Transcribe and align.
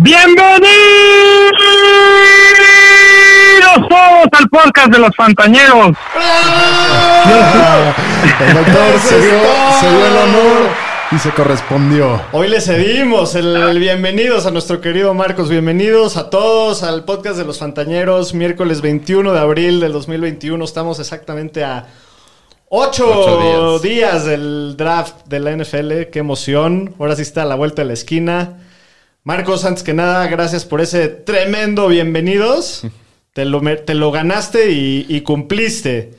Bienvenidos 0.00 0.68
todos 3.88 4.28
al 4.30 4.48
podcast 4.48 4.92
de 4.92 4.98
los 5.00 5.10
Fantañeros. 5.16 5.88
El 8.46 8.54
doctor 8.54 9.00
se 9.00 9.20
dio, 9.20 9.40
se 9.80 9.90
dio 9.90 10.06
el 10.06 10.16
honor 10.16 10.68
y 11.10 11.18
se 11.18 11.30
correspondió. 11.30 12.22
Hoy 12.30 12.46
le 12.46 12.60
cedimos 12.60 13.34
el, 13.34 13.56
el 13.56 13.80
bienvenidos 13.80 14.46
a 14.46 14.52
nuestro 14.52 14.80
querido 14.80 15.14
Marcos. 15.14 15.48
Bienvenidos 15.48 16.16
a 16.16 16.30
todos 16.30 16.84
al 16.84 17.04
podcast 17.04 17.36
de 17.36 17.44
los 17.44 17.58
Fantañeros. 17.58 18.34
Miércoles 18.34 18.80
21 18.82 19.32
de 19.32 19.40
abril 19.40 19.80
del 19.80 19.90
2021. 19.92 20.64
Estamos 20.64 21.00
exactamente 21.00 21.64
a 21.64 21.86
8 22.68 23.04
Ocho 23.04 23.80
días. 23.80 23.82
días. 23.82 24.24
del 24.26 24.76
draft 24.76 25.26
de 25.26 25.40
la 25.40 25.56
NFL. 25.56 26.02
Qué 26.12 26.20
emoción. 26.20 26.94
Ahora 27.00 27.16
sí 27.16 27.22
está 27.22 27.42
a 27.42 27.46
la 27.46 27.56
vuelta 27.56 27.82
de 27.82 27.88
la 27.88 27.94
esquina. 27.94 28.58
Marcos, 29.28 29.66
antes 29.66 29.82
que 29.82 29.92
nada, 29.92 30.26
gracias 30.28 30.64
por 30.64 30.80
ese 30.80 31.08
tremendo 31.08 31.88
bienvenidos. 31.88 32.84
Te 33.34 33.44
lo, 33.44 33.60
te 33.60 33.94
lo 33.94 34.10
ganaste 34.10 34.72
y, 34.72 35.04
y 35.06 35.20
cumpliste. 35.20 36.14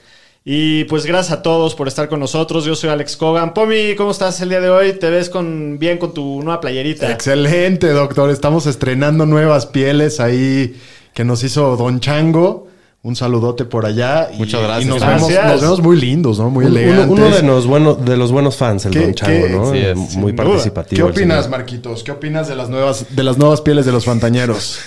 Y 0.46 0.84
pues 0.84 1.08
gracias 1.08 1.40
a 1.40 1.42
todos 1.42 1.74
por 1.74 1.88
estar 1.88 2.08
con 2.08 2.20
nosotros. 2.20 2.66
Yo 2.66 2.76
soy 2.76 2.92
Alex 2.92 3.18
Cogan. 3.18 3.54
Pomi, 3.56 3.96
¿cómo 3.98 4.12
estás 4.12 4.40
el 4.42 4.50
día 4.50 4.62
de 4.62 4.70
hoy? 4.70 4.94
¿Te 4.94 5.10
ves 5.10 5.30
con, 5.30 5.80
bien 5.80 5.98
con 5.98 6.14
tu 6.14 6.42
nueva 6.44 6.62
playerita? 6.62 7.12
Excelente, 7.12 7.90
doctor. 7.90 8.30
Estamos 8.30 8.68
estrenando 8.68 9.26
nuevas 9.26 9.66
pieles 9.66 10.22
ahí 10.22 10.80
que 11.14 11.26
nos 11.26 11.44
hizo 11.44 11.76
Don 11.76 12.00
Chango. 12.00 12.69
Un 13.02 13.16
saludote 13.16 13.64
por 13.64 13.86
allá. 13.86 14.28
Y- 14.34 14.38
Muchas 14.40 14.62
gracias. 14.62 14.86
Y 14.86 14.88
nos, 14.90 15.00
Gracias. 15.00 15.30
vemos, 15.30 15.52
nos 15.54 15.62
vemos 15.62 15.82
muy 15.82 16.02
lindos, 16.02 16.38
¿no? 16.40 16.50
Muy 16.50 16.66
uno, 16.66 16.78
elegantes. 16.78 17.08
uno 17.08 17.30
de, 17.30 17.44
los 17.44 17.66
buenos, 17.66 18.04
de 18.06 18.18
los 18.18 18.32
buenos 18.32 18.58
fans, 18.58 18.86
el 18.86 18.92
¿Qué- 18.92 19.00
Don 19.00 19.14
Chango, 19.14 19.46
qué- 19.48 19.50
¿no? 19.54 19.72
sí 19.72 19.78
es, 19.78 20.16
Muy 20.18 20.34
participativo. 20.34 21.08
¿Qué 21.08 21.12
opinas. 21.20 21.50
Marquitos? 21.50 22.04
¿Qué 22.04 22.12
opinas 22.12 22.50
de 22.50 22.56
las 22.58 22.70
nuevas, 22.70 23.16
de 23.16 23.24
las 23.24 23.38
nuevas 23.38 23.62
pieles 23.62 23.86
de 23.86 23.94
los 23.94 24.04
fantañeros? 24.04 24.80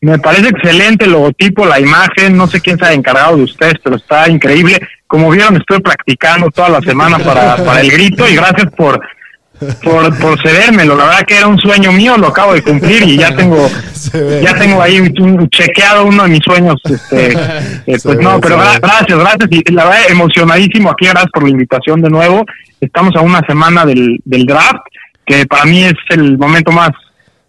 Me 0.00 0.18
parece 0.18 0.48
excelente 0.48 1.04
el 1.06 1.12
logotipo, 1.12 1.64
la 1.64 1.78
imagen. 1.80 2.36
No 2.36 2.46
sé 2.48 2.60
quién 2.60 2.76
se 2.76 2.84
ha 2.84 2.92
encargado 2.92 3.36
de 3.36 3.44
ustedes, 3.44 3.74
pero 3.82 3.96
está 3.96 4.28
increíble. 4.28 4.78
Como 5.06 5.30
vieron, 5.30 5.56
estoy 5.56 5.80
practicando 5.80 6.50
toda 6.50 6.68
la 6.68 6.80
semana 6.80 7.18
para, 7.20 7.56
para 7.64 7.80
el 7.80 7.90
grito 7.90 8.28
y 8.28 8.34
gracias 8.34 8.66
por, 8.76 9.00
por, 9.82 10.18
por 10.18 10.40
cedérmelo. 10.42 10.96
La 10.96 11.04
verdad 11.04 11.26
que 11.26 11.36
era 11.38 11.46
un 11.46 11.58
sueño 11.58 11.92
mío, 11.92 12.16
lo 12.18 12.28
acabo 12.28 12.54
de 12.54 12.62
cumplir 12.62 13.02
y 13.02 13.16
ya 13.16 13.34
tengo 13.36 13.68
ya 14.42 14.54
tengo 14.54 14.82
ahí 14.82 15.00
un- 15.00 15.48
chequeado 15.48 16.04
uno 16.06 16.24
de 16.24 16.28
mis 16.28 16.40
sueños. 16.44 16.76
Este, 16.84 17.32
eh, 17.86 17.98
pues 18.02 18.18
no, 18.18 18.40
pero 18.40 18.56
gracias, 18.58 19.18
gracias. 19.18 19.48
Y 19.50 19.72
la 19.72 19.84
verdad, 19.84 20.10
emocionadísimo 20.10 20.90
aquí. 20.90 21.06
Gracias 21.06 21.30
por 21.32 21.44
la 21.44 21.50
invitación 21.50 22.02
de 22.02 22.10
nuevo. 22.10 22.44
Estamos 22.80 23.14
a 23.16 23.20
una 23.20 23.40
semana 23.46 23.84
del, 23.86 24.18
del 24.24 24.44
draft, 24.44 24.82
que 25.24 25.46
para 25.46 25.64
mí 25.64 25.84
es 25.84 25.94
el 26.10 26.36
momento 26.36 26.70
más 26.72 26.90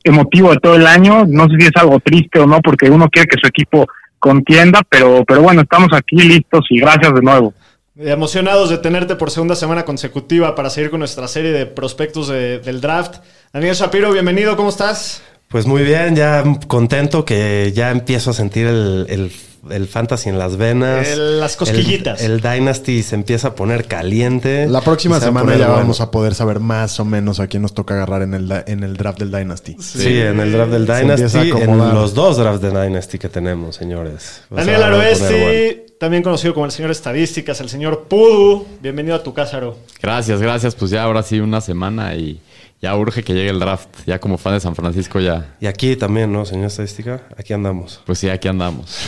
emotivo 0.04 0.52
de 0.52 0.58
todo 0.58 0.76
el 0.76 0.88
año. 0.88 1.26
No 1.28 1.46
sé 1.46 1.56
si 1.60 1.66
es 1.66 1.72
algo 1.76 2.00
triste 2.00 2.40
o 2.40 2.46
no, 2.48 2.62
porque 2.62 2.90
uno 2.90 3.10
quiere 3.10 3.28
que 3.28 3.38
su 3.42 3.48
equipo 3.48 3.86
contienda, 4.20 4.82
pero, 4.90 5.24
pero 5.28 5.42
bueno, 5.42 5.62
estamos 5.62 5.90
aquí 5.92 6.16
listos 6.16 6.66
y 6.70 6.80
gracias 6.80 7.14
de 7.14 7.22
nuevo. 7.22 7.54
Emocionados 7.98 8.70
de 8.70 8.78
tenerte 8.78 9.16
por 9.16 9.32
segunda 9.32 9.56
semana 9.56 9.86
consecutiva 9.86 10.54
para 10.54 10.70
seguir 10.70 10.90
con 10.90 11.00
nuestra 11.00 11.30
serie 11.30 11.52
de 11.52 11.66
prospectos 11.66 12.28
de- 12.28 12.60
del 12.60 12.82
draft. 12.82 13.18
Daniel 13.54 13.74
Shapiro, 13.74 14.12
bienvenido, 14.12 14.58
¿cómo 14.58 14.68
estás? 14.70 15.22
Pues 15.48 15.66
muy 15.66 15.84
bien, 15.84 16.14
ya 16.16 16.44
contento 16.68 17.24
que 17.24 17.72
ya 17.74 17.92
empiezo 17.92 18.32
a 18.32 18.34
sentir 18.34 18.68
el, 18.68 19.06
el- 19.10 19.32
el 19.72 19.88
fantasy 19.88 20.28
en 20.30 20.38
las 20.38 20.58
venas. 20.58 21.08
El- 21.08 21.40
las 21.40 21.56
cosquillitas. 21.56 22.22
El, 22.22 22.34
el 22.34 22.42
Dynasty 22.42 23.02
se 23.02 23.16
empieza 23.16 23.50
a 23.50 23.56
poner 23.56 23.86
caliente. 23.86 24.68
La 24.68 24.82
próxima 24.82 25.20
se 25.20 25.26
semana 25.28 25.54
ya 25.56 25.68
bueno. 25.68 25.74
vamos 25.82 26.02
a 26.02 26.12
poder 26.12 26.36
saber 26.36 26.60
más 26.60 27.00
o 27.00 27.06
menos 27.06 27.40
a 27.40 27.48
quién 27.48 27.62
nos 27.62 27.74
toca 27.74 27.94
agarrar 27.94 28.24
en 28.24 28.34
el, 28.34 28.52
en 28.68 28.84
el 28.84 28.98
draft 28.98 29.20
del 29.20 29.32
Dynasty. 29.32 29.78
Sí, 29.80 30.20
en 30.20 30.40
el 30.42 30.52
draft 30.52 30.72
del 30.74 30.86
Se 30.86 31.00
empieza 31.00 31.40
a 31.40 31.44
Dynasty, 31.44 31.64
en 31.64 31.78
los 31.78 32.14
dos 32.14 32.36
drafts 32.38 32.62
de 32.62 32.72
Dynasty 32.72 33.18
que 33.20 33.30
tenemos, 33.30 33.78
señores. 33.78 34.42
O 34.50 34.56
Daniel 34.56 34.84
Aroesti, 34.84 35.24
bueno. 35.34 35.85
También 36.00 36.24
conocido 36.24 36.54
como 36.54 36.66
el 36.66 36.72
señor 36.72 36.92
Estadísticas, 36.92 37.60
el 37.62 37.70
señor 37.70 38.04
Pudu. 38.08 38.66
Bienvenido 38.82 39.16
a 39.16 39.24
tu 39.24 39.34
casa, 39.34 39.58
Aro. 39.58 39.78
Gracias, 40.02 40.42
gracias. 40.42 40.76
Pues 40.76 40.92
ya 40.92 41.04
ahora 41.04 41.24
sí 41.24 41.40
una 41.40 41.62
semana 41.62 42.16
y 42.16 42.40
ya 42.82 42.96
urge 42.96 43.24
que 43.24 43.34
llegue 43.34 43.50
el 43.50 43.60
draft. 43.60 43.88
Ya 44.06 44.20
como 44.20 44.38
fan 44.38 44.54
de 44.54 44.60
San 44.60 44.76
Francisco 44.76 45.20
ya, 45.20 45.56
Y 45.60 45.68
aquí 45.68 45.96
también, 45.96 46.32
¿no, 46.32 46.46
señor 46.46 46.68
Estadística? 46.68 47.24
Aquí 47.38 47.54
andamos. 47.54 48.02
pues 48.06 48.20
sí, 48.20 48.30
aquí 48.30 48.48
andamos. 48.48 48.98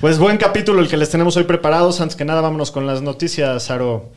Pues 0.00 0.16
buen 0.16 0.36
capítulo 0.36 0.80
el 0.80 0.86
que 0.86 0.96
les 0.96 1.10
tenemos 1.10 1.36
hoy 1.36 1.42
preparados. 1.42 2.00
Antes 2.00 2.14
que 2.14 2.24
nada, 2.24 2.40
vámonos 2.40 2.70
con 2.70 2.86
las 2.86 3.02
noticias, 3.02 3.68
Aro. 3.68 4.10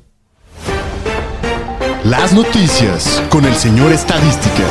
Las 2.03 2.33
noticias 2.33 3.23
con 3.29 3.45
el 3.45 3.55
señor 3.55 3.91
Estadística. 3.91 4.63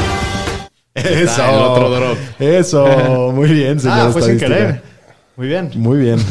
Eso. 0.94 1.44
el 1.44 1.54
otro 1.56 1.90
drop. 1.90 2.18
Eso. 2.38 3.32
Muy 3.34 3.48
bien, 3.48 3.80
señor. 3.80 3.98
Ah, 3.98 4.10
fue 4.12 4.22
sin 4.22 4.34
estadística. 4.34 4.66
querer. 4.66 4.82
Muy 5.40 5.48
bien. 5.48 5.70
Muy 5.74 5.98
bien. 5.98 6.18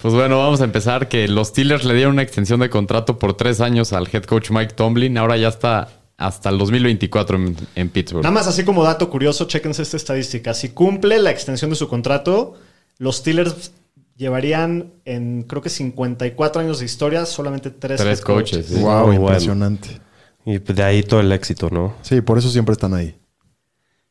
Pues 0.00 0.14
bueno, 0.14 0.38
vamos 0.38 0.62
a 0.62 0.64
empezar 0.64 1.06
que 1.06 1.28
los 1.28 1.48
Steelers 1.48 1.84
le 1.84 1.92
dieron 1.92 2.14
una 2.14 2.22
extensión 2.22 2.60
de 2.60 2.70
contrato 2.70 3.18
por 3.18 3.36
tres 3.36 3.60
años 3.60 3.92
al 3.92 4.08
head 4.10 4.24
coach 4.24 4.50
Mike 4.50 4.72
Tomlin. 4.72 5.18
Ahora 5.18 5.36
ya 5.36 5.48
está 5.48 5.90
hasta 6.16 6.48
el 6.48 6.56
2024 6.56 7.36
en, 7.36 7.56
en 7.74 7.90
Pittsburgh. 7.90 8.22
Nada 8.22 8.32
más 8.32 8.46
así 8.46 8.64
como 8.64 8.84
dato 8.84 9.10
curioso, 9.10 9.44
chéquense 9.44 9.82
esta 9.82 9.98
estadística. 9.98 10.54
Si 10.54 10.70
cumple 10.70 11.18
la 11.18 11.30
extensión 11.30 11.68
de 11.68 11.76
su 11.76 11.86
contrato, 11.86 12.54
los 12.96 13.16
Steelers 13.16 13.72
llevarían 14.16 14.94
en 15.04 15.42
creo 15.42 15.60
que 15.60 15.68
54 15.68 16.62
años 16.62 16.78
de 16.78 16.86
historia 16.86 17.26
solamente 17.26 17.68
tres, 17.68 18.00
Tres 18.00 18.20
head 18.20 18.24
coaches, 18.24 18.80
wow, 18.80 19.08
Muy 19.08 19.18
bueno. 19.18 19.36
impresionante. 19.36 20.00
Y 20.46 20.58
de 20.58 20.82
ahí 20.82 21.02
todo 21.02 21.20
el 21.20 21.30
éxito, 21.32 21.68
¿no? 21.70 21.96
Sí, 22.00 22.22
por 22.22 22.38
eso 22.38 22.48
siempre 22.48 22.72
están 22.72 22.94
ahí. 22.94 23.14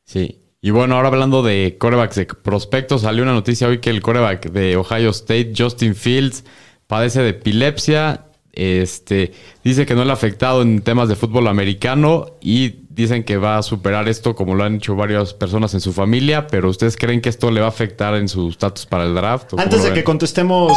Sí. 0.06 0.43
Y 0.66 0.72
bueno, 0.72 0.96
ahora 0.96 1.10
hablando 1.10 1.44
de 1.44 1.76
corebacks 1.78 2.16
de 2.16 2.26
prospectos, 2.26 3.02
salió 3.02 3.24
una 3.24 3.34
noticia 3.34 3.68
hoy 3.68 3.80
que 3.80 3.90
el 3.90 4.02
coreback 4.02 4.50
de 4.50 4.78
Ohio 4.78 5.10
State, 5.10 5.52
Justin 5.58 5.94
Fields, 5.94 6.46
padece 6.88 7.22
de 7.22 7.32
epilepsia. 7.32 8.28
Este, 8.54 9.34
dice 9.62 9.86
que 9.86 9.94
no 9.94 10.06
le 10.06 10.12
ha 10.12 10.14
afectado 10.14 10.62
en 10.62 10.82
temas 10.82 11.10
de 11.10 11.18
fútbol 11.18 11.50
americano 11.50 12.38
y 12.40 12.76
dicen 12.92 13.26
que 13.26 13.36
va 13.36 13.58
a 13.58 13.62
superar 13.62 14.08
esto 14.08 14.36
como 14.36 14.56
lo 14.56 14.64
han 14.64 14.76
hecho 14.76 14.96
varias 14.96 15.34
personas 15.34 15.74
en 15.74 15.82
su 15.82 15.92
familia, 15.92 16.48
pero 16.48 16.70
¿ustedes 16.70 16.96
creen 16.96 17.20
que 17.20 17.28
esto 17.28 17.52
le 17.52 17.60
va 17.60 17.66
a 17.66 17.70
afectar 17.70 18.16
en 18.16 18.30
su 18.30 18.48
estatus 18.48 18.86
para 18.86 19.04
el 19.04 19.14
draft? 19.16 19.48
¿O 19.48 19.50
cómo 19.58 19.64
Antes 19.64 19.84
de 19.84 19.90
ven? 19.90 19.96
que 19.96 20.04
contestemos, 20.06 20.72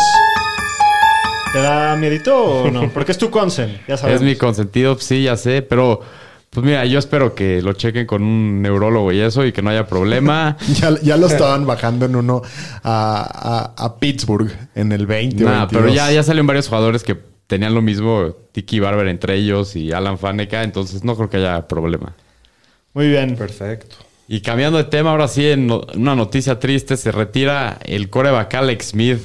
¿te 1.53 1.61
da 1.61 1.95
miedito 1.95 2.37
o 2.37 2.71
no? 2.73 2.91
Porque 2.93 3.13
es 3.13 3.19
tu 3.19 3.31
consen, 3.31 3.81
ya 3.87 3.97
sabes. 3.97 4.17
Es 4.17 4.23
mi 4.23 4.35
consentido, 4.35 4.99
sí, 4.99 5.23
ya 5.23 5.37
sé, 5.37 5.63
pero 5.63 6.01
pues 6.57 6.65
mira, 6.67 6.87
yo 6.87 6.99
espero 6.99 7.35
que 7.35 7.61
lo 7.61 7.75
chequen 7.75 8.07
con 8.07 8.23
un 8.23 8.63
neurólogo 8.63 9.13
y 9.13 9.21
eso 9.21 9.45
y 9.45 9.53
que 9.53 9.61
no 9.61 9.69
haya 9.69 9.87
problema. 9.87 10.57
Ya, 10.81 10.91
ya 11.03 11.17
lo 11.19 11.27
estaban 11.27 11.67
bajando 11.67 12.07
en 12.07 12.17
uno 12.17 12.41
a, 12.83 13.73
a- 13.77 13.85
a 13.85 13.99
Pittsburgh 13.99 14.51
en 14.75 14.91
el 14.93 15.07
20 15.07 15.45
o 15.45 15.47
Nah, 15.49 15.67
22. 15.67 15.83
pero 15.83 15.95
ya, 15.95 16.11
ya 16.11 16.23
salieron 16.23 16.47
varios 16.47 16.69
jugadores 16.69 17.03
que 17.05 17.15
tenían 17.47 17.75
lo 17.75 17.83
mismo, 17.83 18.35
Tiki 18.53 18.81
Barber 18.81 19.07
entre 19.09 19.35
ellos 19.35 19.77
y 19.77 19.93
Alan 19.93 20.17
Faneca, 20.19 20.63
entonces 20.63 21.05
no 21.05 21.15
creo 21.15 21.29
que 21.29 21.37
haya 21.37 21.69
problema. 21.69 22.15
Muy 22.95 23.09
bien. 23.09 23.37
Perfecto. 23.37 23.97
Y 24.27 24.41
cambiando 24.41 24.79
de 24.79 24.85
tema, 24.85 25.11
ahora 25.11 25.29
sí, 25.29 25.47
en 25.47 25.67
no- 25.67 25.83
una 25.95 26.17
noticia 26.17 26.59
triste, 26.59 26.97
se 26.97 27.13
retira 27.13 27.79
el 27.85 28.09
coreback 28.09 28.55
Alex 28.55 28.87
Smith. 28.89 29.19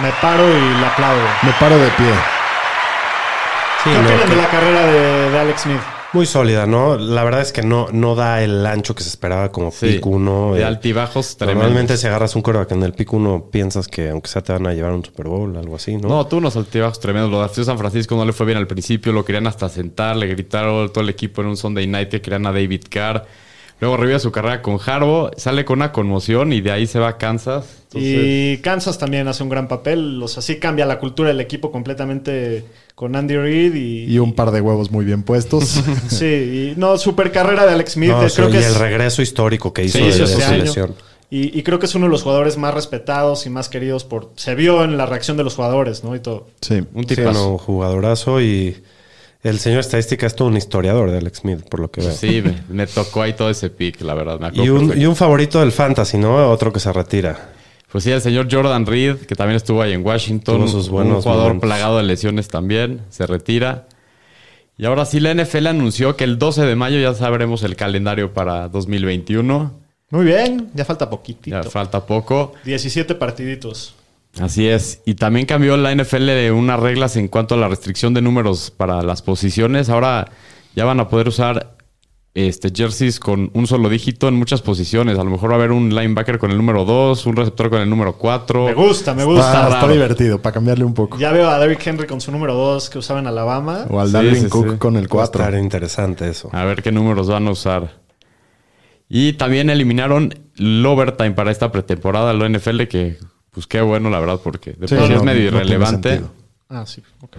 Me 0.00 0.10
paro 0.22 0.48
y 0.48 0.80
la 0.80 0.88
aplaudo. 0.92 1.22
Me 1.42 1.50
paro 1.58 1.76
de 1.76 1.88
pie. 1.88 2.12
Sí, 3.84 3.90
¿Qué 3.90 3.96
opinan 3.98 4.20
que- 4.20 4.30
de 4.30 4.36
la 4.36 4.48
carrera 4.48 4.86
de, 4.86 5.30
de 5.30 5.38
Alex 5.40 5.60
Smith? 5.62 5.80
Muy 6.14 6.24
sólida, 6.24 6.64
¿no? 6.66 6.96
La 6.96 7.22
verdad 7.22 7.42
es 7.42 7.52
que 7.52 7.62
no, 7.62 7.88
no 7.92 8.14
da 8.14 8.42
el 8.42 8.64
ancho 8.64 8.94
que 8.94 9.02
se 9.02 9.10
esperaba 9.10 9.52
como 9.52 9.70
Sí, 9.70 9.86
pick 9.94 10.06
1. 10.06 10.54
de 10.54 10.64
altibajos 10.64 11.36
tremendos. 11.36 11.64
Normalmente 11.64 11.98
si 11.98 12.06
agarras 12.06 12.34
un 12.34 12.40
coreback 12.40 12.72
en 12.72 12.82
el 12.82 12.94
pick 12.94 13.12
1 13.12 13.50
piensas 13.50 13.88
que 13.88 14.08
aunque 14.08 14.28
sea 14.28 14.40
te 14.42 14.54
van 14.54 14.66
a 14.66 14.72
llevar 14.72 14.92
un 14.92 15.04
Super 15.04 15.28
Bowl, 15.28 15.54
algo 15.56 15.76
así, 15.76 15.96
¿no? 15.98 16.08
No, 16.08 16.26
tuvo 16.26 16.40
unos 16.40 16.56
altibajos 16.56 16.98
tremendos. 16.98 17.30
Lo 17.30 17.46
de 17.46 17.64
San 17.64 17.76
Francisco 17.76 18.16
no 18.16 18.24
le 18.24 18.32
fue 18.32 18.46
bien 18.46 18.56
al 18.56 18.66
principio, 18.66 19.12
lo 19.12 19.22
querían 19.22 19.46
hasta 19.46 19.68
sentar, 19.68 20.16
le 20.16 20.28
gritaron 20.28 20.90
todo 20.90 21.04
el 21.04 21.10
equipo 21.10 21.42
en 21.42 21.48
un 21.48 21.56
Sunday 21.58 21.86
night 21.86 22.08
que 22.08 22.22
querían 22.22 22.46
a 22.46 22.52
David 22.52 22.84
Carr. 22.88 23.26
Luego 23.80 23.96
revive 23.96 24.18
su 24.18 24.32
carrera 24.32 24.60
con 24.60 24.78
Harbaugh, 24.84 25.30
sale 25.36 25.64
con 25.64 25.78
una 25.78 25.92
conmoción 25.92 26.52
y 26.52 26.60
de 26.60 26.72
ahí 26.72 26.86
se 26.88 26.98
va 26.98 27.08
a 27.08 27.16
Kansas. 27.18 27.64
Entonces, 27.84 28.10
Y 28.16 28.58
Kansas 28.58 28.98
también 28.98 29.28
hace 29.28 29.42
un 29.44 29.48
gran 29.48 29.68
papel. 29.68 30.20
O 30.22 30.26
sea, 30.28 30.42
sí 30.42 30.56
cambia 30.56 30.84
la 30.84 30.98
cultura 30.98 31.28
del 31.28 31.40
equipo 31.40 31.70
completamente 31.70 32.64
con 32.96 33.14
Andy 33.14 33.36
Reid 33.36 33.74
y, 33.76 34.04
Y 34.12 34.18
un 34.18 34.32
par 34.34 34.50
de 34.50 34.60
huevos 34.60 34.90
muy 34.90 35.04
bien 35.04 35.22
puestos. 35.22 35.80
Sí, 36.08 36.24
y 36.24 36.74
no, 36.76 36.98
super 36.98 37.30
carrera 37.30 37.66
de 37.66 37.72
Alex 37.72 37.92
Smith. 37.92 38.10
No, 38.10 38.22
eh, 38.24 38.28
sí, 38.30 38.36
creo 38.36 38.50
que 38.50 38.56
y 38.56 38.60
es, 38.60 38.66
el 38.66 38.74
regreso 38.74 39.22
histórico 39.22 39.72
que 39.72 39.84
hizo 39.84 39.98
Sí, 39.98 40.04
de, 40.04 40.10
hizo 40.10 40.26
de 40.50 40.58
lesión. 40.58 40.94
y, 41.30 41.56
y 41.56 41.62
creo 41.62 41.78
que 41.78 41.86
es 41.86 41.94
uno 41.94 42.06
de 42.06 42.10
los 42.10 42.24
jugadores 42.24 42.56
más 42.56 42.74
respetados 42.74 43.46
y 43.46 43.50
más 43.50 43.68
queridos 43.68 44.02
por. 44.02 44.32
Se 44.34 44.56
vio 44.56 44.82
en 44.82 44.96
la 44.96 45.06
reacción 45.06 45.36
de 45.36 45.44
los 45.44 45.54
jugadores, 45.54 46.02
¿no? 46.02 46.16
Y 46.16 46.20
todo. 46.20 46.48
sí. 46.62 46.82
un 46.94 47.06
Sí, 47.08 47.14
tipazo. 47.14 47.32
no, 47.52 47.58
jugadorazo 47.58 48.40
y 48.40 48.76
el 49.42 49.58
señor 49.58 49.80
estadística 49.80 50.26
es 50.26 50.34
todo 50.34 50.48
un 50.48 50.56
historiador 50.56 51.10
de 51.10 51.18
Alex 51.18 51.38
Smith, 51.38 51.60
por 51.68 51.80
lo 51.80 51.90
que 51.90 52.00
veo. 52.00 52.12
Sí, 52.12 52.42
me, 52.42 52.62
me 52.68 52.86
tocó 52.86 53.22
ahí 53.22 53.32
todo 53.34 53.50
ese 53.50 53.70
pick, 53.70 54.00
la 54.02 54.14
verdad. 54.14 54.40
Me 54.40 54.48
acuerdo 54.48 54.64
Y 54.64 54.68
un, 54.70 55.00
y 55.00 55.06
un 55.06 55.16
favorito 55.16 55.60
del 55.60 55.72
fantasy, 55.72 56.18
¿no? 56.18 56.50
Otro 56.50 56.72
que 56.72 56.80
se 56.80 56.92
retira. 56.92 57.50
Pues 57.90 58.04
sí, 58.04 58.10
el 58.10 58.20
señor 58.20 58.48
Jordan 58.50 58.84
Reed, 58.84 59.16
que 59.20 59.34
también 59.34 59.56
estuvo 59.56 59.80
ahí 59.80 59.92
en 59.92 60.04
Washington. 60.04 60.56
Tuvo 60.56 60.68
sus 60.68 60.88
un 60.88 60.92
buenos 60.92 61.22
jugador 61.24 61.48
momentos. 61.48 61.66
plagado 61.68 61.96
de 61.96 62.02
lesiones 62.02 62.48
también. 62.48 63.00
Se 63.08 63.26
retira. 63.26 63.86
Y 64.76 64.84
ahora 64.84 65.06
sí, 65.06 65.20
la 65.20 65.32
NFL 65.34 65.66
anunció 65.68 66.14
que 66.16 66.24
el 66.24 66.38
12 66.38 66.62
de 66.66 66.76
mayo 66.76 66.98
ya 67.00 67.14
sabremos 67.14 67.62
el 67.62 67.76
calendario 67.76 68.34
para 68.34 68.68
2021. 68.68 69.72
Muy 70.10 70.24
bien, 70.24 70.70
ya 70.74 70.84
falta 70.84 71.08
poquitito. 71.10 71.62
Ya 71.62 71.70
falta 71.70 72.04
poco. 72.06 72.52
17 72.64 73.14
partiditos. 73.14 73.94
Así 74.40 74.68
es. 74.68 75.00
Y 75.04 75.14
también 75.14 75.46
cambió 75.46 75.76
la 75.76 75.94
NFL 75.94 76.26
de 76.26 76.52
unas 76.52 76.78
reglas 76.80 77.16
en 77.16 77.28
cuanto 77.28 77.54
a 77.54 77.58
la 77.58 77.68
restricción 77.68 78.14
de 78.14 78.22
números 78.22 78.70
para 78.70 79.02
las 79.02 79.22
posiciones. 79.22 79.88
Ahora 79.88 80.30
ya 80.76 80.84
van 80.84 81.00
a 81.00 81.08
poder 81.08 81.28
usar 81.28 81.76
este 82.34 82.70
jerseys 82.72 83.18
con 83.18 83.50
un 83.54 83.66
solo 83.66 83.88
dígito 83.88 84.28
en 84.28 84.34
muchas 84.34 84.62
posiciones. 84.62 85.18
A 85.18 85.24
lo 85.24 85.30
mejor 85.30 85.50
va 85.50 85.54
a 85.54 85.58
haber 85.58 85.72
un 85.72 85.92
linebacker 85.92 86.38
con 86.38 86.52
el 86.52 86.56
número 86.56 86.84
2, 86.84 87.26
un 87.26 87.34
receptor 87.34 87.68
con 87.68 87.80
el 87.80 87.90
número 87.90 88.12
4. 88.16 88.66
Me 88.66 88.74
gusta, 88.74 89.12
me 89.12 89.22
Está, 89.22 89.32
gusta. 89.32 89.62
está 89.64 89.80
raro. 89.80 89.92
divertido, 89.92 90.40
para 90.40 90.52
cambiarle 90.52 90.84
un 90.84 90.94
poco. 90.94 91.18
Ya 91.18 91.32
veo 91.32 91.48
a 91.48 91.58
Derrick 91.58 91.84
Henry 91.84 92.06
con 92.06 92.20
su 92.20 92.30
número 92.30 92.54
2 92.54 92.90
que 92.90 92.98
usaba 92.98 93.18
en 93.18 93.26
Alabama. 93.26 93.86
O 93.90 93.98
al 93.98 94.06
Sí, 94.08 94.12
Dalvin 94.12 94.42
sí, 94.42 94.48
Cook 94.48 94.70
sí. 94.72 94.78
con 94.78 94.94
el 94.96 95.04
Va 95.04 95.06
a 95.06 95.26
4. 95.26 95.42
estar 95.42 95.58
interesante 95.60 96.28
eso. 96.28 96.48
A 96.52 96.64
ver 96.64 96.80
qué 96.82 96.92
números 96.92 97.26
van 97.28 97.48
a 97.48 97.50
usar. 97.50 97.98
Y 99.08 99.32
también 99.32 99.68
eliminaron 99.70 100.32
el 100.58 100.84
overtime 100.86 101.32
para 101.32 101.50
esta 101.50 101.72
pretemporada 101.72 102.32
la 102.34 102.48
NFL, 102.48 102.82
que 102.88 103.16
pues 103.58 103.66
qué 103.66 103.80
bueno, 103.80 104.08
la 104.08 104.20
verdad, 104.20 104.38
porque 104.40 104.70
de 104.74 104.86
Sí, 104.86 104.94
por 104.94 105.04
sí 105.06 105.10
no, 105.12 105.16
es 105.18 105.22
medio 105.24 105.50
no 105.50 105.56
irrelevante. 105.56 106.20
Ah, 106.68 106.86
sí, 106.86 107.02
ok. 107.22 107.38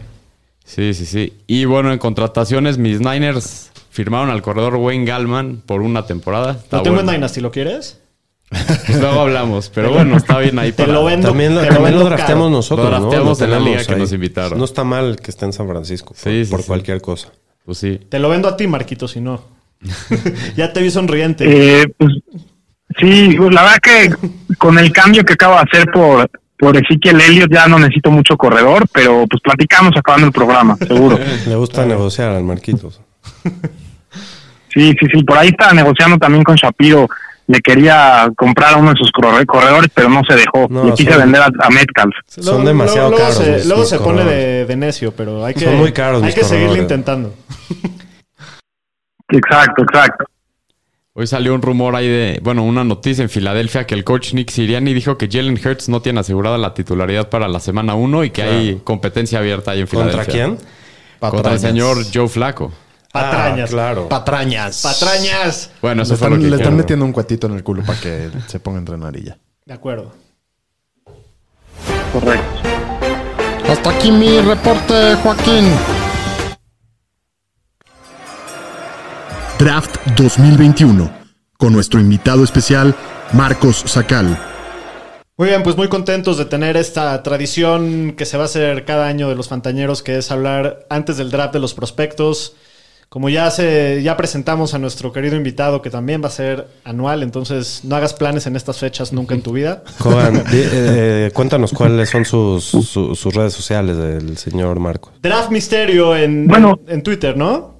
Sí, 0.65 0.93
sí, 0.93 1.05
sí. 1.05 1.33
Y 1.47 1.63
bueno, 1.63 1.93
en 1.93 1.97
contrataciones, 1.97 2.77
mis 2.77 2.99
Niners 2.99 3.71
firmaron 3.89 4.29
al 4.29 4.41
corredor 4.41 4.75
Wayne 4.75 5.05
Gallman 5.05 5.61
por 5.65 5.81
una 5.81 6.05
temporada. 6.05 6.51
Está 6.51 6.77
Lo 6.77 6.83
tengo 6.83 6.95
bueno. 6.97 7.09
en 7.11 7.15
Dynasty, 7.17 7.39
¿lo 7.39 7.51
quieres? 7.51 8.01
Pues 8.49 8.99
luego 8.99 9.21
hablamos, 9.21 9.71
pero 9.73 9.93
bueno, 9.93 10.17
está 10.17 10.39
bien 10.39 10.59
ahí 10.59 10.73
Te 10.73 10.87
lo 10.87 11.05
vendo. 11.05 11.29
También, 11.29 11.55
lo- 11.55 11.61
te 11.61 11.67
lo 11.67 11.73
también 11.75 11.93
lo 11.93 11.99
vendo 12.01 12.09
drafteamos 12.15 12.45
caro. 12.47 12.49
nosotros, 12.57 12.85
Lo 12.85 12.91
¿no? 12.91 12.99
drafteamos 13.01 13.41
en 13.41 13.51
la 13.51 13.59
liga 13.61 13.85
que 13.85 13.95
nos 13.95 14.11
invitaron. 14.11 14.59
No 14.59 14.65
está 14.65 14.83
mal 14.83 15.21
que 15.21 15.31
esté 15.31 15.45
en 15.45 15.53
San 15.53 15.67
Francisco 15.69 16.09
por, 16.15 16.17
Sí, 16.17 16.43
sí, 16.43 16.51
por 16.51 16.61
sí. 16.61 16.67
cualquier 16.67 16.99
cosa. 17.01 17.29
Pues 17.63 17.77
sí. 17.77 17.97
Te 18.09 18.19
lo 18.19 18.27
vendo 18.27 18.49
a 18.49 18.57
ti, 18.57 18.67
Marquito, 18.67 19.07
si 19.07 19.21
no. 19.21 19.41
ya 20.57 20.73
te 20.73 20.81
vi 20.81 20.91
sonriente. 20.91 21.45
Eh, 21.81 21.87
pues 21.97 22.11
sí, 22.97 23.35
pues, 23.37 23.53
la 23.53 23.63
verdad 23.63 23.77
que 23.81 24.55
con 24.57 24.77
el 24.79 24.91
cambio 24.91 25.23
que 25.23 25.33
acabo 25.33 25.55
de 25.55 25.61
hacer 25.61 25.85
por, 25.91 26.29
por 26.57 26.75
Ezequiel 26.77 27.21
Elliott 27.21 27.51
ya 27.51 27.67
no 27.67 27.79
necesito 27.79 28.11
mucho 28.11 28.35
corredor, 28.37 28.85
pero 28.93 29.25
pues 29.29 29.41
platicamos 29.41 29.91
acabando 29.95 30.27
el 30.27 30.33
programa, 30.33 30.75
seguro. 30.77 31.17
Le 31.47 31.55
gusta 31.55 31.85
negociar 31.85 32.29
al 32.31 32.43
Marquitos. 32.43 33.01
Sí, 34.73 34.93
sí, 34.99 35.05
sí, 35.13 35.23
por 35.23 35.37
ahí 35.37 35.49
estaba 35.49 35.73
negociando 35.73 36.17
también 36.17 36.43
con 36.43 36.55
Shapiro. 36.55 37.07
Le 37.47 37.59
quería 37.61 38.29
comprar 38.37 38.75
a 38.75 38.77
uno 38.77 38.91
de 38.91 38.95
sus 38.97 39.11
corre- 39.11 39.43
corredores, 39.47 39.89
pero 39.95 40.07
no 40.07 40.21
se 40.29 40.35
dejó. 40.35 40.67
No, 40.69 40.83
Le 40.83 40.93
quise 40.93 41.09
son- 41.13 41.21
vender 41.21 41.41
a, 41.41 41.45
a 41.65 41.69
Metcalf. 41.71 42.13
son 42.27 42.63
demasiado 42.63 43.09
luego 43.09 43.23
caros 43.23 43.37
Se, 43.43 43.65
luego 43.67 43.85
se 43.85 43.97
pone 43.97 44.23
de, 44.23 44.65
de 44.67 44.75
necio, 44.75 45.11
pero 45.15 45.43
hay 45.43 45.55
que, 45.55 45.65
Son 45.65 45.77
muy 45.77 45.91
caros 45.91 46.21
hay 46.21 46.27
mis 46.27 46.35
que 46.35 46.43
seguirle 46.43 46.77
intentando. 46.77 47.33
Exacto, 49.29 49.83
exacto. 49.83 50.25
Hoy 51.19 51.27
salió 51.27 51.53
un 51.53 51.61
rumor 51.61 51.97
ahí 51.97 52.07
de, 52.07 52.39
bueno, 52.41 52.63
una 52.63 52.85
noticia 52.85 53.23
en 53.23 53.29
Filadelfia 53.29 53.85
que 53.85 53.93
el 53.93 54.05
coach 54.05 54.33
Nick 54.33 54.51
Siriani 54.51 54.93
dijo 54.93 55.17
que 55.17 55.27
Jalen 55.29 55.59
Hurts 55.61 55.89
no 55.89 56.01
tiene 56.01 56.21
asegurada 56.21 56.57
la 56.57 56.73
titularidad 56.73 57.27
para 57.27 57.49
la 57.49 57.59
semana 57.59 57.93
1 57.93 58.23
y 58.23 58.29
que 58.29 58.41
hay 58.41 58.81
competencia 58.85 59.39
abierta 59.39 59.71
ahí 59.71 59.81
en 59.81 59.89
Filadelfia. 59.89 60.23
¿Contra 60.23 60.33
quién? 60.33 60.57
Contra 61.19 61.51
el 61.51 61.59
señor 61.59 61.97
Joe 62.13 62.29
Flaco. 62.29 62.71
Patrañas. 63.11 63.69
Ah, 63.69 63.73
claro. 63.73 64.07
Patrañas. 64.07 64.81
Patrañas. 64.81 65.71
Bueno, 65.81 65.97
Le 65.97 66.03
eso 66.03 66.15
fue 66.15 66.27
están, 66.27 66.39
lo 66.39 66.45
que 66.45 66.49
le 66.51 66.55
están 66.55 66.77
metiendo 66.77 67.03
un 67.03 67.11
cuetito 67.11 67.47
en 67.47 67.55
el 67.55 67.65
culo 67.65 67.83
para 67.83 67.99
que 67.99 68.29
se 68.47 68.61
ponga 68.61 68.77
a 68.77 68.79
entrenar 68.79 69.17
y 69.17 69.23
ya. 69.23 69.37
De 69.65 69.73
acuerdo. 69.73 70.13
Correcto. 72.13 72.61
Hasta 73.69 73.89
aquí 73.89 74.09
mi 74.09 74.39
reporte, 74.39 75.15
Joaquín. 75.21 75.65
Draft 79.59 79.97
2021 80.15 81.09
con 81.57 81.73
nuestro 81.73 81.99
invitado 81.99 82.43
especial 82.43 82.95
Marcos 83.33 83.83
Sacal. 83.85 84.39
Muy 85.37 85.49
bien, 85.49 85.63
pues 85.63 85.77
muy 85.77 85.87
contentos 85.87 86.37
de 86.37 86.45
tener 86.45 86.75
esta 86.77 87.21
tradición 87.23 88.13
que 88.17 88.25
se 88.25 88.37
va 88.37 88.43
a 88.43 88.45
hacer 88.45 88.85
cada 88.85 89.07
año 89.07 89.29
de 89.29 89.35
los 89.35 89.47
Fantañeros, 89.49 90.01
que 90.03 90.17
es 90.17 90.31
hablar 90.31 90.85
antes 90.89 91.17
del 91.17 91.31
draft 91.31 91.53
de 91.53 91.59
los 91.59 91.73
prospectos. 91.73 92.55
Como 93.09 93.27
ya 93.29 93.49
se, 93.49 94.01
ya 94.03 94.15
presentamos 94.17 94.73
a 94.75 94.79
nuestro 94.79 95.11
querido 95.11 95.35
invitado, 95.35 95.81
que 95.81 95.89
también 95.89 96.21
va 96.21 96.27
a 96.27 96.31
ser 96.31 96.67
anual, 96.83 97.23
entonces 97.23 97.81
no 97.83 97.95
hagas 97.95 98.13
planes 98.13 98.45
en 98.47 98.55
estas 98.55 98.77
fechas 98.77 99.11
nunca 99.13 99.33
en 99.33 99.41
tu 99.41 99.51
vida. 99.53 99.83
Coban, 99.97 100.43
eh, 100.53 101.31
cuéntanos 101.33 101.73
cuáles 101.73 102.09
son 102.09 102.23
sus, 102.25 102.63
su- 102.65 103.15
sus 103.15 103.33
redes 103.33 103.53
sociales 103.53 103.97
del 103.97 104.37
señor 104.37 104.79
Marcos. 104.79 105.13
Draft 105.23 105.49
Misterio 105.51 106.15
en, 106.15 106.47
Bueno. 106.47 106.79
en, 106.87 106.95
en 106.95 107.03
Twitter, 107.03 107.35
¿no? 107.35 107.78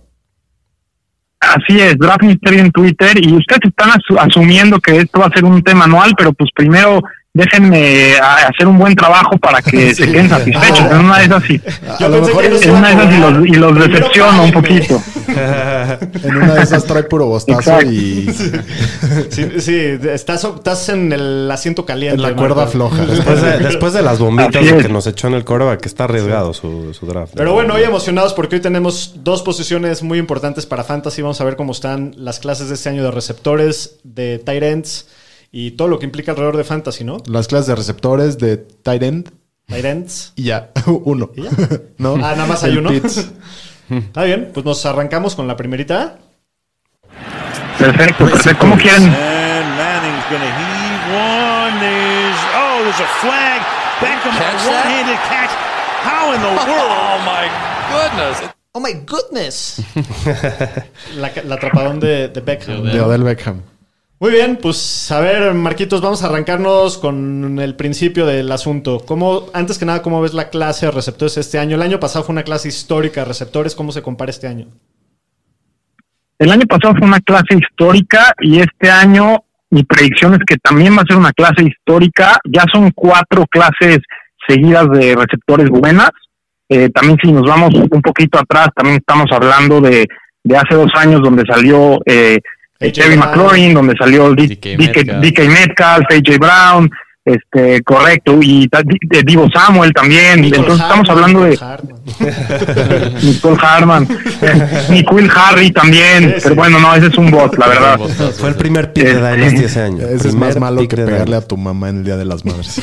Así 1.40 1.80
es, 1.80 1.98
Draft 1.98 2.24
Misterio 2.24 2.60
en 2.60 2.72
Twitter 2.72 3.18
y 3.26 3.34
ustedes 3.34 3.62
están 3.64 3.92
asu- 3.92 4.20
asumiendo 4.20 4.80
que 4.80 4.98
esto 4.98 5.22
va 5.22 5.28
a 5.28 5.34
ser 5.34 5.46
un 5.46 5.62
tema 5.64 5.86
anual, 5.86 6.14
pero 6.18 6.34
pues 6.34 6.50
primero 6.54 7.02
déjenme 7.34 8.16
a- 8.18 8.48
hacer 8.48 8.68
un 8.68 8.78
buen 8.78 8.96
trabajo 8.96 9.38
para 9.38 9.62
que 9.62 9.94
se 9.96 10.06
queden 10.12 10.30
satisfechos. 10.30 10.80
En 10.92 10.98
una 10.98 11.20
de 11.20 11.26
esas 11.26 11.44
sí, 11.44 11.62
Yo 12.00 12.12
pensé 12.12 12.32
que 12.32 12.64
en 12.66 12.72
una 12.72 12.88
de 12.90 12.94
esas 12.96 13.14
y 13.14 13.18
los, 13.20 13.48
y 13.48 13.52
los 13.54 13.76
decepciono 13.90 14.44
un 14.44 14.52
poquito. 14.52 15.02
En 16.24 16.36
una 16.36 16.56
de 16.56 16.64
esas 16.64 16.84
trae 16.86 17.04
puro 17.04 17.28
bostazo 17.28 17.60
Exacto. 17.60 17.86
y 17.92 18.30
Sí, 19.30 19.48
sí, 19.60 19.76
estás, 20.10 20.44
estás 20.44 20.90
en 20.90 21.12
el 21.12 21.50
asiento 21.52 21.86
caliente. 21.86 22.16
en 22.16 22.22
la 22.22 22.36
cuerda 22.36 22.68
floja. 22.68 23.06
Después 23.06 23.42
de, 23.42 23.58
después 23.60 23.94
de 23.94 24.02
las 24.02 24.20
bombitas 24.20 24.64
es. 24.66 24.74
que 24.84 24.90
nos 24.90 25.08
echó 25.08 25.28
en 25.28 25.36
el 25.36 25.46
coreback, 25.46 25.82
que 25.82 25.88
está 25.88 26.06
arriesgado 26.06 26.54
su, 26.54 26.94
su 26.94 27.06
draft. 27.06 27.34
Pero 27.36 27.54
bueno, 27.54 27.76
hoy 27.76 27.84
emocionados 27.84 28.34
porque 28.34 28.56
hoy 28.58 28.62
tenemos 28.62 29.16
dos 29.24 29.42
posiciones 29.42 30.04
muy 30.04 30.18
importantes 30.20 30.66
para 30.66 30.84
Fantasy. 30.84 31.22
Vamos 31.22 31.40
a 31.42 31.44
ver 31.44 31.56
cómo 31.56 31.72
están 31.72 32.14
las 32.18 32.40
clases 32.40 32.70
de 32.70 32.76
este 32.76 32.90
año 32.90 33.04
de 33.04 33.12
receptores, 33.12 33.96
de 34.04 34.40
tight 34.40 34.64
ends 34.64 35.06
y 35.52 35.72
todo 35.72 35.88
lo 35.88 36.00
que 36.00 36.06
implica 36.06 36.32
alrededor 36.32 36.58
de 36.58 36.64
Fantasy, 36.64 37.04
¿no? 37.04 37.18
Las 37.26 37.48
clases 37.48 37.68
de 37.68 37.76
receptores 37.76 38.38
de 38.38 38.58
tight 38.58 39.04
end 39.04 39.32
Tight 39.68 39.86
ends. 39.86 40.34
y 40.36 40.44
ya, 40.46 40.72
uno. 40.88 41.30
¿Y 41.36 41.44
ya? 41.44 41.50
¿No? 41.98 42.16
Ah, 42.16 42.34
nada 42.36 42.46
más 42.48 42.64
hay 42.64 42.78
uno. 42.78 42.90
Está 43.90 44.24
bien, 44.24 44.52
pues 44.54 44.66
nos 44.66 44.86
arrancamos 44.86 45.36
con 45.36 45.48
la 45.48 45.56
primerita. 45.56 46.18
Perfecto, 47.78 48.26
perfecto. 48.26 48.60
¿Cómo 48.60 48.76
quieren? 48.76 49.04
And 49.04 49.70
Manning's 49.78 50.26
to 50.30 50.38
heave 50.38 51.04
one. 51.16 51.80
There's 51.80 52.38
oh, 52.56 52.82
there's 52.84 53.00
a 53.00 53.08
flag. 53.22 53.62
Beckham 54.02 54.32
a 54.32 54.70
one-handed 54.70 55.18
catch. 55.28 55.50
How 56.04 56.34
in 56.34 56.42
the 56.42 56.48
world? 56.48 56.92
Oh 56.92 57.20
my 57.26 57.50
goodness! 57.92 58.54
Oh 58.74 58.80
my 58.80 58.94
goodness. 58.94 59.82
la, 61.16 61.32
la 61.44 61.56
atrapadón 61.56 62.00
de, 62.00 62.28
de 62.28 62.42
Beckham. 62.42 62.84
De 62.84 63.02
Odell 63.02 63.24
Beckham. 63.24 63.62
Muy 64.22 64.32
bien, 64.32 64.58
pues 64.62 65.10
a 65.14 65.22
ver, 65.22 65.54
Marquitos, 65.54 66.02
vamos 66.02 66.22
a 66.22 66.28
arrancarnos 66.28 66.98
con 66.98 67.58
el 67.58 67.78
principio 67.78 68.26
del 68.26 68.52
asunto. 68.52 69.02
¿Cómo, 69.06 69.46
antes 69.54 69.78
que 69.78 69.86
nada, 69.86 70.02
¿cómo 70.02 70.22
ves 70.22 70.34
la 70.34 70.50
clase 70.50 70.88
de 70.88 70.92
receptores 70.92 71.38
este 71.38 71.58
año? 71.58 71.78
El 71.78 71.82
año 71.82 72.02
pasado 72.02 72.26
fue 72.26 72.34
una 72.34 72.44
clase 72.44 72.68
histórica 72.68 73.22
de 73.22 73.28
receptores. 73.28 73.76
¿Cómo 73.76 73.94
se 73.94 74.02
compara 74.02 74.30
este 74.30 74.48
año? 74.48 74.68
El 76.38 76.52
año 76.52 76.66
pasado 76.66 76.96
fue 76.98 77.08
una 77.08 77.22
clase 77.22 77.56
histórica 77.56 78.34
y 78.42 78.60
este 78.60 78.90
año 78.90 79.46
mi 79.70 79.86
predicción 79.86 80.34
es 80.34 80.40
que 80.46 80.58
también 80.58 80.98
va 80.98 81.04
a 81.04 81.08
ser 81.08 81.16
una 81.16 81.32
clase 81.32 81.64
histórica. 81.64 82.40
Ya 82.44 82.66
son 82.74 82.92
cuatro 82.92 83.46
clases 83.50 84.00
seguidas 84.46 84.90
de 84.90 85.16
receptores 85.16 85.70
buenas. 85.70 86.10
Eh, 86.68 86.90
también 86.90 87.18
si 87.24 87.32
nos 87.32 87.44
vamos 87.44 87.74
un 87.74 88.02
poquito 88.02 88.38
atrás, 88.38 88.68
también 88.76 88.98
estamos 88.98 89.28
hablando 89.32 89.80
de, 89.80 90.06
de 90.44 90.58
hace 90.58 90.76
dos 90.76 90.92
años 90.96 91.22
donde 91.22 91.44
salió 91.50 92.00
eh, 92.06 92.40
Brown. 92.80 93.20
McLaurin, 93.20 93.74
donde 93.74 93.94
salió 93.98 94.34
DK 94.34 94.78
Metcalf. 94.78 95.22
DK 95.22 95.40
Metcalf, 95.48 96.06
AJ 96.10 96.38
Brown, 96.40 96.90
Este, 97.26 97.84
correcto. 97.84 98.40
Y 98.42 98.70
Divo 99.26 99.48
Samuel 99.54 99.94
también. 99.94 100.44
Entonces 100.44 100.74
estamos 100.76 101.10
hablando 101.10 101.44
de 101.44 101.60
Nicole 103.22 103.58
Harman. 103.62 104.08
Nicole 104.90 105.30
Harry 105.36 105.72
también. 105.72 106.36
Pero 106.42 106.56
bueno, 106.56 106.80
no, 106.80 106.96
ese 106.96 107.08
es 107.08 107.18
un 107.18 107.30
bot, 107.30 107.58
la 107.58 107.68
verdad. 107.68 108.00
Fue 108.38 108.50
el 108.50 108.56
primer 108.56 108.94
pick 108.94 109.06
de 109.06 109.38
los 109.38 109.52
10 109.52 109.78
años. 109.78 110.02
Ese 110.10 110.30
es 110.30 110.36
más 110.36 110.58
malo 110.60 110.88
que 110.88 110.96
pegarle 110.96 111.36
a 111.36 111.42
tu 111.42 111.58
mamá 111.58 111.90
en 111.90 111.98
el 111.98 112.04
Día 112.06 112.18
de 112.18 112.26
las 112.26 112.46
Madres. 112.46 112.82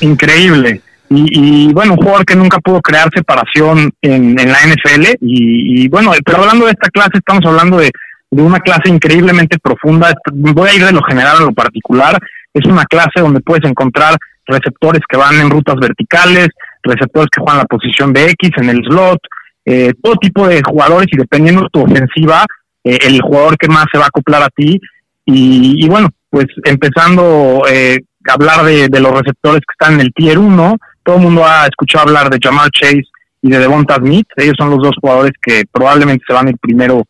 Increíble. 0.00 0.80
Y, 1.08 1.72
bueno, 1.72 1.92
un 1.92 1.98
jugador 1.98 2.24
que 2.24 2.34
nunca 2.34 2.58
pudo 2.58 2.80
crear 2.80 3.08
separación 3.14 3.92
en, 4.02 4.34
la 4.34 4.58
NFL. 4.66 5.16
Y, 5.20 5.88
bueno, 5.88 6.12
pero 6.24 6.38
hablando 6.38 6.66
de 6.66 6.72
esta 6.72 6.88
clase, 6.88 7.18
estamos 7.18 7.44
hablando 7.46 7.78
de, 7.78 7.90
de 8.30 8.42
una 8.42 8.58
clase 8.60 8.88
increíblemente 8.88 9.58
profunda. 9.58 10.12
Voy 10.32 10.68
a 10.68 10.74
ir 10.74 10.84
de 10.84 10.92
lo 10.92 11.02
general 11.02 11.36
a 11.38 11.44
lo 11.44 11.52
particular 11.52 12.18
es 12.56 12.66
una 12.66 12.84
clase 12.86 13.20
donde 13.20 13.40
puedes 13.40 13.68
encontrar 13.68 14.16
receptores 14.46 15.02
que 15.08 15.18
van 15.18 15.34
en 15.36 15.50
rutas 15.50 15.76
verticales, 15.76 16.48
receptores 16.82 17.28
que 17.30 17.40
juegan 17.40 17.58
la 17.58 17.64
posición 17.66 18.12
de 18.12 18.30
X 18.30 18.50
en 18.56 18.70
el 18.70 18.82
slot, 18.84 19.18
eh, 19.64 19.92
todo 20.02 20.14
tipo 20.16 20.46
de 20.46 20.62
jugadores 20.66 21.08
y 21.10 21.16
dependiendo 21.16 21.62
de 21.62 21.68
tu 21.70 21.82
ofensiva, 21.82 22.44
eh, 22.84 22.98
el 23.02 23.20
jugador 23.20 23.58
que 23.58 23.68
más 23.68 23.84
se 23.92 23.98
va 23.98 24.04
a 24.04 24.08
acoplar 24.08 24.42
a 24.42 24.48
ti. 24.48 24.80
Y, 25.28 25.86
bueno, 25.88 26.08
pues 26.30 26.46
empezando 26.64 27.62
eh, 27.68 27.98
a 28.28 28.32
hablar 28.32 28.64
de, 28.64 29.00
los 29.00 29.12
receptores 29.12 29.60
que 29.60 29.72
están 29.78 29.94
en 29.94 30.06
el 30.06 30.12
tier 30.14 30.38
1, 30.38 30.76
todo 31.02 31.16
el 31.16 31.22
mundo 31.22 31.44
ha 31.44 31.66
escuchado 31.66 32.06
hablar 32.06 32.30
de 32.30 32.38
Jamal 32.40 32.70
Chase 32.70 33.02
y 33.42 33.50
de 33.50 33.58
Devonta 33.58 33.96
Smith, 33.96 34.28
ellos 34.36 34.54
son 34.56 34.70
los 34.70 34.78
dos 34.78 34.94
jugadores 35.00 35.32
que 35.42 35.64
probablemente 35.70 36.24
se 36.26 36.32
van 36.32 36.48
ir 36.48 36.56
primero 36.58 37.04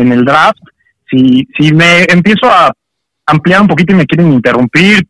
en 0.00 0.12
el 0.12 0.24
draft. 0.24 0.58
Si, 1.10 1.46
si 1.58 1.72
me 1.72 2.04
empiezo 2.08 2.46
a 2.46 2.72
ampliar 3.26 3.60
un 3.60 3.68
poquito 3.68 3.92
y 3.92 3.96
me 3.96 4.06
quieren 4.06 4.32
interrumpir. 4.32 5.06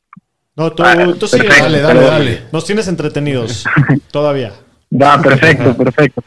No, 0.56 0.72
tú, 0.72 0.82
ah, 0.82 0.94
tú 1.18 1.26
sigue, 1.26 1.48
dale, 1.48 1.80
dale, 1.80 2.00
dale. 2.00 2.42
Nos 2.52 2.64
tienes 2.64 2.88
entretenidos 2.88 3.64
todavía. 4.10 4.52
Da, 4.90 5.20
perfecto, 5.20 5.76
perfecto. 5.76 6.22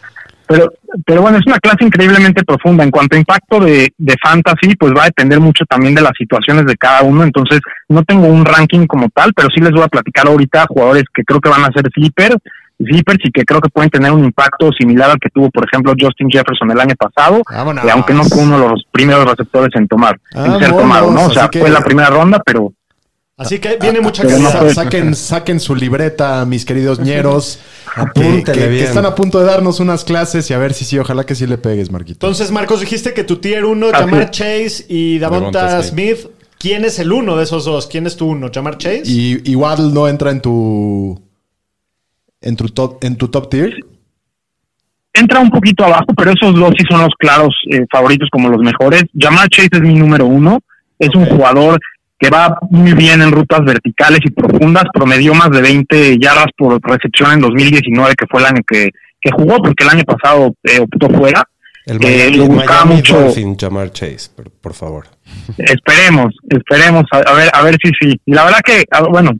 Pero, 0.47 0.71
pero 1.05 1.21
bueno, 1.21 1.37
es 1.37 1.47
una 1.47 1.59
clase 1.59 1.83
increíblemente 1.83 2.43
profunda. 2.43 2.83
En 2.83 2.91
cuanto 2.91 3.15
a 3.15 3.19
impacto 3.19 3.59
de, 3.59 3.93
de 3.97 4.15
fantasy, 4.21 4.75
pues 4.75 4.93
va 4.95 5.03
a 5.03 5.05
depender 5.05 5.39
mucho 5.39 5.65
también 5.65 5.95
de 5.95 6.01
las 6.01 6.13
situaciones 6.17 6.65
de 6.65 6.75
cada 6.75 7.01
uno. 7.01 7.23
Entonces, 7.23 7.59
no 7.89 8.03
tengo 8.03 8.27
un 8.27 8.45
ranking 8.45 8.85
como 8.85 9.09
tal, 9.09 9.33
pero 9.33 9.49
sí 9.53 9.61
les 9.61 9.71
voy 9.71 9.83
a 9.83 9.87
platicar 9.87 10.27
ahorita 10.27 10.65
jugadores 10.67 11.03
que 11.13 11.23
creo 11.23 11.39
que 11.39 11.49
van 11.49 11.63
a 11.63 11.71
ser 11.73 11.89
sleepers, 11.93 12.37
sleepers 12.77 13.19
y 13.23 13.31
que 13.31 13.43
creo 13.43 13.61
que 13.61 13.69
pueden 13.69 13.89
tener 13.89 14.11
un 14.11 14.23
impacto 14.23 14.71
similar 14.71 15.11
al 15.11 15.19
que 15.19 15.29
tuvo, 15.29 15.49
por 15.49 15.65
ejemplo, 15.65 15.93
Justin 15.99 16.29
Jefferson 16.29 16.71
el 16.71 16.79
año 16.79 16.95
pasado, 16.95 17.37
eh, 17.39 17.89
aunque 17.91 18.13
no 18.13 18.23
fue 18.23 18.43
uno 18.43 18.59
de 18.59 18.67
los 18.69 18.83
primeros 18.91 19.25
receptores 19.25 19.69
en 19.75 19.87
tomar, 19.87 20.19
en 20.33 20.59
ser 20.59 20.71
tomado, 20.71 21.11
¿no? 21.11 21.25
O 21.25 21.29
sea, 21.31 21.49
fue 21.51 21.69
la 21.69 21.81
primera 21.81 22.09
ronda, 22.09 22.41
pero 22.45 22.73
Así 23.35 23.57
que 23.57 23.77
viene 23.81 23.99
mucha 23.99 24.23
saquen, 24.73 25.15
saquen 25.15 25.59
su 25.59 25.75
libreta, 25.75 26.45
mis 26.45 26.65
queridos 26.65 26.99
ñeros. 26.99 27.59
que, 28.13 28.43
que, 28.43 28.83
están 28.83 29.05
a 29.05 29.15
punto 29.15 29.39
de 29.39 29.45
darnos 29.45 29.79
unas 29.79 30.03
clases 30.03 30.49
y 30.51 30.53
a 30.53 30.59
ver 30.59 30.73
si 30.73 30.85
sí, 30.85 30.99
ojalá 30.99 31.25
que 31.25 31.33
sí 31.33 31.47
le 31.47 31.57
pegues, 31.57 31.91
Marquito. 31.91 32.25
Entonces, 32.25 32.51
Marcos, 32.51 32.79
dijiste 32.79 33.13
que 33.13 33.23
tu 33.23 33.37
tier 33.37 33.65
1, 33.65 33.87
Jamar 33.91 34.29
Chase 34.29 34.85
y 34.87 35.17
Davonta 35.17 35.81
Smith. 35.81 36.27
¿Quién 36.59 36.85
es 36.85 36.97
el 36.99 37.11
uno 37.11 37.35
de 37.35 37.43
esos 37.43 37.65
dos? 37.65 37.87
¿Quién 37.87 38.07
es 38.07 38.15
tu 38.15 38.27
uno? 38.27 38.49
¿Jamar 38.53 38.77
Chase? 38.77 39.01
Y 39.05 39.51
igual 39.51 39.93
no 39.93 40.07
entra 40.07 40.31
en 40.31 40.41
tu 40.41 41.21
en 42.43 42.55
tu 42.55 42.67
top, 42.69 43.03
en 43.03 43.15
tu 43.15 43.27
top 43.27 43.49
tier. 43.49 43.75
Entra 45.13 45.39
un 45.39 45.49
poquito 45.49 45.85
abajo, 45.85 46.07
pero 46.17 46.31
esos 46.31 46.55
dos 46.55 46.73
sí 46.77 46.85
son 46.89 47.01
los 47.01 47.13
claros 47.17 47.55
eh, 47.69 47.85
favoritos 47.91 48.29
como 48.31 48.49
los 48.49 48.61
mejores. 48.61 49.03
Jamar 49.17 49.47
Chase 49.49 49.69
es 49.73 49.81
mi 49.81 49.93
número 49.93 50.25
uno. 50.25 50.59
Es 50.97 51.09
un 51.15 51.25
jugador 51.25 51.79
que 52.19 52.29
va 52.29 52.57
muy 52.69 52.93
bien 52.93 53.21
en 53.21 53.31
rutas 53.31 53.63
verticales 53.63 54.21
y 54.23 54.31
profundas, 54.31 54.85
promedió 54.93 55.33
más 55.33 55.51
de 55.51 55.61
20 55.61 56.17
yardas 56.19 56.47
por 56.57 56.79
recepción 56.81 57.33
en 57.33 57.41
2019, 57.41 58.15
que 58.17 58.25
fue 58.27 58.39
el 58.39 58.47
año 58.47 58.61
que, 58.65 58.89
jugó, 59.35 59.57
porque 59.57 59.83
el 59.83 59.89
año 59.89 60.03
pasado 60.03 60.53
eh, 60.63 60.79
optó 60.79 61.09
fuera. 61.09 61.43
El 61.85 62.03
eh, 62.03 62.31
lo 62.31 62.47
buscaba 62.47 62.85
mucho. 62.85 63.33
Jamar 63.59 63.91
Chase, 63.91 64.29
por, 64.61 64.73
favor. 64.73 65.05
Esperemos, 65.57 66.33
esperemos, 66.49 67.03
a, 67.11 67.33
ver, 67.33 67.49
a 67.51 67.61
ver 67.61 67.77
si 67.83 67.91
sí. 67.99 68.21
Y 68.25 68.33
la 68.33 68.45
verdad 68.45 68.61
que, 68.63 68.85
bueno, 69.09 69.31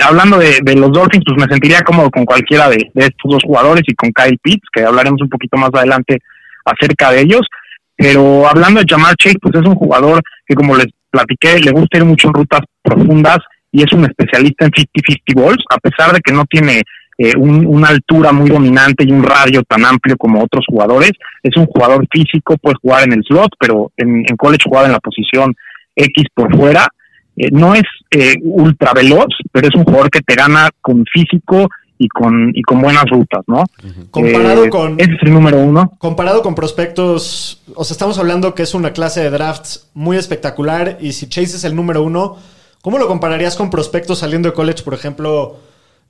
hablando 0.00 0.38
de, 0.38 0.60
los 0.76 0.92
Dolphins, 0.92 1.24
pues 1.26 1.44
me 1.44 1.52
sentiría 1.52 1.82
cómodo 1.82 2.10
con 2.10 2.24
cualquiera 2.24 2.68
de, 2.68 2.90
estos 2.94 3.30
dos 3.30 3.42
jugadores 3.44 3.82
y 3.86 3.94
con 3.94 4.10
Kyle 4.12 4.38
Pitts, 4.42 4.68
que 4.72 4.82
hablaremos 4.82 5.20
un 5.20 5.28
poquito 5.28 5.56
más 5.56 5.70
adelante 5.74 6.18
acerca 6.64 7.10
de 7.10 7.20
ellos. 7.20 7.42
Pero 7.96 8.48
hablando 8.48 8.80
de 8.80 8.86
Jamar 8.88 9.14
Chase, 9.16 9.38
pues 9.40 9.54
es 9.54 9.66
un 9.66 9.74
jugador 9.74 10.22
que 10.46 10.54
como 10.54 10.76
les 10.76 10.86
platiqué, 11.10 11.58
le 11.60 11.72
gusta 11.72 11.98
ir 11.98 12.04
mucho 12.04 12.28
en 12.28 12.34
rutas 12.34 12.60
profundas 12.82 13.38
y 13.70 13.82
es 13.82 13.92
un 13.92 14.04
especialista 14.04 14.64
en 14.64 14.70
50-50 14.72 15.34
balls, 15.34 15.64
a 15.70 15.76
pesar 15.78 16.12
de 16.12 16.20
que 16.20 16.32
no 16.32 16.44
tiene 16.46 16.82
eh, 17.18 17.34
una 17.36 17.88
altura 17.88 18.32
muy 18.32 18.48
dominante 18.48 19.04
y 19.06 19.12
un 19.12 19.22
radio 19.22 19.62
tan 19.64 19.84
amplio 19.84 20.16
como 20.16 20.42
otros 20.42 20.64
jugadores. 20.68 21.12
Es 21.42 21.56
un 21.56 21.66
jugador 21.66 22.06
físico, 22.10 22.56
puede 22.56 22.76
jugar 22.80 23.04
en 23.04 23.12
el 23.12 23.22
slot, 23.24 23.50
pero 23.60 23.92
en, 23.96 24.24
en 24.28 24.36
college 24.36 24.64
jugaba 24.64 24.86
en 24.86 24.92
la 24.92 25.00
posición 25.00 25.54
X 25.94 26.24
por 26.34 26.54
fuera. 26.56 26.88
Eh, 27.42 27.48
no 27.50 27.74
es 27.74 27.82
eh, 28.12 28.36
ultra 28.44 28.92
veloz, 28.92 29.26
pero 29.50 29.66
es 29.66 29.74
un 29.74 29.82
jugador 29.82 30.10
que 30.10 30.20
te 30.20 30.36
gana 30.36 30.70
con 30.80 31.04
físico 31.12 31.68
y 31.98 32.06
con, 32.06 32.52
y 32.54 32.62
con 32.62 32.80
buenas 32.80 33.04
rutas, 33.10 33.42
¿no? 33.48 33.64
Comparado 34.12 34.70
con. 34.70 35.00
Ese 35.00 35.14
es 35.14 35.22
el 35.22 35.32
número 35.32 35.58
uno. 35.58 35.92
Comparado 35.98 36.42
con 36.42 36.54
prospectos. 36.54 37.60
O 37.74 37.82
sea, 37.82 37.94
estamos 37.94 38.18
hablando 38.20 38.54
que 38.54 38.62
es 38.62 38.74
una 38.74 38.92
clase 38.92 39.22
de 39.22 39.30
drafts 39.30 39.88
muy 39.92 40.16
espectacular. 40.16 40.98
Y 41.00 41.14
si 41.14 41.28
Chase 41.28 41.56
es 41.56 41.64
el 41.64 41.74
número 41.74 42.04
uno, 42.04 42.36
¿cómo 42.80 42.98
lo 42.98 43.08
compararías 43.08 43.56
con 43.56 43.70
prospectos 43.70 44.20
saliendo 44.20 44.48
de 44.48 44.54
college? 44.54 44.84
Por 44.84 44.94
ejemplo, 44.94 45.56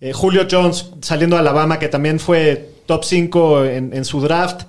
eh, 0.02 0.12
Julio 0.12 0.46
Jones 0.50 0.90
saliendo 1.00 1.36
de 1.36 1.40
Alabama, 1.40 1.78
que 1.78 1.88
también 1.88 2.20
fue 2.20 2.74
top 2.84 3.04
5 3.04 3.64
en, 3.64 4.04
su 4.04 4.20
draft. 4.20 4.64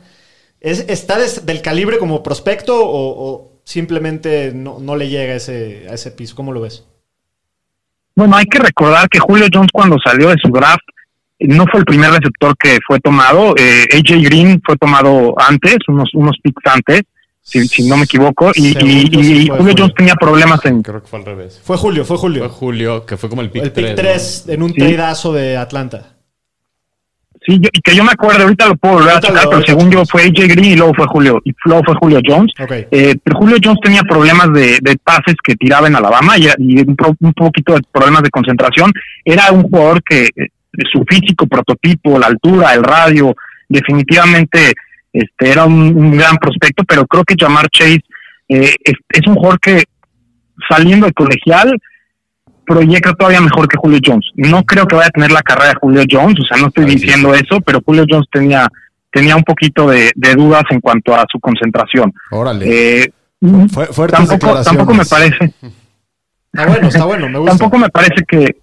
¿Es, 0.62 0.86
¿Está 0.88 1.18
del 1.44 1.62
calibre 1.62 1.98
como 1.98 2.24
prospecto 2.24 2.80
o, 2.82 3.53
simplemente 3.64 4.52
no, 4.54 4.80
no, 4.80 4.96
le 4.96 5.10
llega 5.10 5.34
a 5.34 5.38
ese, 5.38 5.88
a 5.90 5.94
ese 5.94 6.12
piso? 6.12 6.36
¿Cómo 6.36 6.52
lo 6.52 6.62
ves? 6.62 6.86
Bueno, 8.16 8.36
hay 8.36 8.46
que 8.46 8.60
recordar 8.60 9.10
que 9.10 9.20
Julio 9.20 9.48
Jones 9.52 9.72
cuando 9.74 9.98
salió 10.04 10.30
de 10.30 10.36
su 10.42 10.52
draft 10.52 10.84
no 11.40 11.66
fue 11.70 11.80
el 11.80 11.86
primer 11.86 12.12
receptor 12.12 12.56
que 12.58 12.80
fue 12.86 13.00
tomado. 13.00 13.56
Eh, 13.58 13.88
AJ 13.92 14.24
Green 14.24 14.62
fue 14.66 14.78
tomado 14.78 15.36
antes, 15.40 15.78
unos, 15.88 16.10
unos 16.14 16.38
picks 16.42 16.64
antes, 16.66 17.02
si, 17.42 17.88
no 17.88 17.98
me 17.98 18.04
equivoco. 18.04 18.52
Y, 18.56 18.74
Julio, 19.50 19.76
Jones 19.78 19.94
tenía 19.96 20.16
problemas 20.16 20.64
en. 20.66 20.82
Creo 20.82 21.02
que 21.02 21.08
fue 21.08 21.20
al 21.20 21.26
revés. 21.26 21.60
Fue 21.64 21.78
Julio, 21.78 22.06
fue 22.06 22.18
Julio. 22.18 22.40
Fue 22.42 22.50
Julio, 22.50 23.06
que 23.06 23.18
fue 23.18 23.30
como 23.30 23.42
el 23.42 23.50
pick 23.50 23.64
el 23.64 23.74
3. 23.74 23.96
3 23.96 24.46
en 24.50 24.64
un 24.64 24.74
tradeazo 24.74 25.34
de 25.34 25.58
Atlanta. 25.58 26.16
Sí, 27.46 27.60
y 27.62 27.82
que 27.82 27.96
yo 27.96 28.04
me 28.04 28.12
acuerdo, 28.12 28.44
ahorita 28.44 28.68
lo 28.68 28.76
puedo 28.76 28.96
volver 28.96 29.16
a 29.16 29.20
checar, 29.20 29.44
pero 29.50 29.62
según 29.64 29.92
yo 29.92 30.06
fue 30.06 30.24
AJ 30.24 30.48
Green 30.48 30.72
y 30.72 30.76
luego 30.76 30.94
fue 30.94 31.06
Julio, 31.08 31.42
y 31.44 31.54
luego 31.66 31.84
fue 31.84 31.96
Julio 31.96 32.22
Jones. 32.26 32.54
Eh, 32.90 33.16
pero 33.22 33.38
Julio 33.38 33.58
Jones 33.62 33.80
tenía 33.84 34.02
problemas 34.04 34.54
de, 34.54 34.78
de, 34.82 34.98
pases 35.04 35.36
que 35.44 35.56
tiraba 35.56 35.88
en 35.88 35.96
Alabama 35.96 36.38
y, 36.38 36.48
y 36.60 36.80
un, 36.80 36.96
un, 37.20 37.34
poquito 37.34 37.74
de 37.74 37.82
problemas 37.92 38.24
de 38.24 38.30
concentración. 38.30 38.94
Era 39.26 39.52
un 39.52 39.64
jugador 39.64 40.02
que 40.04 40.30
su 40.92 41.04
físico 41.08 41.46
prototipo, 41.48 42.18
la 42.18 42.28
altura, 42.28 42.74
el 42.74 42.84
radio, 42.84 43.36
definitivamente 43.68 44.74
este 45.12 45.52
era 45.52 45.66
un, 45.66 46.18
gran 46.18 46.38
prospecto, 46.38 46.84
pero 46.86 47.06
creo 47.06 47.24
que 47.24 47.36
Jamar 47.38 47.68
Chase 47.70 48.02
eh, 48.50 48.74
es, 48.84 49.28
un 49.28 49.36
jugador 49.36 49.60
que 49.60 49.84
saliendo 50.68 51.06
de 51.06 51.14
colegial 51.14 51.80
proyecta 52.66 53.14
todavía 53.14 53.42
mejor 53.42 53.68
que 53.68 53.78
Julio 53.78 54.00
Jones. 54.04 54.26
No 54.36 54.64
creo 54.64 54.86
que 54.86 54.96
vaya 54.96 55.08
a 55.08 55.12
tener 55.12 55.32
la 55.32 55.42
carrera 55.42 55.70
de 55.70 55.76
Julio 55.76 56.04
Jones, 56.10 56.40
o 56.40 56.46
sea, 56.46 56.58
no 56.58 56.68
estoy 56.68 56.86
diciendo 56.86 57.34
eso, 57.34 57.62
pero 57.62 57.82
Julio 57.86 58.06
Jones 58.10 58.28
tenía 58.32 58.68
tenía 59.12 59.36
un 59.36 59.44
poquito 59.44 59.88
de, 59.90 60.12
dudas 60.36 60.64
en 60.72 60.82
cuanto 60.82 61.14
a 61.14 61.24
su 61.32 61.40
concentración. 61.40 62.12
Órale. 62.32 63.04
Eh, 63.04 63.14
tampoco, 64.10 64.64
tampoco 64.64 64.94
me 64.94 65.06
parece. 65.06 65.54
Está 66.52 66.68
bueno, 66.68 66.88
está 66.88 67.06
bueno, 67.06 67.30
me 67.30 67.40
gusta. 67.40 67.58
Tampoco 67.58 67.78
me 67.78 67.90
parece 67.90 68.24
que, 68.28 68.58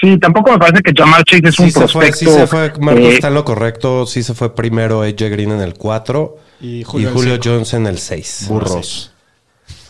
Sí, 0.00 0.18
tampoco 0.18 0.52
me 0.52 0.58
parece 0.58 0.82
que 0.82 0.92
Jamar 0.94 1.24
Chase 1.24 1.48
es 1.48 1.58
un 1.58 1.72
prospecto. 1.72 2.16
sí 2.16 2.26
se 2.26 2.46
fue, 2.46 2.72
Marco 2.80 3.00
está 3.00 3.28
en 3.28 3.34
lo 3.34 3.44
correcto. 3.44 4.06
Sí 4.06 4.22
se 4.22 4.34
fue 4.34 4.54
primero 4.54 5.02
AJ 5.02 5.30
Green 5.30 5.52
en 5.52 5.60
el 5.60 5.74
4 5.74 6.36
y 6.60 6.82
Julio, 6.82 7.38
Jones 7.42 7.72
en 7.74 7.86
el 7.86 7.98
6. 7.98 8.46
Burros. 8.48 9.13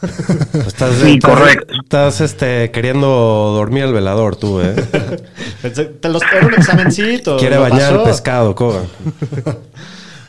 estás, 0.67 0.95
sí, 0.97 1.19
correcto. 1.19 1.75
Estás 1.83 2.21
este, 2.21 2.71
queriendo 2.71 3.07
dormir 3.55 3.85
el 3.85 3.93
velador 3.93 4.37
tú, 4.37 4.61
¿eh? 4.61 4.75
Te 6.01 6.09
los 6.09 6.23
espero 6.23 6.49
un 6.49 6.55
examencito. 6.55 7.37
Quiere 7.39 7.57
bañar 7.57 7.93
el 7.95 8.03
pescado, 8.03 8.55
Koga. 8.55 8.83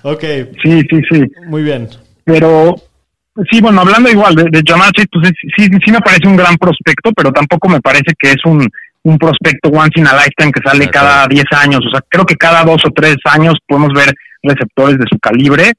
ok. 0.03 0.23
Sí, 0.63 0.81
sí, 0.89 1.01
sí. 1.11 1.21
Muy 1.47 1.63
bien. 1.63 1.89
Pero 2.23 2.75
Sí, 3.51 3.59
bueno, 3.59 3.81
hablando 3.81 4.09
igual 4.09 4.33
de, 4.33 4.45
de 4.45 4.63
Jamal 4.65 4.93
Chase, 4.93 5.09
pues 5.11 5.29
sí, 5.57 5.67
sí 5.85 5.91
me 5.91 5.99
parece 5.99 6.25
un 6.25 6.37
gran 6.37 6.55
prospecto, 6.55 7.11
pero 7.13 7.33
tampoco 7.33 7.67
me 7.67 7.81
parece 7.81 8.13
que 8.17 8.29
es 8.29 8.37
un 8.45 8.65
un 9.05 9.19
prospecto 9.19 9.69
once 9.69 9.99
in 9.99 10.07
a 10.07 10.13
lifetime 10.13 10.51
que 10.51 10.67
sale 10.67 10.89
cada 10.89 11.27
10 11.27 11.45
años. 11.51 11.81
O 11.85 11.89
sea, 11.91 12.01
creo 12.09 12.25
que 12.25 12.35
cada 12.35 12.63
dos 12.63 12.81
o 12.85 12.89
tres 12.89 13.15
años 13.25 13.53
podemos 13.67 13.93
ver 13.93 14.11
receptores 14.41 14.97
de 14.97 15.05
su 15.09 15.19
calibre. 15.19 15.73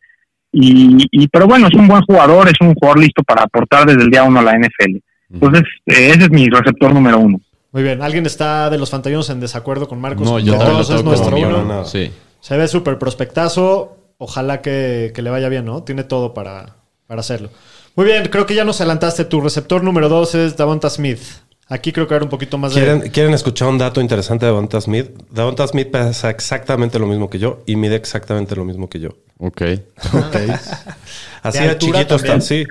Y, 0.52 1.28
pero 1.28 1.46
bueno, 1.46 1.68
es 1.68 1.74
un 1.74 1.86
buen 1.86 2.02
jugador, 2.02 2.48
es 2.48 2.54
un 2.60 2.74
jugador 2.74 3.00
listo 3.00 3.22
para 3.22 3.42
aportar 3.42 3.86
desde 3.86 4.02
el 4.02 4.10
día 4.10 4.24
uno 4.24 4.40
a 4.40 4.42
la 4.42 4.58
NFL. 4.58 4.96
Entonces, 5.32 5.64
eh, 5.86 6.12
ese 6.14 6.24
es 6.24 6.30
mi 6.30 6.48
receptor 6.48 6.94
número 6.94 7.18
uno. 7.18 7.40
Muy 7.72 7.82
bien. 7.82 8.00
¿Alguien 8.00 8.24
está 8.24 8.70
de 8.70 8.78
los 8.78 8.88
fantallones 8.88 9.28
en 9.28 9.40
desacuerdo 9.40 9.86
con 9.86 10.00
Marcos? 10.00 10.26
No, 10.26 10.38
yo 10.38 10.56
Todos 10.56 10.88
es 10.88 11.04
nuestro 11.04 11.36
uno. 11.36 11.64
No, 11.64 11.84
sí. 11.84 12.10
Se 12.40 12.56
ve 12.56 12.68
súper 12.68 12.98
prospectazo. 12.98 13.98
Ojalá 14.18 14.62
que, 14.62 15.12
le 15.14 15.30
vaya 15.30 15.50
bien, 15.50 15.66
¿no? 15.66 15.82
Tiene 15.82 16.04
todo 16.04 16.32
para, 16.32 16.76
para 17.06 17.20
hacerlo. 17.20 17.50
Muy 17.94 18.06
bien, 18.06 18.28
creo 18.28 18.46
que 18.46 18.54
ya 18.54 18.64
nos 18.64 18.80
adelantaste. 18.80 19.26
Tu 19.26 19.40
receptor 19.40 19.84
número 19.84 20.08
dos 20.08 20.34
es 20.34 20.56
Davonta 20.56 20.88
Smith. 20.88 21.20
Aquí 21.68 21.92
creo 21.92 22.06
que 22.06 22.14
era 22.14 22.24
un 22.24 22.30
poquito 22.30 22.58
más 22.58 22.72
¿Quieren, 22.72 23.00
de... 23.00 23.10
¿Quieren 23.10 23.34
escuchar 23.34 23.68
un 23.68 23.78
dato 23.78 24.00
interesante 24.00 24.46
de 24.46 24.52
Davonta 24.52 24.80
Smith? 24.80 25.10
Davonta 25.30 25.66
Smith 25.66 25.90
pesa 25.90 26.30
exactamente 26.30 26.98
lo 26.98 27.06
mismo 27.06 27.28
que 27.28 27.38
yo 27.38 27.62
y 27.66 27.76
mide 27.76 27.96
exactamente 27.96 28.54
lo 28.54 28.64
mismo 28.64 28.88
que 28.88 29.00
yo. 29.00 29.10
Ok. 29.38 29.62
Así 31.42 31.64
de, 31.64 31.78
chiquito 31.78 32.16
está, 32.16 32.40
sí. 32.40 32.66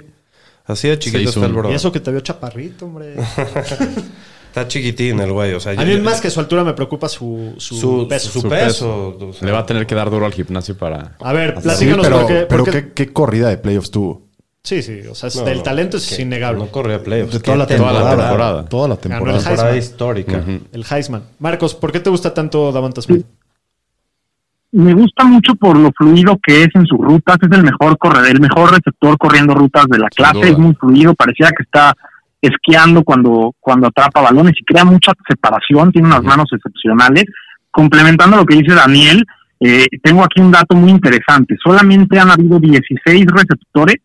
Así 0.66 0.88
de 0.88 1.00
chiquito 1.00 1.30
está 1.30 1.46
el 1.46 1.54
bro. 1.54 1.72
Y 1.72 1.76
eso 1.76 1.92
que 1.92 2.00
te 2.00 2.12
vio 2.12 2.22
chaparrito, 2.22 2.86
hombre. 2.86 3.16
Está 4.56 4.70
chiquitín 4.70 5.20
el 5.20 5.34
güey. 5.34 5.54
O 5.54 5.60
sea, 5.60 5.74
a 5.74 5.84
mí 5.84 5.98
más 5.98 6.22
que 6.22 6.30
su 6.30 6.40
altura 6.40 6.64
me 6.64 6.72
preocupa 6.74 7.10
su, 7.10 7.56
su, 7.58 8.08
peso. 8.08 8.40
Su, 8.40 8.48
peso. 8.48 9.18
Le 9.42 9.52
va 9.52 9.60
a 9.60 9.66
tener 9.66 9.86
que 9.86 9.94
dar 9.94 10.10
duro 10.10 10.26
al 10.26 10.32
gimnasio 10.32 10.78
para... 10.78 11.18
A 11.20 11.34
ver, 11.34 11.56
platícanos 11.56 12.08
pero, 12.08 12.48
pero 12.48 12.94
¿qué, 12.94 13.12
corrida 13.12 13.50
de 13.50 13.58
playoffs 13.58 13.92
tuvo? 13.92 14.30
Sí, 14.64 14.82
sí. 14.82 15.02
O 15.12 15.14
sea, 15.14 15.30
el 15.52 15.62
talento 15.62 15.98
es 15.98 16.20
innegable. 16.20 16.60
No 16.60 16.72
corría 16.72 17.04
playoffs. 17.04 17.34
De 17.34 17.40
toda 17.42 17.58
la, 17.58 17.68
temporada, 17.68 18.66
toda 18.66 18.88
la 18.88 18.96
temporada. 18.96 19.40
temporada 19.40 19.76
histórica. 19.76 20.42
El 20.72 20.86
Heisman. 20.90 21.24
Marcos, 21.40 21.76
¿por 21.76 21.92
qué 21.92 22.00
te 22.00 22.10
gusta 22.10 22.34
tanto 22.34 22.72
Davante 22.72 23.02
Smith? 23.02 23.26
Me 24.76 24.94
gusta 24.94 25.24
mucho 25.24 25.56
por 25.56 25.78
lo 25.78 25.90
fluido 25.94 26.38
que 26.44 26.64
es 26.64 26.70
en 26.74 26.86
sus 26.86 27.00
rutas. 27.00 27.38
Es 27.42 27.58
el 27.58 27.64
mejor 27.64 27.98
corredor, 27.98 28.28
el 28.28 28.42
mejor 28.42 28.72
receptor 28.72 29.18
corriendo 29.18 29.54
rutas 29.54 29.86
de 29.88 30.00
la 30.00 30.10
clase. 30.10 30.50
Es 30.50 30.58
muy 30.58 30.76
fluido. 30.76 31.16
Parecía 31.16 31.48
que 31.48 31.64
está 31.64 31.94
esquiando 32.42 33.02
cuando, 33.04 33.54
cuando 33.62 33.88
atrapa 33.88 34.22
balones 34.22 34.54
y 34.60 34.66
crea 34.66 34.84
mucha 34.84 35.14
separación, 35.28 35.94
tiene 35.94 36.10
unas 36.10 36.24
manos 36.24 36.50
excepcionales. 36.52 37.24
Complementando 37.72 38.36
lo 38.36 38.46
que 38.46 38.58
dice 38.58 38.76
Daniel, 38.76 39.24
eh, 39.62 39.86
tengo 40.04 40.26
aquí 40.26 40.42
un 40.42 40.52
dato 40.52 40.76
muy 40.76 40.92
interesante. 40.92 41.56
Solamente 41.64 42.20
han 42.20 42.32
habido 42.32 42.60
16 42.60 43.28
receptores 43.28 43.96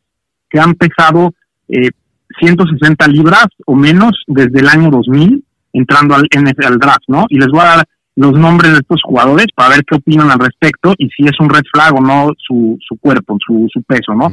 que 0.49 0.61
han 0.61 0.75
pesado 0.75 1.35
eh, 1.69 1.91
160 2.39 3.09
libras 3.09 3.47
o 3.67 3.75
menos 3.75 4.13
desde 4.29 4.61
el 4.61 4.69
año 4.69 4.89
2000 4.91 5.45
entrando 5.73 6.15
al, 6.15 6.29
en 6.31 6.47
el, 6.47 6.79
draft, 6.79 7.05
¿no? 7.09 7.27
Y 7.29 7.39
les 7.39 7.49
voy 7.49 7.61
a 7.61 7.77
dar 7.77 7.89
los 8.21 8.33
nombres 8.33 8.73
de 8.73 8.79
estos 8.81 9.01
jugadores 9.03 9.47
para 9.55 9.71
ver 9.71 9.85
qué 9.87 9.97
opinan 9.97 10.31
al 10.31 10.39
respecto 10.39 10.93
y 10.99 11.09
si 11.09 11.25
es 11.25 11.41
un 11.41 11.49
red 11.49 11.63
flag 11.73 11.95
o 11.95 12.03
no 12.03 12.31
su, 12.37 12.77
su 12.87 12.99
cuerpo, 12.99 13.39
su, 13.45 13.67
su 13.73 13.83
peso, 13.83 14.15
¿no? 14.15 14.31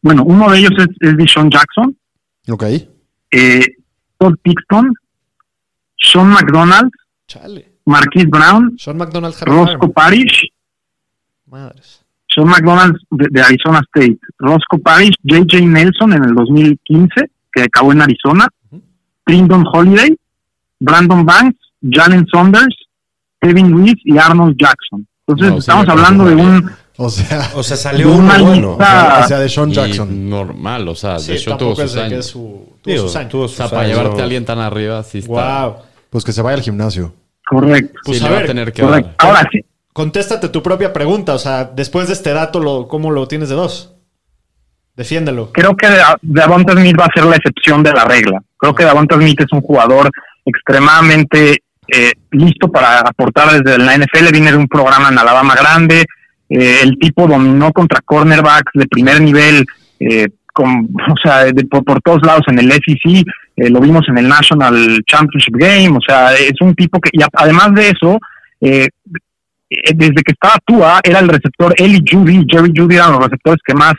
Bueno, 0.00 0.22
uno 0.24 0.50
de 0.50 0.58
ellos 0.58 0.70
es, 0.78 0.86
es 1.00 1.16
Deshaun 1.16 1.50
Jackson. 1.50 1.96
Ok. 2.48 2.62
Eh, 3.32 3.66
Todd 4.18 4.34
Pixton, 4.40 4.92
Sean 5.96 6.28
McDonald, 6.28 6.92
Marquise 7.86 8.28
Brown, 8.28 8.76
Sean 8.78 8.98
McDonald, 8.98 9.34
Roscoe 9.40 9.88
Parrish, 9.88 10.52
Madres. 11.46 12.04
Sean 12.28 12.46
McDonald 12.46 12.96
de, 13.10 13.42
Arizona 13.42 13.80
State, 13.88 14.18
Roscoe 14.38 14.78
Parrish, 14.78 15.16
JJ 15.24 15.66
Nelson 15.66 16.12
en 16.12 16.22
el 16.22 16.34
2015, 16.36 17.08
que 17.52 17.62
acabó 17.62 17.90
en 17.90 18.02
Arizona, 18.02 18.46
Trindon 19.24 19.64
Holiday, 19.72 20.16
Brandon 20.78 21.26
Banks, 21.26 21.58
Jalen 21.82 22.26
Saunders, 22.28 22.83
Kevin 23.44 23.70
Lewis 23.70 23.94
y 24.04 24.16
Arnold 24.18 24.56
Jackson. 24.58 25.06
Entonces 25.26 25.58
estamos 25.58 25.88
hablando 25.88 26.24
de 26.24 26.34
un 26.34 26.70
o 26.96 27.10
sea, 27.10 27.50
o 27.54 27.62
sea 27.62 27.76
salió 27.76 28.12
una 28.12 28.38
bueno. 28.38 28.72
O 28.74 29.26
sea, 29.26 29.38
de 29.38 29.48
Sean 29.48 29.72
Jackson. 29.72 30.30
normal, 30.30 30.86
o 30.88 30.94
sea, 30.94 31.18
de 31.18 31.38
Sean 31.38 31.58
tuvo 31.58 31.74
sus 31.74 31.96
años. 31.96 32.26
Su, 32.26 32.76
tuvo 32.82 32.98
sus 32.98 33.16
años. 33.16 33.34
o 33.34 33.48
sea, 33.48 33.68
para 33.68 33.86
llevarte 33.86 34.20
a 34.20 34.24
alguien 34.24 34.44
tan 34.44 34.58
arriba, 34.60 35.02
sí 35.02 35.18
está. 35.18 35.66
Wow. 35.66 35.76
Pues 36.10 36.24
que 36.24 36.32
se 36.32 36.42
vaya 36.42 36.56
al 36.56 36.62
gimnasio. 36.62 37.12
Correcto. 37.46 37.98
Pues 38.04 38.18
sí, 38.18 38.24
a 38.24 38.30
ver, 38.30 38.44
a 38.44 38.46
tener 38.46 38.72
que 38.72 38.82
Ahora 38.82 39.48
sí. 39.50 39.64
Contéstate 39.92 40.48
tu 40.48 40.62
propia 40.62 40.92
pregunta. 40.92 41.34
O 41.34 41.38
sea, 41.38 41.64
después 41.64 42.06
de 42.08 42.14
este 42.14 42.32
dato, 42.32 42.60
lo, 42.60 42.88
¿cómo 42.88 43.10
lo 43.10 43.28
tienes 43.28 43.48
de 43.48 43.54
dos? 43.54 43.94
Defiéndelo. 44.96 45.50
Creo 45.52 45.76
que 45.76 45.88
Davonta 46.22 46.72
Smith 46.72 46.96
va 46.98 47.06
a 47.06 47.12
ser 47.14 47.24
la 47.24 47.36
excepción 47.36 47.82
de 47.82 47.92
la 47.92 48.04
regla. 48.04 48.40
Creo 48.56 48.74
que 48.74 48.84
Davonta 48.84 49.16
Smith 49.16 49.40
es 49.40 49.52
un 49.52 49.60
jugador 49.60 50.10
extremadamente 50.44 51.62
eh, 51.88 52.12
listo 52.30 52.70
para 52.70 53.00
aportar 53.00 53.62
desde 53.62 53.78
la 53.78 53.96
NFL. 53.96 54.32
Viene 54.32 54.52
de 54.52 54.58
un 54.58 54.68
programa 54.68 55.08
en 55.08 55.18
Alabama 55.18 55.54
grande 55.54 56.04
eh, 56.48 56.80
el 56.82 56.98
tipo 56.98 57.26
dominó 57.26 57.72
contra 57.72 58.00
cornerbacks 58.02 58.72
de 58.74 58.86
primer 58.86 59.20
nivel, 59.20 59.64
eh, 59.98 60.28
con, 60.52 60.88
o 61.10 61.14
sea, 61.22 61.46
por, 61.70 62.00
todos 62.02 62.22
lados 62.22 62.42
en 62.48 62.58
el 62.58 62.70
SEC, 62.70 63.26
eh, 63.56 63.70
lo 63.70 63.80
vimos 63.80 64.02
en 64.08 64.18
el 64.18 64.28
National 64.28 65.00
Championship 65.06 65.56
Game, 65.56 65.96
o 65.96 66.00
sea, 66.06 66.34
es 66.34 66.60
un 66.60 66.74
tipo 66.74 67.00
que, 67.00 67.10
y 67.12 67.20
además 67.32 67.74
de 67.74 67.88
eso, 67.90 68.18
desde 68.60 70.22
que 70.22 70.32
estaba 70.32 70.56
Tua, 70.64 71.00
era 71.02 71.18
el 71.18 71.28
receptor, 71.28 71.74
él 71.76 71.96
y 71.96 72.04
Judy, 72.08 72.46
Jerry 72.48 72.72
Judy 72.74 72.96
eran 72.96 73.12
los 73.12 73.24
receptores 73.24 73.60
que 73.64 73.74
más 73.74 73.94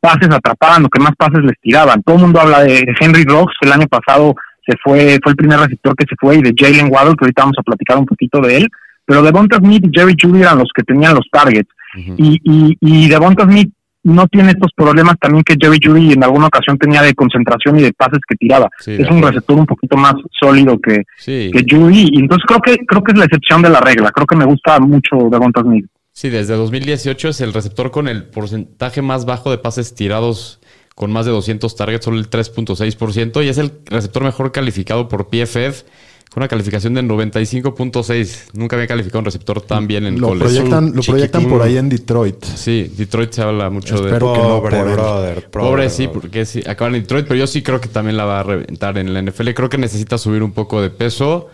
pases 0.00 0.28
atrapaban, 0.30 0.84
o 0.84 0.88
que 0.88 1.00
más 1.00 1.12
pases 1.16 1.42
les 1.42 1.58
tiraban. 1.62 2.02
Todo 2.02 2.16
el 2.16 2.22
mundo 2.22 2.40
habla 2.40 2.64
de 2.64 2.84
Henry 3.00 3.24
Rocks, 3.24 3.54
el 3.62 3.72
año 3.72 3.86
pasado 3.86 4.34
se 4.66 4.76
fue, 4.82 5.18
fue 5.22 5.32
el 5.32 5.36
primer 5.36 5.60
receptor 5.60 5.94
que 5.96 6.06
se 6.08 6.16
fue, 6.18 6.36
y 6.36 6.42
de 6.42 6.54
Jalen 6.56 6.92
Waddle, 6.92 7.14
que 7.16 7.24
ahorita 7.24 7.42
vamos 7.42 7.56
a 7.58 7.62
platicar 7.62 7.98
un 7.98 8.06
poquito 8.06 8.40
de 8.40 8.56
él 8.58 8.68
pero 9.06 9.22
Devonta 9.22 9.56
Smith 9.56 9.86
y 9.86 9.90
Jerry 9.96 10.14
Judy 10.20 10.42
eran 10.42 10.58
los 10.58 10.68
que 10.74 10.82
tenían 10.82 11.14
los 11.14 11.26
targets. 11.30 11.70
Y, 12.18 12.38
y, 12.44 12.76
y 12.80 13.08
Devonta 13.08 13.44
Smith 13.44 13.72
no 14.02 14.26
tiene 14.28 14.50
estos 14.50 14.70
problemas 14.76 15.14
también 15.18 15.42
que 15.42 15.56
Jerry 15.58 15.78
Judy 15.82 16.12
en 16.12 16.22
alguna 16.22 16.48
ocasión 16.48 16.76
tenía 16.76 17.00
de 17.00 17.14
concentración 17.14 17.78
y 17.78 17.82
de 17.82 17.92
pases 17.92 18.18
que 18.28 18.36
tiraba. 18.36 18.68
es 18.84 19.08
un 19.10 19.22
receptor 19.22 19.56
un 19.56 19.64
poquito 19.64 19.96
más 19.96 20.14
sólido 20.38 20.78
que, 20.78 21.04
que 21.24 21.64
Judy. 21.68 22.10
Y 22.12 22.20
entonces 22.20 22.44
creo 22.46 22.60
que, 22.60 22.84
creo 22.84 23.02
que 23.02 23.12
es 23.12 23.18
la 23.18 23.24
excepción 23.24 23.62
de 23.62 23.70
la 23.70 23.80
regla. 23.80 24.10
Creo 24.10 24.26
que 24.26 24.36
me 24.36 24.44
gusta 24.44 24.78
mucho 24.80 25.28
Devonta 25.30 25.62
Smith. 25.62 25.86
Sí, 26.12 26.28
desde 26.28 26.54
2018 26.54 27.28
es 27.28 27.40
el 27.40 27.52
receptor 27.52 27.90
con 27.90 28.08
el 28.08 28.24
porcentaje 28.24 29.00
más 29.00 29.24
bajo 29.24 29.50
de 29.50 29.58
pases 29.58 29.94
tirados 29.94 30.60
con 30.96 31.12
más 31.12 31.26
de 31.26 31.32
200 31.32 31.76
targets, 31.76 32.04
solo 32.04 32.18
el 32.18 32.28
3.6%, 32.28 33.44
y 33.44 33.48
es 33.48 33.58
el 33.58 33.70
receptor 33.84 34.24
mejor 34.24 34.50
calificado 34.50 35.08
por 35.08 35.28
PFF 35.28 35.84
con 36.30 36.42
una 36.42 36.48
calificación 36.48 36.94
de 36.94 37.02
95.6. 37.02 38.50
Nunca 38.54 38.76
había 38.76 38.86
calificado 38.86 39.20
un 39.20 39.26
receptor 39.26 39.60
tan 39.60 39.86
bien 39.86 40.06
en 40.06 40.20
lo 40.20 40.38
Proyectan, 40.38 40.92
lo 40.94 41.02
proyectan 41.02 41.48
por 41.48 41.62
ahí 41.62 41.76
en 41.76 41.88
Detroit. 41.88 42.44
Sí, 42.44 42.92
Detroit 42.96 43.32
se 43.32 43.42
habla 43.42 43.70
mucho 43.70 43.96
de... 44.00 44.06
Espero 44.06 44.32
que 44.32 44.40
no, 44.40 44.60
pobre, 44.60 44.82
brother. 44.82 45.50
Pobre, 45.50 45.90
sí, 45.90 46.08
porque 46.08 46.44
sí, 46.44 46.62
acaba 46.66 46.88
en 46.88 47.02
Detroit, 47.02 47.26
pero 47.26 47.38
yo 47.38 47.46
sí 47.46 47.62
creo 47.62 47.80
que 47.80 47.88
también 47.88 48.16
la 48.16 48.24
va 48.24 48.40
a 48.40 48.42
reventar 48.42 48.98
en 48.98 49.12
la 49.14 49.22
NFL. 49.22 49.50
Creo 49.50 49.68
que 49.68 49.78
necesita 49.78 50.18
subir 50.18 50.42
un 50.42 50.52
poco 50.52 50.80
de 50.82 50.90
peso. 50.90 51.48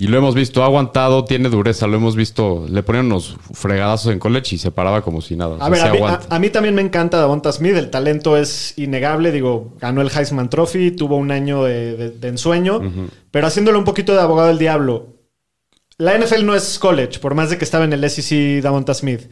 Y 0.00 0.06
lo 0.06 0.16
hemos 0.16 0.36
visto, 0.36 0.62
ha 0.62 0.66
aguantado, 0.66 1.24
tiene 1.24 1.48
dureza, 1.48 1.88
lo 1.88 1.96
hemos 1.96 2.14
visto, 2.14 2.64
le 2.70 2.84
ponían 2.84 3.06
unos 3.06 3.36
fregadazos 3.52 4.12
en 4.12 4.20
college 4.20 4.54
y 4.54 4.58
se 4.58 4.70
paraba 4.70 5.02
como 5.02 5.20
si 5.20 5.34
nada. 5.34 5.56
A 5.58 5.68
ver, 5.68 5.80
a 5.82 6.38
mí, 6.38 6.50
también 6.50 6.76
me 6.76 6.82
encanta 6.82 7.16
Davonta 7.18 7.50
Smith, 7.50 7.74
el 7.74 7.90
talento 7.90 8.36
es 8.36 8.78
innegable, 8.78 9.32
digo, 9.32 9.74
ganó 9.80 10.00
el 10.00 10.10
Heisman 10.16 10.50
Trophy, 10.50 10.92
tuvo 10.92 11.16
un 11.16 11.32
año 11.32 11.64
de, 11.64 12.14
ensueño, 12.22 12.80
pero 13.32 13.48
haciéndole 13.48 13.76
un 13.76 13.84
poquito 13.84 14.14
de 14.14 14.20
abogado 14.20 14.46
del 14.48 14.58
diablo, 14.58 15.16
la 15.96 16.16
NFL 16.16 16.46
no 16.46 16.54
es 16.54 16.78
college, 16.78 17.18
por 17.18 17.34
más 17.34 17.50
de 17.50 17.58
que 17.58 17.64
estaba 17.64 17.84
en 17.84 17.92
el 17.92 18.08
SEC 18.08 18.62
Davonta 18.62 18.94
Smith. 18.94 19.22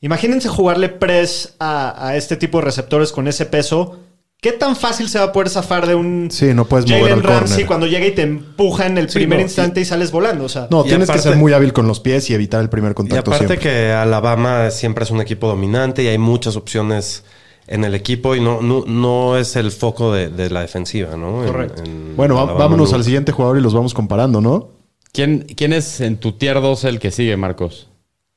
Imagínense 0.00 0.48
jugarle 0.48 0.88
press 0.88 1.56
a, 1.58 2.08
a 2.08 2.16
este 2.16 2.36
tipo 2.36 2.58
de 2.58 2.64
receptores 2.64 3.12
con 3.12 3.28
ese 3.28 3.44
peso 3.44 3.98
¿Qué 4.40 4.52
tan 4.52 4.76
fácil 4.76 5.08
se 5.08 5.18
va 5.18 5.26
a 5.26 5.32
poder 5.32 5.48
zafar 5.48 5.86
de 5.86 5.94
un 5.94 6.28
sí, 6.30 6.52
no 6.52 6.66
puedes 6.66 6.88
Jalen 6.88 7.22
Ramsey 7.22 7.64
cuando 7.64 7.86
llega 7.86 8.06
y 8.06 8.12
te 8.12 8.22
empuja 8.22 8.86
en 8.86 8.98
el 8.98 9.06
primer 9.08 9.40
instante 9.40 9.80
y, 9.80 9.84
sales 9.84 10.12
volando? 10.12 10.44
O 10.44 10.48
sea, 10.48 10.68
no, 10.70 10.84
tienes 10.84 11.10
que 11.10 11.18
ser 11.18 11.36
muy 11.36 11.52
hábil 11.52 11.72
con 11.72 11.88
los 11.88 12.00
pies 12.00 12.28
y 12.30 12.34
evitar 12.34 12.60
el 12.60 12.68
primer 12.68 12.94
contacto. 12.94 13.30
Y 13.30 13.34
aparte 13.34 13.58
que 13.58 13.92
Alabama 13.92 14.70
siempre 14.70 15.04
es 15.04 15.10
un 15.10 15.20
equipo 15.20 15.48
dominante 15.48 16.02
y 16.02 16.08
hay 16.08 16.18
muchas 16.18 16.56
opciones 16.56 17.24
en 17.66 17.84
el 17.84 17.94
equipo 17.94 18.36
y 18.36 18.40
no, 18.40 18.60
no, 18.60 19.38
es 19.38 19.56
el 19.56 19.72
foco 19.72 20.12
de, 20.12 20.50
la 20.50 20.60
defensiva, 20.60 21.16
¿no? 21.16 21.44
Correcto. 21.44 21.82
bueno, 22.14 22.46
vámonos 22.46 22.92
al 22.92 23.04
siguiente 23.04 23.32
jugador 23.32 23.58
y 23.58 23.62
los 23.62 23.74
vamos 23.74 23.94
comparando, 23.94 24.40
¿no? 24.40 24.68
¿Quién, 25.12 25.46
¿Quién 25.56 25.72
es 25.72 26.00
en 26.00 26.18
tu 26.18 26.32
tier 26.32 26.60
2 26.60 26.84
el 26.84 26.98
que 26.98 27.10
sigue, 27.10 27.36
Marcos? 27.36 27.88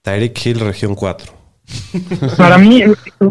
Tyreek 0.02 0.46
Hill, 0.46 0.60
región 0.62 0.96
4. 0.96 1.39
Para 2.38 2.58
mí, 2.58 2.84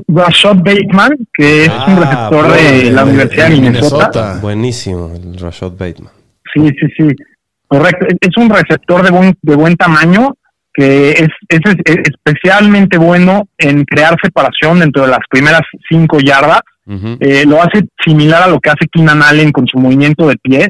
Rashad 0.09 0.57
Bateman, 0.57 1.17
que 1.33 1.65
es 1.65 1.69
un 1.69 1.75
ah, 1.77 2.31
receptor 2.31 2.53
de 2.53 2.91
la 2.91 3.05
Universidad 3.05 3.49
de 3.49 3.61
Minnesota. 3.61 4.39
Buenísimo, 4.41 5.13
el 5.15 5.39
Rashad 5.39 5.73
Bateman. 5.73 6.13
Sí, 6.55 6.69
sí, 6.81 6.87
sí. 6.97 7.09
Correcto. 7.67 8.07
Es 8.21 8.37
un 8.37 8.49
receptor 8.49 9.03
de 9.03 9.11
buen, 9.11 9.35
de 9.43 9.57
buen 9.57 9.77
tamaño 9.77 10.35
que 10.73 11.11
es, 11.11 11.29
es, 11.49 11.61
especialmente 12.05 12.99
bueno 12.99 13.49
en 13.59 13.85
crear 13.85 14.17
separación 14.23 14.79
dentro 14.79 15.03
de 15.03 15.09
las 15.09 15.21
primeras 15.29 15.63
cinco 15.89 16.19
yardas. 16.21 16.61
Eh, 17.21 17.45
lo 17.47 17.61
hace 17.61 17.87
similar 18.03 18.45
a 18.45 18.47
lo 18.47 18.61
que 18.61 18.71
hace 18.71 18.87
Keenan 18.91 19.23
Allen 19.23 19.53
con 19.53 19.67
su 19.67 19.79
movimiento 19.79 20.27
de 20.27 20.37
pies. 20.39 20.69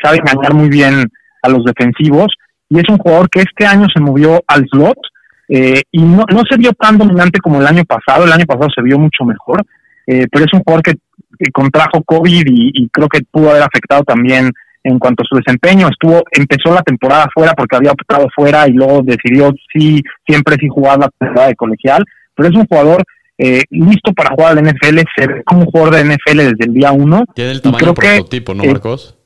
sabe 0.00 0.18
engañar 0.18 0.54
muy 0.54 0.68
bien 0.68 1.08
a 1.42 1.48
los 1.48 1.64
defensivos. 1.64 2.32
Y 2.68 2.78
es 2.78 2.84
un 2.88 2.98
jugador 2.98 3.28
que 3.30 3.40
este 3.40 3.66
año 3.66 3.86
se 3.92 4.00
movió 4.00 4.44
al 4.46 4.66
slot 4.70 4.98
eh, 5.48 5.82
y 5.90 6.02
no, 6.02 6.24
no 6.30 6.42
se 6.48 6.56
vio 6.56 6.72
tan 6.72 6.98
dominante 6.98 7.40
como 7.40 7.60
el 7.60 7.66
año 7.66 7.84
pasado, 7.84 8.24
el 8.24 8.32
año 8.32 8.44
pasado 8.44 8.68
se 8.74 8.82
vio 8.82 8.98
mucho 8.98 9.24
mejor, 9.24 9.64
eh, 10.06 10.26
pero 10.30 10.44
es 10.44 10.52
un 10.52 10.60
jugador 10.60 10.82
que, 10.82 10.94
contrajo 11.52 12.02
COVID 12.02 12.44
y, 12.46 12.88
creo 12.88 13.08
que 13.08 13.20
pudo 13.30 13.50
haber 13.50 13.62
afectado 13.62 14.02
también 14.02 14.50
en 14.82 14.98
cuanto 14.98 15.22
a 15.22 15.26
su 15.28 15.36
desempeño. 15.36 15.88
Estuvo, 15.88 16.24
empezó 16.32 16.74
la 16.74 16.82
temporada 16.82 17.28
fuera 17.32 17.52
porque 17.52 17.76
había 17.76 17.92
optado 17.92 18.26
fuera 18.34 18.66
y 18.66 18.72
luego 18.72 19.02
decidió 19.04 19.52
sí, 19.72 20.02
siempre 20.26 20.56
sí 20.58 20.66
jugar 20.68 20.98
la 20.98 21.10
temporada 21.18 21.48
de 21.48 21.54
colegial, 21.54 22.04
pero 22.34 22.48
es 22.48 22.56
un 22.56 22.66
jugador 22.66 23.04
eh, 23.38 23.62
listo 23.70 24.12
para 24.14 24.30
jugar 24.34 24.58
al 24.58 24.64
NFL, 24.64 24.98
se 25.16 25.26
ve 25.28 25.42
como 25.44 25.60
un 25.60 25.66
jugador 25.66 25.94
de 25.94 26.04
NFL 26.04 26.38
desde 26.38 26.64
el 26.64 26.74
día 26.74 26.90
uno. 26.90 27.24
Tiene 27.34 27.52
el 27.52 27.62
tamaño 27.62 27.94
prototipo, 27.94 28.54
¿no, 28.54 28.64
eh, 28.64 28.68
Marcos? 28.68 29.18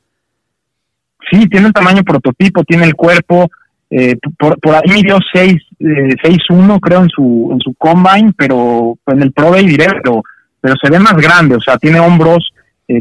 sí, 1.30 1.48
tiene 1.48 1.68
el 1.68 1.72
tamaño 1.72 2.02
prototipo, 2.02 2.62
tiene 2.64 2.84
el 2.84 2.94
cuerpo, 2.94 3.50
eh, 3.94 4.16
por, 4.38 4.58
por, 4.58 4.74
ahí 4.74 4.90
midió 4.90 5.18
6, 5.32 5.54
6'1 5.78 6.80
creo 6.80 7.02
en 7.02 7.08
su, 7.10 7.50
en 7.52 7.60
su 7.60 7.74
combine, 7.74 8.32
pero 8.36 8.96
en 9.06 9.22
el 9.22 9.32
Pro 9.32 9.50
Day 9.50 9.66
diré, 9.66 9.86
pero, 10.02 10.22
pero 10.60 10.74
se 10.82 10.90
ve 10.90 10.98
más 10.98 11.16
grande, 11.16 11.56
o 11.56 11.60
sea, 11.60 11.76
tiene 11.76 12.00
hombros, 12.00 12.52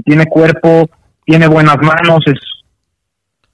tiene 0.04 0.26
cuerpo, 0.26 0.90
tiene 1.26 1.48
buenas 1.48 1.78
manos, 1.78 2.20
es... 2.26 2.40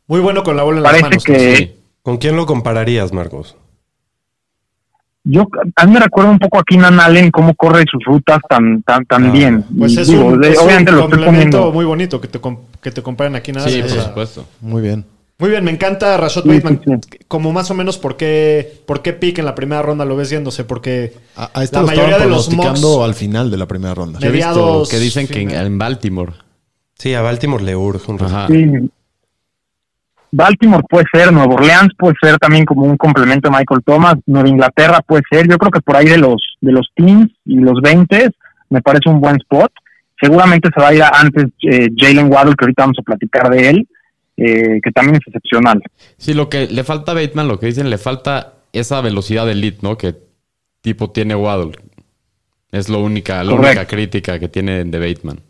Muy 0.08 0.20
bueno 0.20 0.42
con 0.42 0.56
la 0.58 0.64
bola 0.64 0.78
en 0.78 0.84
las 0.84 1.02
manos. 1.02 1.24
Que, 1.24 1.76
¿Con 2.02 2.18
quién 2.18 2.36
lo 2.36 2.46
compararías, 2.46 3.14
Marcos? 3.14 3.56
Yo 5.30 5.46
a 5.76 5.86
mí 5.86 5.92
me 5.92 6.00
recuerda 6.00 6.32
un 6.32 6.40
poco 6.40 6.58
a 6.58 6.64
Keenan 6.64 7.02
Allen 7.02 7.32
cómo 7.32 7.54
corre 7.54 7.84
sus 7.92 8.02
rutas 8.06 8.40
tan 8.48 8.82
tan 8.84 9.06
tan 9.06 9.26
ah, 9.26 9.32
bien. 9.32 9.66
Pues 9.78 9.98
es, 9.98 10.08
un, 10.08 10.40
complemento 10.40 11.74
muy 11.74 11.84
bonito 11.84 12.22
que 12.22 12.30
te, 12.30 12.40
que 12.82 12.92
te 12.92 13.04
comparen 13.04 13.36
aquí 13.36 13.52
nada. 13.52 13.68
Sí, 13.68 13.82
por 13.82 13.90
supuesto. 13.90 14.46
Muy 14.62 14.82
bien. 14.82 15.06
Muy 15.40 15.52
bien, 15.52 15.64
me 15.64 15.72
encanta 15.72 16.18
Rashad 16.18 16.46
Bateman. 16.46 16.82
Como 17.28 17.52
más 17.52 17.70
o 17.70 17.76
menos 17.76 18.00
por 18.00 18.18
qué, 18.18 18.82
por 18.88 19.04
qué 19.04 19.14
pick 19.14 19.38
en 19.38 19.46
la 19.46 19.54
primera 19.54 19.84
ronda 19.84 20.04
lo 20.04 20.16
ves 20.16 20.32
yéndose, 20.32 20.64
porque 20.64 21.14
a, 21.36 21.52
la 21.72 21.82
mayoría 21.84 22.18
de 22.18 22.28
los 22.28 22.52
mocks 22.52 22.84
al 23.04 23.14
final 23.14 23.52
de 23.52 23.58
la 23.58 23.68
primera 23.68 23.94
ronda. 23.94 24.20
He 24.22 24.32
visto 24.32 24.84
que 24.90 24.98
dicen 24.98 25.28
que 25.28 25.42
en 25.42 25.78
Baltimore. 25.78 26.34
Sí, 26.96 27.14
a 27.14 27.22
Baltimore 27.22 27.64
le 27.64 27.76
urge 27.76 28.12
un 28.12 28.20
sí. 28.20 28.90
Baltimore 30.32 30.84
puede 30.90 31.06
ser, 31.14 31.32
Nueva 31.32 31.54
Orleans 31.54 31.94
puede 31.98 32.16
ser 32.20 32.38
también 32.38 32.66
como 32.66 32.84
un 32.84 32.98
complemento 32.98 33.50
de 33.50 33.58
Michael 33.58 33.82
Thomas, 33.86 34.16
Nueva 34.26 34.50
Inglaterra 34.50 35.00
puede 35.06 35.24
ser, 35.30 35.48
yo 35.48 35.58
creo 35.58 35.72
que 35.72 35.82
por 35.82 35.96
ahí 35.96 36.08
de 36.08 36.18
los 36.18 36.58
de 36.60 36.72
los 36.72 36.90
teams 36.96 37.32
y 37.46 37.56
los 37.56 37.80
20 37.82 38.32
me 38.70 38.82
parece 38.82 39.10
un 39.10 39.22
buen 39.22 39.38
spot. 39.38 39.72
Seguramente 40.20 40.70
se 40.76 40.82
va 40.82 40.90
a 40.90 40.94
ir 40.96 41.04
antes 41.04 41.46
eh, 41.62 41.90
Jalen 41.96 42.32
Waddle, 42.32 42.56
que 42.56 42.66
ahorita 42.66 42.84
vamos 42.84 42.98
a 43.00 43.04
platicar 43.04 43.50
de 43.52 43.70
él, 43.70 43.88
eh, 44.38 44.80
que 44.84 44.92
también 44.92 45.16
es 45.16 45.22
excepcional. 45.28 45.82
Sí, 46.18 46.34
lo 46.34 46.48
que 46.48 46.68
le 46.68 46.84
falta 46.84 47.12
a 47.12 47.16
Bateman, 47.16 47.48
lo 47.48 47.60
que 47.60 47.66
dicen, 47.66 47.90
le 47.90 47.98
falta 47.98 48.54
esa 48.72 49.02
velocidad 49.02 49.46
de 49.46 49.54
elite, 49.54 49.80
¿no? 49.82 49.98
Que 49.98 50.16
tipo 50.82 51.10
tiene 51.10 51.36
Waddle. 51.36 51.72
Es 52.72 52.88
lo 52.88 53.02
única, 53.02 53.44
la 53.44 53.54
única 53.54 53.88
crítica 53.88 54.40
que 54.40 54.48
tiene 54.48 54.84
de 54.84 55.00
Bateman. 55.00 55.42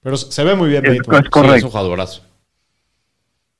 Pero 0.00 0.16
se 0.16 0.42
ve 0.44 0.54
muy 0.54 0.70
bien 0.70 0.84
es, 0.86 0.98
Bateman. 0.98 1.24
Es 1.24 1.30
correcto. 1.30 1.56
es 1.56 1.64
un 1.64 1.70
jugadorazo. 1.70 2.22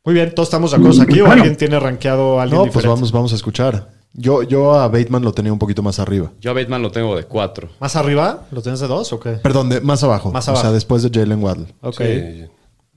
Muy 0.05 0.14
bien, 0.14 0.35
todos 0.35 0.48
estamos 0.48 0.70
de 0.70 0.77
acuerdo 0.79 1.03
aquí 1.03 1.20
o 1.20 1.31
alguien 1.31 1.57
tiene 1.57 1.79
rankeado 1.81 2.38
a 2.38 2.42
alguien 2.42 2.66
No, 2.66 2.70
pues 2.70 2.85
vamos, 2.87 3.11
vamos 3.11 3.33
a 3.33 3.37
escuchar. 3.37 3.90
Yo, 4.12 4.42
yo 4.42 4.74
a 4.74 4.87
Bateman 4.88 5.22
lo 5.22 5.33
tenía 5.33 5.53
un 5.53 5.59
poquito 5.59 5.83
más 5.83 5.98
arriba. 5.98 6.31
Yo 6.40 6.53
a 6.53 6.55
Bateman 6.55 6.83
lo 6.83 6.90
tengo 6.90 7.16
de 7.16 7.24
4. 7.24 7.70
¿Más 7.81 7.96
arriba? 7.96 8.46
¿Lo 8.50 8.62
tienes 8.62 8.81
de 8.81 8.87
2 8.87 9.12
o 9.12 9.20
qué? 9.20 9.31
Perdón, 9.33 9.70
de, 9.70 9.81
más 9.81 10.05
abajo. 10.05 10.31
Más 10.31 10.48
abajo. 10.48 10.61
O 10.61 10.62
sea, 10.62 10.72
después 10.72 11.03
de 11.03 11.11
Jalen 11.11 11.42
Waddle. 11.42 11.66
Ok. 11.81 12.00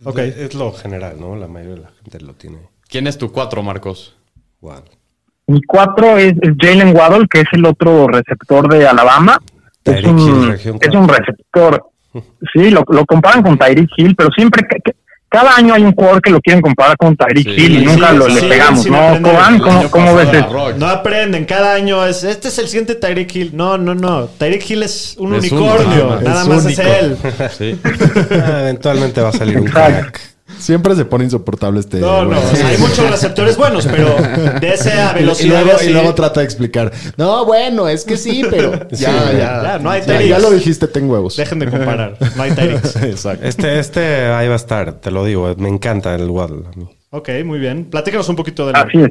Okay. 0.03 0.33
Es 0.37 0.53
lo 0.55 0.71
general, 0.73 1.19
¿no? 1.19 1.35
La 1.35 1.47
mayoría 1.47 1.75
de 1.75 1.81
la 1.81 1.91
gente 2.01 2.19
lo 2.21 2.33
tiene. 2.33 2.57
¿Quién 2.87 3.07
es 3.07 3.17
tu 3.17 3.31
4, 3.31 3.61
Marcos? 3.63 4.17
Waddle. 4.61 4.91
Mi 5.47 5.61
4 5.61 6.17
es, 6.17 6.33
Jalen 6.59 6.95
Waddle, 6.95 7.27
que 7.29 7.41
es 7.41 7.47
el 7.53 7.65
otro 7.65 8.07
receptor 8.07 8.67
de 8.69 8.87
Alabama. 8.87 9.39
Es 9.83 10.03
un, 10.03 10.51
es 10.51 10.65
un, 10.65 11.07
receptor. 11.07 11.85
Sí, 12.53 12.69
lo, 12.69 12.83
lo 12.89 13.05
comparan 13.05 13.41
con 13.41 13.57
Tyreek 13.57 13.89
Hill, 13.95 14.15
pero 14.15 14.29
siempre 14.35 14.67
que, 14.67 14.93
cada 15.29 15.55
año 15.55 15.73
hay 15.73 15.83
un 15.83 15.93
jugador 15.93 16.21
que 16.21 16.29
lo 16.29 16.39
quieren 16.39 16.61
comparar 16.61 16.95
con 16.97 17.15
Tyreek 17.17 17.47
Hill 17.47 17.81
y 17.81 17.85
nunca 17.85 18.11
lo, 18.13 18.27
le 18.27 18.41
pegamos, 18.43 18.87
¿no? 18.87 19.89
¿Cómo, 19.89 20.15
ves 20.15 20.29
eso? 20.33 20.73
No 20.77 20.87
aprenden, 20.87 21.45
cada 21.45 21.73
año 21.73 22.05
es, 22.05 22.23
este 22.23 22.47
es 22.47 22.57
el 22.59 22.67
siguiente 22.67 22.95
Tyreek 22.95 23.35
Hill. 23.35 23.51
No, 23.53 23.77
no, 23.77 23.93
no. 23.93 24.27
Tyreek 24.27 24.69
Hill 24.69 24.83
es 24.83 25.15
un 25.17 25.33
unicornio, 25.33 26.21
nada 26.21 26.45
más 26.45 26.65
es 26.65 26.79
él. 26.79 27.17
Sí. 27.57 27.79
eventualmente 28.31 29.21
va 29.21 29.29
a 29.29 29.33
salir 29.33 29.59
un 29.59 29.65
crack. 29.65 30.36
Siempre 30.57 30.95
se 30.95 31.05
pone 31.05 31.25
insoportable 31.25 31.79
este. 31.79 31.99
No, 31.99 32.25
no, 32.25 32.37
hay 32.37 32.77
muchos 32.77 33.09
receptores 33.09 33.57
buenos, 33.57 33.85
pero 33.87 34.15
de 34.59 34.73
esa 34.73 35.13
velocidad. 35.13 35.63
Y 35.81 35.89
luego, 35.89 36.13
trata 36.15 36.39
de 36.39 36.45
explicar. 36.45 36.91
No, 37.15 37.45
bueno, 37.45 37.87
es 37.87 38.03
que 38.03 38.17
sí, 38.17 38.43
pero. 38.49 38.87
ya, 38.91 39.31
ya, 39.31 39.79
no 39.79 39.89
hay 39.89 40.01
ya, 40.05 40.39
lo 40.39 40.51
dijiste, 40.51 40.87
ten 40.87 41.09
huevos. 41.09 41.37
Dejen 41.37 41.59
de 41.59 41.67
comparar. 41.69 42.17
No 42.35 42.43
hay 42.43 42.51
Tyrix. 42.51 42.95
Exacto. 42.97 43.45
Este, 43.45 43.79
este 43.79 44.25
ahí 44.27 44.47
va 44.47 44.53
a 44.53 44.57
estar, 44.57 44.93
te 44.93 45.11
lo 45.11 45.23
digo. 45.25 45.53
Me 45.57 45.69
encanta 45.69 46.15
el 46.15 46.29
Waddle 46.29 46.63
a 46.67 46.77
mí. 46.77 46.89
Ok, 47.11 47.29
muy 47.45 47.59
bien. 47.59 47.85
Platícanos 47.85 48.27
un 48.29 48.35
poquito 48.35 48.67
de 48.67 48.73
Así 48.73 48.97
es. 48.97 49.09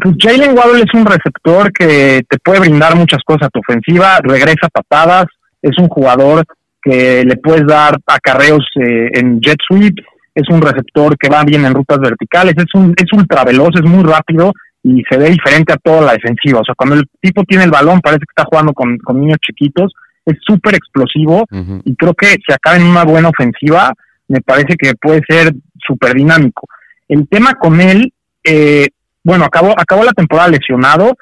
Pues 0.00 0.14
Jalen 0.18 0.56
Waddle 0.56 0.82
es 0.82 0.94
un 0.94 1.04
receptor 1.04 1.72
que 1.72 2.22
te 2.28 2.38
puede 2.38 2.60
brindar 2.60 2.96
muchas 2.96 3.20
cosas 3.24 3.48
a 3.48 3.50
tu 3.50 3.60
ofensiva, 3.60 4.18
regresa 4.22 4.68
patadas, 4.72 5.26
es 5.60 5.76
un 5.78 5.88
jugador 5.88 6.44
que 6.82 7.24
le 7.24 7.36
puedes 7.36 7.66
dar 7.66 7.96
acarreos 8.06 8.66
eh, 8.76 9.10
en 9.14 9.40
jet 9.40 9.58
sweep, 9.66 9.96
es 10.34 10.48
un 10.48 10.60
receptor 10.60 11.16
que 11.16 11.28
va 11.28 11.44
bien 11.44 11.64
en 11.64 11.74
rutas 11.74 11.98
verticales, 11.98 12.54
es 12.56 12.74
un 12.74 12.94
es 12.96 13.12
ultra 13.12 13.44
veloz, 13.44 13.70
es 13.74 13.88
muy 13.88 14.02
rápido 14.02 14.52
y 14.82 15.02
se 15.08 15.16
ve 15.16 15.30
diferente 15.30 15.72
a 15.72 15.76
toda 15.76 16.02
la 16.02 16.12
defensiva. 16.12 16.60
O 16.60 16.64
sea, 16.64 16.74
cuando 16.74 16.96
el 16.96 17.04
tipo 17.20 17.44
tiene 17.44 17.64
el 17.64 17.70
balón 17.70 18.00
parece 18.00 18.20
que 18.20 18.32
está 18.36 18.44
jugando 18.44 18.72
con, 18.72 18.98
niños 19.14 19.38
chiquitos, 19.40 19.92
es 20.24 20.36
súper 20.44 20.74
explosivo 20.74 21.46
y 21.84 21.94
creo 21.96 22.14
que 22.14 22.26
si 22.26 22.52
acaba 22.52 22.76
en 22.76 22.84
una 22.84 23.04
buena 23.04 23.28
ofensiva, 23.28 23.92
me 24.28 24.40
parece 24.40 24.76
que 24.76 24.94
puede 24.94 25.20
ser 25.28 25.52
súper 25.86 26.14
dinámico. 26.14 26.66
El 27.08 27.28
tema 27.28 27.54
con 27.54 27.80
él, 27.80 28.12
eh, 28.44 28.88
bueno, 29.22 29.44
acabó, 29.44 29.78
acabó 29.78 30.04
la 30.04 30.12
temporada 30.12 30.48
lesionado, 30.48 31.16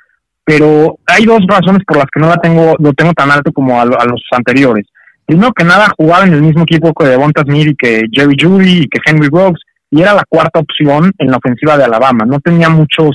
pero 0.44 0.98
hay 1.06 1.24
dos 1.24 1.40
razones 1.48 1.82
por 1.86 1.96
las 1.96 2.06
que 2.12 2.20
no 2.20 2.28
la 2.28 2.36
tengo, 2.36 2.74
lo 2.78 2.92
tengo 2.92 3.12
tan 3.12 3.30
alto 3.30 3.52
como 3.52 3.80
a 3.80 3.84
los 3.84 4.22
anteriores 4.32 4.86
primero 5.30 5.52
que 5.52 5.62
nada 5.62 5.92
jugaba 5.96 6.24
en 6.26 6.34
el 6.34 6.42
mismo 6.42 6.64
equipo 6.64 6.92
que 6.92 7.06
Devonta 7.06 7.42
Smith 7.42 7.68
y 7.68 7.76
que 7.76 8.02
Jerry 8.10 8.36
Judy 8.36 8.82
y 8.82 8.88
que 8.88 8.98
Henry 9.06 9.28
Ruggs 9.28 9.60
y 9.88 10.02
era 10.02 10.12
la 10.12 10.24
cuarta 10.28 10.58
opción 10.58 11.12
en 11.18 11.30
la 11.30 11.36
ofensiva 11.36 11.78
de 11.78 11.84
Alabama. 11.84 12.24
No 12.26 12.40
tenía 12.40 12.68
muchos 12.68 13.10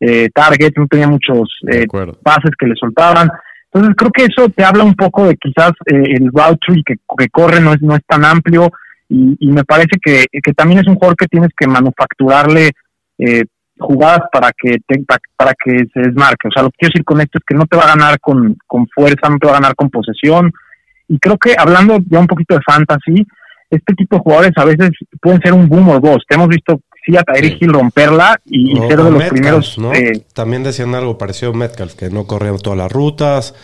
eh, 0.00 0.28
targets, 0.34 0.76
no 0.76 0.88
tenía 0.88 1.06
muchos 1.06 1.48
eh, 1.70 1.86
pases 2.24 2.50
que 2.58 2.66
le 2.66 2.74
soltaban. 2.74 3.28
Entonces 3.72 3.94
creo 3.96 4.10
que 4.10 4.24
eso 4.24 4.48
te 4.48 4.64
habla 4.64 4.82
un 4.82 4.96
poco 4.96 5.28
de 5.28 5.36
quizás 5.36 5.70
eh, 5.86 6.16
el 6.18 6.32
route 6.32 6.58
tree 6.66 6.82
que, 6.84 6.94
que, 7.16 7.28
corre 7.28 7.60
no 7.60 7.72
es, 7.72 7.80
no 7.82 7.94
es 7.94 8.02
tan 8.04 8.24
amplio 8.24 8.72
y, 9.08 9.36
y 9.38 9.52
me 9.52 9.62
parece 9.62 9.96
que, 10.04 10.24
que, 10.42 10.52
también 10.52 10.80
es 10.80 10.88
un 10.88 10.96
jugador 10.96 11.16
que 11.16 11.28
tienes 11.28 11.50
que 11.56 11.68
manufacturarle 11.68 12.72
eh, 13.18 13.44
jugadas 13.78 14.22
para 14.32 14.50
que 14.60 14.78
te, 14.88 15.04
para, 15.36 15.54
que 15.64 15.84
se 15.94 16.00
desmarque. 16.00 16.48
O 16.48 16.50
sea, 16.52 16.64
lo 16.64 16.70
que 16.70 16.78
quiero 16.80 16.92
decir 16.94 17.04
con 17.04 17.20
esto 17.20 17.38
es 17.38 17.44
que 17.46 17.54
no 17.54 17.66
te 17.66 17.76
va 17.76 17.84
a 17.84 17.94
ganar 17.96 18.18
con, 18.18 18.56
con 18.66 18.88
fuerza, 18.88 19.28
no 19.28 19.38
te 19.38 19.46
va 19.46 19.52
a 19.52 19.60
ganar 19.60 19.76
con 19.76 19.88
posesión, 19.88 20.50
y 21.10 21.18
creo 21.18 21.36
que 21.36 21.56
hablando 21.58 21.98
ya 22.08 22.20
un 22.20 22.28
poquito 22.28 22.54
de 22.54 22.60
fantasy, 22.64 23.26
este 23.68 23.94
tipo 23.94 24.16
de 24.16 24.22
jugadores 24.22 24.52
a 24.54 24.64
veces 24.64 24.90
pueden 25.20 25.40
ser 25.40 25.52
un 25.52 25.68
boom 25.68 25.88
o 25.88 25.98
dos. 25.98 26.22
Te 26.28 26.36
hemos 26.36 26.46
visto 26.46 26.80
sí 27.04 27.16
a 27.16 27.24
Tyreek 27.24 27.60
Hill 27.60 27.72
romperla 27.72 28.40
y, 28.46 28.76
ser 28.76 29.02
de 29.02 29.10
los 29.10 29.24
primeros. 29.24 29.76
¿no? 29.76 29.92
Eh, 29.92 30.24
También 30.32 30.62
decían 30.62 30.94
algo 30.94 31.18
parecido 31.18 31.50
a 31.50 31.54
Metcalf, 31.56 31.94
que 31.94 32.10
no 32.10 32.28
corría 32.28 32.54
todas 32.58 32.78
las 32.78 32.92
rutas, 32.92 33.56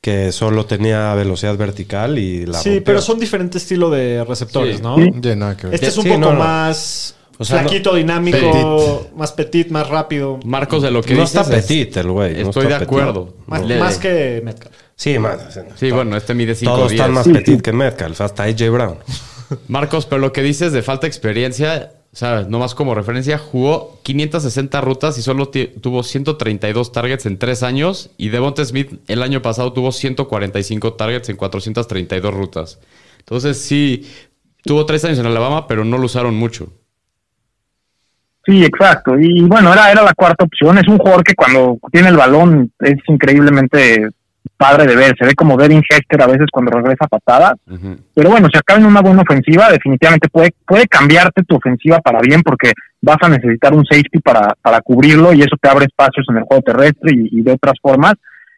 que 0.00 0.32
solo 0.32 0.64
tenía 0.64 1.12
velocidad 1.14 1.58
vertical 1.58 2.18
y 2.18 2.46
la 2.46 2.58
Sí, 2.58 2.80
pero 2.80 3.02
son 3.02 3.18
diferentes 3.18 3.62
estilos 3.62 3.92
de 3.92 4.24
receptores, 4.24 4.80
¿no? 4.80 4.96
Este 4.98 5.86
es 5.88 5.98
un 5.98 6.06
poco 6.06 6.32
más 6.32 7.16
flaquito, 7.38 7.94
dinámico, 7.94 9.08
más 9.14 9.32
petit, 9.32 9.68
más 9.68 9.90
rápido. 9.90 10.40
Marcos, 10.42 10.82
de 10.82 10.90
lo 10.90 11.02
que 11.02 11.14
no 11.14 11.24
está 11.24 11.44
petit 11.44 11.94
el 11.98 12.10
güey. 12.10 12.40
Estoy 12.40 12.66
de 12.68 12.76
acuerdo. 12.76 13.34
Más, 13.46 13.98
que 13.98 14.40
Metcalf. 14.42 14.83
Sí, 14.96 15.18
más. 15.18 15.58
Sí, 15.76 15.90
bueno, 15.90 16.16
este 16.16 16.34
mide 16.34 16.54
5 16.54 16.74
Todos 16.74 16.92
están 16.92 17.12
más 17.12 17.28
petit 17.28 17.60
que 17.60 17.72
Metcalf, 17.72 18.20
hasta 18.20 18.44
AJ 18.44 18.70
Brown. 18.70 18.98
Marcos, 19.68 20.06
pero 20.06 20.20
lo 20.20 20.32
que 20.32 20.42
dices 20.42 20.72
de 20.72 20.82
falta 20.82 21.02
de 21.02 21.08
experiencia, 21.08 21.90
o 22.12 22.16
sea, 22.16 22.42
nomás 22.42 22.74
como 22.74 22.94
referencia, 22.94 23.38
jugó 23.38 23.98
560 24.04 24.80
rutas 24.80 25.18
y 25.18 25.22
solo 25.22 25.48
tuvo 25.48 26.02
132 26.02 26.92
targets 26.92 27.26
en 27.26 27.38
3 27.38 27.62
años. 27.64 28.10
Y 28.16 28.28
Devonta 28.28 28.64
Smith 28.64 29.00
el 29.08 29.22
año 29.22 29.42
pasado 29.42 29.72
tuvo 29.72 29.90
145 29.90 30.94
targets 30.94 31.28
en 31.28 31.36
432 31.36 32.32
rutas. 32.32 32.78
Entonces, 33.18 33.60
sí, 33.60 34.08
tuvo 34.62 34.86
3 34.86 35.06
años 35.06 35.18
en 35.18 35.26
Alabama, 35.26 35.66
pero 35.66 35.84
no 35.84 35.98
lo 35.98 36.06
usaron 36.06 36.36
mucho. 36.36 36.72
Sí, 38.46 38.62
exacto. 38.62 39.18
Y 39.18 39.42
bueno, 39.42 39.72
era, 39.72 39.90
era 39.90 40.02
la 40.02 40.14
cuarta 40.14 40.44
opción. 40.44 40.78
Es 40.78 40.86
un 40.86 40.98
jugador 40.98 41.24
que 41.24 41.34
cuando 41.34 41.78
tiene 41.90 42.08
el 42.08 42.16
balón 42.16 42.70
es 42.78 42.96
increíblemente 43.08 44.08
padre 44.56 44.86
de 44.86 44.96
ver. 44.96 45.14
Se 45.18 45.26
ve 45.26 45.34
como 45.34 45.56
Devin 45.56 45.82
Hester 45.88 46.22
a 46.22 46.26
veces 46.26 46.46
cuando 46.50 46.70
regresa 46.72 47.06
patada. 47.06 47.56
Pero 48.14 48.30
bueno, 48.30 48.48
si 48.52 48.58
acaba 48.58 48.80
en 48.80 48.86
una 48.86 49.00
buena 49.00 49.22
ofensiva, 49.22 49.70
definitivamente 49.70 50.28
puede, 50.28 50.54
puede 50.66 50.86
cambiarte 50.86 51.42
tu 51.44 51.56
ofensiva 51.56 51.98
para 52.00 52.20
bien 52.20 52.42
porque 52.42 52.72
vas 53.00 53.18
a 53.20 53.28
necesitar 53.28 53.74
un 53.74 53.84
safety 53.84 54.20
para, 54.20 54.54
para 54.62 54.80
cubrirlo 54.80 55.32
y 55.32 55.40
eso 55.40 55.56
te 55.60 55.68
abre 55.68 55.86
espacios 55.86 56.26
en 56.30 56.38
el 56.38 56.44
juego 56.44 56.62
terrestre 56.62 57.12
y, 57.14 57.42
de 57.42 57.52
otras 57.52 57.74
formas. 57.80 58.14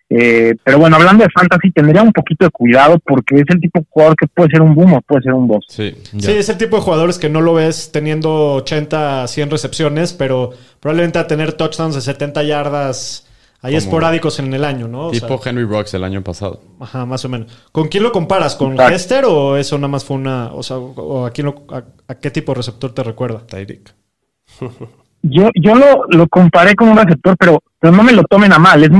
Eh, 0.08 0.54
pero 0.62 0.78
bueno, 0.78 0.94
hablando 0.94 1.24
de 1.24 1.30
fantasy, 1.30 1.72
tendría 1.72 2.02
un 2.02 2.12
poquito 2.12 2.44
de 2.44 2.50
cuidado 2.52 2.96
porque 3.04 3.36
es 3.36 3.44
el 3.48 3.60
tipo 3.60 3.80
de 3.80 3.86
jugador 3.90 4.14
que 4.16 4.28
puede 4.28 4.50
ser 4.50 4.62
un 4.62 4.72
boom 4.72 4.94
o 4.94 5.00
puede 5.00 5.22
ser 5.22 5.32
un 5.32 5.48
boss. 5.48 5.64
Sí, 5.68 5.96
sí 6.16 6.30
es 6.30 6.48
el 6.48 6.58
tipo 6.58 6.76
de 6.76 6.82
jugadores 6.82 7.18
que 7.18 7.28
no 7.28 7.40
lo 7.40 7.54
ves 7.54 7.90
teniendo 7.90 8.54
80, 8.54 9.26
100 9.26 9.50
recepciones, 9.50 10.12
pero 10.12 10.50
probablemente 10.78 11.18
a 11.18 11.26
tener 11.26 11.54
touchdowns 11.54 11.96
de 11.96 12.00
70 12.02 12.44
yardas 12.44 13.25
ahí 13.62 13.76
esporádicos 13.76 14.38
en 14.38 14.52
el 14.54 14.64
año, 14.64 14.88
¿no? 14.88 15.10
tipo 15.10 15.40
Henry 15.44 15.64
Rocks 15.64 15.94
el 15.94 16.04
año 16.04 16.22
pasado. 16.22 16.62
Ajá, 16.80 17.06
más 17.06 17.24
o 17.24 17.28
menos. 17.28 17.52
¿Con 17.72 17.88
quién 17.88 18.02
lo 18.02 18.12
comparas? 18.12 18.56
¿Con 18.56 18.80
Hester 18.80 19.24
o 19.26 19.56
eso 19.56 19.76
nada 19.78 19.88
más 19.88 20.04
fue 20.04 20.16
una... 20.16 20.52
O 20.52 20.62
sea, 20.62 20.78
o 20.78 21.26
a, 21.26 21.30
quién 21.30 21.48
a, 21.48 22.14
qué 22.14 22.30
tipo 22.30 22.52
de 22.52 22.56
receptor 22.56 22.92
te 22.92 23.02
recuerda? 23.02 23.46
Tyreek. 23.46 23.94
yo 25.22 25.50
yo 25.54 25.74
lo, 25.74 26.04
lo 26.08 26.28
comparé 26.28 26.74
con 26.74 26.88
un 26.88 26.96
receptor, 26.96 27.36
pero, 27.38 27.62
pero 27.78 27.92
no 27.92 28.02
me 28.02 28.12
lo 28.12 28.22
tomen 28.24 28.52
a 28.52 28.58
mal. 28.58 28.84
Es, 28.84 28.90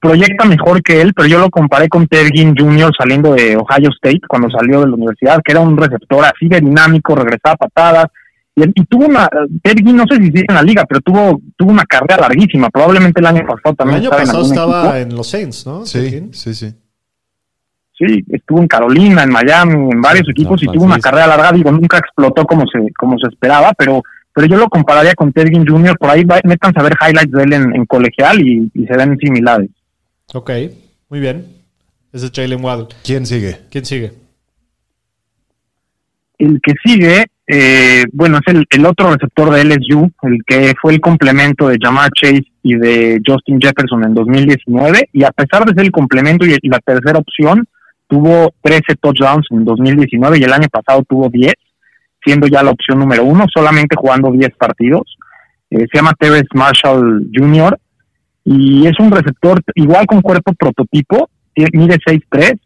proyecta 0.00 0.44
mejor 0.44 0.82
que 0.82 1.00
él, 1.00 1.14
pero 1.14 1.28
yo 1.28 1.38
lo 1.38 1.50
comparé 1.50 1.88
con 1.88 2.06
Ted 2.06 2.30
Jr. 2.34 2.92
saliendo 2.96 3.34
de 3.34 3.56
Ohio 3.56 3.90
State 3.90 4.22
cuando 4.28 4.50
salió 4.50 4.80
de 4.80 4.88
la 4.88 4.94
universidad, 4.94 5.40
que 5.44 5.52
era 5.52 5.60
un 5.60 5.76
receptor 5.76 6.24
así 6.24 6.48
de 6.48 6.60
dinámico, 6.60 7.14
regresaba 7.14 7.56
patadas. 7.56 8.06
Y, 8.56 8.84
tuvo 8.86 9.04
una, 9.04 9.28
Ted 9.62 9.76
no 9.82 10.04
sé 10.08 10.16
si 10.16 10.26
sigue 10.26 10.46
en 10.48 10.54
la 10.54 10.62
liga, 10.62 10.86
pero 10.86 11.00
tuvo 11.02 11.40
tuvo 11.56 11.70
una 11.70 11.84
carrera 11.84 12.22
larguísima. 12.22 12.70
Probablemente 12.70 13.20
el 13.20 13.26
año 13.26 13.46
pasado 13.46 13.74
también. 13.74 14.00
El 14.00 14.06
año 14.06 14.10
pasado 14.16 14.42
estaba 14.42 14.98
en 14.98 15.14
los 15.14 15.28
Saints, 15.28 15.66
¿no? 15.66 15.84
Sí, 15.84 16.30
sí, 16.32 16.54
sí. 16.54 16.74
Sí, 17.98 18.24
estuvo 18.28 18.60
en 18.60 18.68
Carolina, 18.68 19.22
en 19.22 19.30
Miami, 19.30 19.90
en 19.92 20.00
varios 20.00 20.28
equipos 20.28 20.62
y 20.62 20.66
tuvo 20.66 20.84
una 20.84 20.98
carrera 20.98 21.26
larga. 21.26 21.52
Digo, 21.52 21.70
nunca 21.70 21.98
explotó 21.98 22.44
como 22.44 22.64
se 22.66 22.92
como 22.94 23.18
se 23.18 23.28
esperaba, 23.28 23.72
pero 23.76 24.02
pero 24.34 24.48
yo 24.48 24.58
lo 24.58 24.68
compararía 24.68 25.14
con 25.14 25.32
Tedgin 25.32 25.66
Jr. 25.66 25.96
Por 25.98 26.10
ahí 26.10 26.22
metan 26.44 26.72
a 26.76 26.82
ver 26.82 26.92
highlights 27.00 27.32
de 27.32 27.42
él 27.42 27.52
en, 27.54 27.86
colegial 27.86 28.38
y, 28.40 28.70
se 28.86 28.96
ven 28.96 29.16
similares. 29.18 29.70
Ok, 30.34 30.50
muy 31.08 31.20
bien. 31.20 31.46
Ese 32.12 32.26
es 32.26 32.32
Jalen 32.34 32.62
Waddle. 32.62 32.88
¿Quién 33.02 33.24
sigue? 33.24 33.60
¿Quién 33.70 33.86
sigue? 33.86 34.12
El 36.36 36.60
que 36.62 36.74
sigue, 36.84 37.24
eh, 37.48 38.04
bueno, 38.12 38.38
es 38.44 38.54
el, 38.70 38.86
otro 38.86 39.12
receptor 39.12 39.50
de 39.50 39.64
LSU, 39.64 40.10
el 40.22 40.38
que 40.44 40.74
fue 40.80 40.94
el 40.94 41.00
complemento 41.00 41.68
de 41.68 41.78
Jamar 41.80 42.10
Chase 42.20 42.44
y 42.62 42.74
de 42.74 43.20
Justin 43.24 43.60
Jefferson 43.60 44.04
en 44.04 44.14
2019. 44.14 45.10
Y 45.12 45.22
a 45.22 45.30
pesar 45.30 45.64
de 45.64 45.72
ser 45.74 45.84
el 45.84 45.92
complemento 45.92 46.44
y, 46.44 46.56
la 46.68 46.80
tercera 46.80 47.18
opción, 47.18 47.64
tuvo 48.08 48.52
13 48.62 48.96
touchdowns 49.00 49.46
en 49.50 49.64
2019 49.64 50.38
y 50.38 50.44
el 50.44 50.52
año 50.52 50.68
pasado 50.68 51.04
tuvo 51.08 51.28
10 51.28 51.54
siendo 52.24 52.48
ya 52.48 52.62
la 52.64 52.72
opción 52.72 52.98
número 52.98 53.24
uno, 53.24 53.44
solamente 53.54 53.94
jugando 53.96 54.32
10 54.32 54.50
partidos. 54.58 55.16
Eh, 55.70 55.86
se 55.92 55.98
llama 55.98 56.14
Terrence 56.18 56.48
Marshall 56.54 57.28
Jr. 57.32 57.78
y 58.44 58.86
es 58.88 58.98
un 58.98 59.12
receptor 59.12 59.62
igual 59.76 60.06
con 60.06 60.22
cuerpo 60.22 60.52
prototipo, 60.54 61.30
mide 61.72 61.98
6'3, 62.04 62.58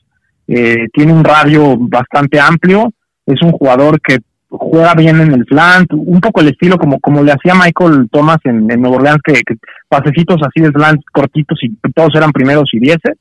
eh, 0.48 0.86
tiene 0.94 1.12
un 1.12 1.22
radio 1.22 1.76
bastante 1.78 2.40
amplio, 2.40 2.90
es 3.26 3.40
un 3.42 3.52
jugador 3.52 4.00
que 4.00 4.18
juega 4.50 4.94
bien 4.94 5.20
en 5.20 5.32
el 5.32 5.44
slant, 5.46 5.92
un 5.92 6.20
poco 6.20 6.40
el 6.40 6.48
estilo 6.48 6.76
como, 6.76 6.98
como 7.00 7.22
le 7.22 7.32
hacía 7.32 7.54
Michael 7.54 8.08
Thomas 8.10 8.38
en, 8.44 8.66
Nueva 8.66 8.96
Orleans, 8.96 9.20
que, 9.24 9.40
pasecitos 9.88 10.36
así 10.42 10.62
de 10.62 10.70
slant 10.70 11.00
cortitos 11.12 11.58
y 11.62 11.74
todos 11.94 12.10
eran 12.14 12.32
primeros 12.32 12.68
y 12.72 12.80
dieces. 12.80 13.16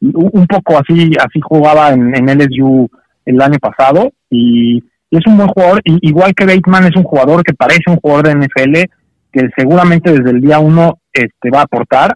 Un 0.00 0.46
poco 0.46 0.78
así, 0.78 1.12
así 1.18 1.40
jugaba 1.40 1.90
en, 1.90 2.14
en 2.14 2.38
LSU 2.38 2.90
el 3.24 3.40
año 3.40 3.58
pasado 3.58 4.12
y 4.28 4.82
es 5.10 5.26
un 5.26 5.36
buen 5.36 5.48
jugador, 5.48 5.80
igual 5.84 6.34
que 6.34 6.44
Bateman 6.44 6.84
es 6.84 6.96
un 6.96 7.04
jugador 7.04 7.42
que 7.44 7.54
parece 7.54 7.84
un 7.86 7.96
jugador 7.96 8.26
de 8.26 8.34
NFL, 8.34 8.74
que 9.32 9.48
seguramente 9.56 10.12
desde 10.12 10.30
el 10.30 10.40
día 10.40 10.58
uno 10.58 10.98
este, 11.12 11.50
va 11.50 11.60
a 11.60 11.64
aportar 11.64 12.14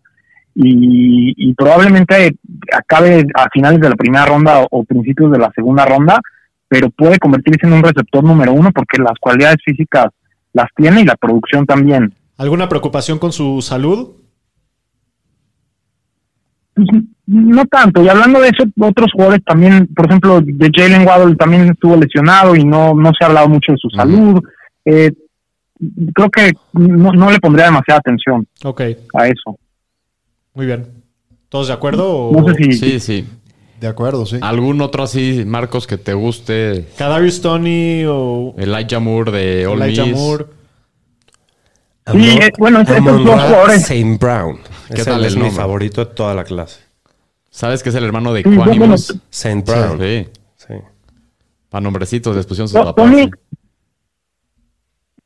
y, 0.54 1.54
probablemente 1.54 2.34
acabe 2.72 3.24
a 3.34 3.48
finales 3.52 3.80
de 3.80 3.88
la 3.88 3.94
primera 3.94 4.26
ronda 4.26 4.66
o, 4.70 4.82
principios 4.84 5.30
de 5.30 5.38
la 5.38 5.52
segunda 5.54 5.86
ronda, 5.86 6.20
pero 6.68 6.90
puede 6.90 7.18
convertirse 7.18 7.66
en 7.66 7.72
un 7.72 7.82
receptor 7.82 8.22
número 8.22 8.52
uno 8.52 8.70
porque 8.72 9.02
las 9.02 9.18
cualidades 9.20 9.58
físicas 9.64 10.06
las 10.52 10.68
tiene 10.76 11.00
y 11.00 11.04
la 11.04 11.16
producción 11.16 11.66
también. 11.66 12.12
¿Alguna 12.36 12.68
preocupación 12.68 13.18
con 13.18 13.32
su 13.32 13.60
salud? 13.62 14.10
Pues, 16.74 16.88
no 17.26 17.64
tanto. 17.66 18.02
Y 18.02 18.08
hablando 18.08 18.40
de 18.40 18.48
eso, 18.48 18.64
otros 18.80 19.10
jugadores 19.12 19.44
también, 19.44 19.86
por 19.94 20.06
ejemplo, 20.06 20.40
de 20.40 20.70
Jalen 20.72 21.06
Waddle 21.06 21.36
también 21.36 21.68
estuvo 21.68 21.96
lesionado 21.96 22.54
y 22.54 22.64
no, 22.64 22.94
no 22.94 23.10
se 23.18 23.24
ha 23.24 23.28
hablado 23.28 23.48
mucho 23.48 23.72
de 23.72 23.78
su 23.78 23.90
salud. 23.90 24.40
Eh, 24.84 25.10
creo 26.14 26.30
que 26.30 26.52
no, 26.72 27.30
le 27.30 27.38
pondría 27.38 27.66
demasiada 27.66 28.00
atención 28.00 28.46
a 29.14 29.26
eso. 29.26 29.58
Muy 30.54 30.66
bien. 30.66 30.86
¿Todos 31.48 31.68
de 31.68 31.74
acuerdo? 31.74 32.32
Sí, 32.56 33.00
sí. 33.00 33.26
De 33.80 33.86
acuerdo, 33.86 34.26
sí. 34.26 34.38
¿Algún 34.40 34.80
otro 34.80 35.04
así, 35.04 35.44
Marcos, 35.46 35.86
que 35.86 35.98
te 35.98 36.14
guste? 36.14 36.86
Kadarius 36.96 37.40
Tony 37.40 38.04
o... 38.06 38.54
Elijah 38.58 38.98
Moore 38.98 39.30
de 39.30 39.66
All 39.66 39.82
Elijah 39.82 40.06
Moore. 40.06 40.46
Sí, 42.12 42.38
eh, 42.40 42.52
bueno, 42.58 42.80
esos 42.80 43.04
dos 43.04 43.22
jugadores. 43.22 43.86
Saint 43.86 44.20
Brown. 44.20 44.58
¿Qué 44.94 45.04
tal 45.04 45.24
es 45.24 45.36
mi 45.36 45.50
favorito 45.50 46.04
de 46.04 46.12
toda 46.12 46.34
la 46.34 46.44
clase. 46.44 46.80
¿Sabes 47.50 47.82
que 47.82 47.90
es 47.90 47.94
el 47.94 48.04
hermano 48.04 48.32
de 48.32 48.42
Quanimus? 48.42 49.14
Saint 49.30 49.66
Brown. 49.66 49.98
Sí. 50.00 50.26
sí. 50.56 50.74
Para 51.68 51.82
nombrecitos 51.82 52.34
les 52.34 52.46
pusieron 52.46 52.68
sus 52.68 52.94
Tony, 52.94 53.30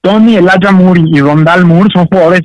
Tony, 0.00 0.36
Elijah 0.36 0.72
Moore 0.72 1.02
y 1.06 1.20
Rondal 1.20 1.64
Moore 1.64 1.88
son 1.92 2.06
jugadores 2.06 2.42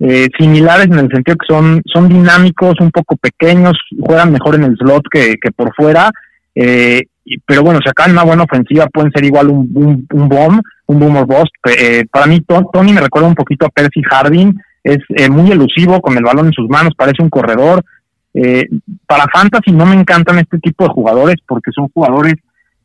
eh, 0.00 0.28
similares 0.38 0.86
en 0.86 0.98
el 0.98 1.08
sentido 1.08 1.36
que 1.36 1.46
son, 1.52 1.82
son 1.92 2.08
dinámicos, 2.08 2.74
un 2.80 2.90
poco 2.90 3.16
pequeños, 3.16 3.76
juegan 4.00 4.32
mejor 4.32 4.54
en 4.54 4.64
el 4.64 4.76
slot 4.76 5.04
que, 5.10 5.36
que 5.40 5.50
por 5.50 5.74
fuera. 5.74 6.10
Eh, 6.54 7.02
pero 7.46 7.62
bueno, 7.62 7.80
si 7.82 7.88
acaban 7.90 8.12
una 8.12 8.24
buena 8.24 8.44
ofensiva, 8.44 8.86
pueden 8.86 9.12
ser 9.12 9.24
igual 9.24 9.48
un, 9.48 9.70
un, 9.74 10.06
un 10.12 10.28
bomb, 10.28 10.62
un 10.86 10.98
boomer 10.98 11.26
bust. 11.26 11.52
Eh, 11.64 12.06
para 12.10 12.26
mí, 12.26 12.42
Tony 12.72 12.92
me 12.92 13.00
recuerda 13.00 13.28
un 13.28 13.34
poquito 13.34 13.66
a 13.66 13.70
Percy 13.70 14.02
Harding, 14.02 14.58
es 14.82 14.98
eh, 15.10 15.28
muy 15.28 15.50
elusivo 15.50 16.00
con 16.00 16.16
el 16.16 16.24
balón 16.24 16.46
en 16.46 16.52
sus 16.52 16.68
manos, 16.68 16.94
parece 16.96 17.22
un 17.22 17.28
corredor. 17.28 17.84
Eh, 18.32 18.66
para 19.06 19.26
Fantasy 19.32 19.72
no 19.72 19.84
me 19.84 19.96
encantan 19.96 20.38
este 20.38 20.58
tipo 20.58 20.84
de 20.84 20.90
jugadores 20.90 21.36
porque 21.46 21.70
son 21.72 21.88
jugadores, 21.88 22.34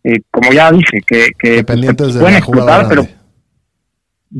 eh, 0.03 0.19
como 0.31 0.51
ya 0.51 0.71
dije, 0.71 1.01
que, 1.05 1.27
que 1.37 1.63
pueden 1.63 2.35
explotar, 2.35 2.87
pero, 2.89 3.05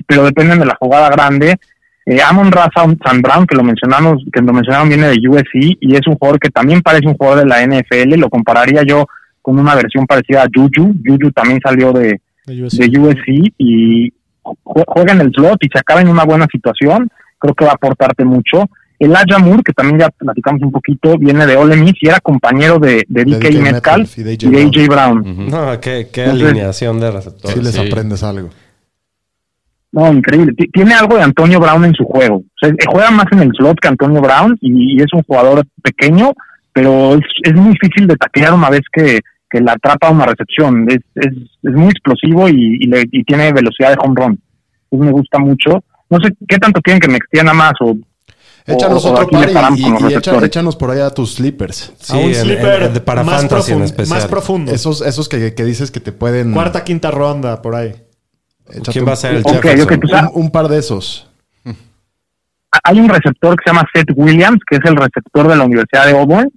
pero 0.08 0.26
dependen 0.26 0.60
de 0.60 0.66
la 0.66 0.76
jugada 0.80 1.10
grande. 1.10 1.58
Eh, 2.06 2.22
Amon 2.22 2.52
Raza 2.52 2.86
San 3.06 3.22
Brown, 3.22 3.48
que 3.48 3.56
lo 3.56 3.64
mencionamos, 3.64 4.24
que 4.32 4.42
lo 4.42 4.54
mencionaron, 4.54 4.90
viene 4.90 5.08
de 5.08 5.28
USC 5.28 5.78
y 5.80 5.96
es 5.96 6.06
un 6.06 6.16
jugador 6.16 6.40
que 6.40 6.50
también 6.50 6.82
parece 6.82 7.08
un 7.08 7.16
jugador 7.16 7.40
de 7.40 7.46
la 7.46 7.66
NFL. 7.66 8.20
Lo 8.20 8.30
compararía 8.30 8.84
yo 8.84 9.06
con 9.42 9.58
una 9.58 9.76
versión 9.76 10.06
parecida 10.06 10.44
a 10.44 10.48
Juju. 10.54 10.96
Juju 11.06 11.32
también 11.32 11.60
salió 11.64 11.92
de, 11.94 12.20
de 12.46 13.00
USC, 13.00 13.54
y 13.58 14.12
juega 14.64 15.14
en 15.14 15.22
el 15.22 15.32
slot 15.32 15.64
y 15.64 15.70
se 15.72 15.80
acaba 15.80 16.02
en 16.02 16.10
una 16.10 16.26
buena 16.26 16.48
situación. 16.52 17.10
Creo 17.40 17.54
que 17.54 17.66
va 17.66 17.72
a 17.72 17.76
aportarte 17.76 18.26
mucho. 18.26 18.70
El 19.00 19.12
Moore, 19.40 19.64
que 19.64 19.74
también 19.74 20.00
ya 20.00 20.10
platicamos 20.10 20.62
un 20.62 20.72
poquito, 20.72 21.18
viene 21.18 21.46
de 21.46 21.58
Ole 21.58 21.76
Miss 21.76 21.94
y 22.00 22.08
era 22.08 22.22
compañero 22.22 22.80
de, 22.80 23.04
de 23.08 23.26
DK, 23.26 23.62
Metcalf 23.62 24.18
y 24.18 24.24
de 24.24 24.34
AJ 24.34 24.88
Brown. 24.88 25.50
No, 25.50 25.80
qué, 25.82 26.08
alineación 26.26 27.02
de 27.02 27.12
receptores. 27.12 27.58
Sí 27.58 27.64
les 27.64 27.78
aprendes 27.78 28.24
algo. 28.24 28.50
No, 29.94 30.12
increíble. 30.12 30.54
tiene 30.74 30.96
algo 30.96 31.18
de 31.18 31.22
Antonio 31.22 31.60
Brown 31.60 31.86
en 31.86 31.94
su 31.94 32.04
juego. 32.04 32.38
O 32.38 32.60
sea, 32.60 32.74
juega 32.92 33.12
más 33.12 33.28
en 33.32 33.42
el 33.42 33.52
slot 33.56 33.80
que 33.80 33.88
Antonio 33.88 34.22
Brown 34.22 34.58
y, 34.60 35.00
es 35.00 35.14
un 35.14 35.22
jugador 35.22 35.64
pequeño, 35.84 36.34
pero 36.74 37.14
es, 37.14 37.54
muy 37.54 37.74
difícil 37.74 38.08
de 38.08 38.16
taclear 38.16 38.56
una 38.56 38.72
vez 38.72 38.82
que, 38.92 39.22
que 39.48 39.62
la 39.62 39.74
atrapa 39.74 40.10
una 40.10 40.26
recepción. 40.26 40.88
Es, 40.90 40.98
es, 41.14 41.34
es 41.62 41.74
muy 41.74 41.90
explosivo 41.90 42.50
y, 42.50 42.80
y, 42.82 43.24
tiene 43.24 43.54
velocidad 43.54 43.92
de 43.92 43.98
home 44.00 44.16
run. 44.20 44.40
Me 44.92 45.12
gusta 45.12 45.38
mucho. 45.38 45.84
No 46.10 46.18
sé 46.20 46.34
qué 46.48 46.58
tanto 46.58 46.82
quieren 46.82 47.00
que 47.00 47.10
me 47.10 47.18
extienda 47.18 47.54
más 47.54 47.74
o 47.80 47.96
Échanos 48.66 49.06
otro 49.06 49.28
par 49.28 49.74
y, 49.78 50.46
échanos 50.46 50.76
por 50.76 50.90
allá 50.90 51.10
tus 51.10 51.36
slippers. 51.36 51.92
Sí, 52.00 52.18
un 52.18 52.34
slipper 52.34 53.04
para 53.04 53.24
más 53.24 53.42
fantasy 53.42 53.74
en 53.74 53.84
especial. 53.84 54.20
Más 54.20 54.28
profundo. 54.28 54.72
Esos, 54.72 55.02
esos 55.02 55.28
que, 55.28 55.52
dices 55.52 55.92
que 55.92 56.00
te 56.00 56.14
pueden... 56.14 56.54
Cuarta, 56.54 56.84
quinta 56.84 57.12
ronda, 57.12 57.62
por 57.62 57.76
ahí. 57.76 57.94
¿Quién 58.92 59.08
va 59.08 59.14
a 59.14 59.16
ser 59.16 59.36
el 59.36 59.44
un, 60.34 60.52
par 60.52 60.68
de 60.68 60.80
esos. 60.80 61.30
Hay 62.84 63.00
un 63.00 63.10
receptor 63.10 63.56
que 63.56 63.64
se 63.66 63.76
llama 63.76 63.88
Seth 63.94 64.12
Williams, 64.16 64.60
que 64.70 64.78
es 64.78 64.82
el 64.86 64.96
receptor 64.96 65.48
de 65.48 65.56
la 65.56 65.66
Universidad 65.66 66.06
de 66.06 66.18
Auburn, 66.18 66.50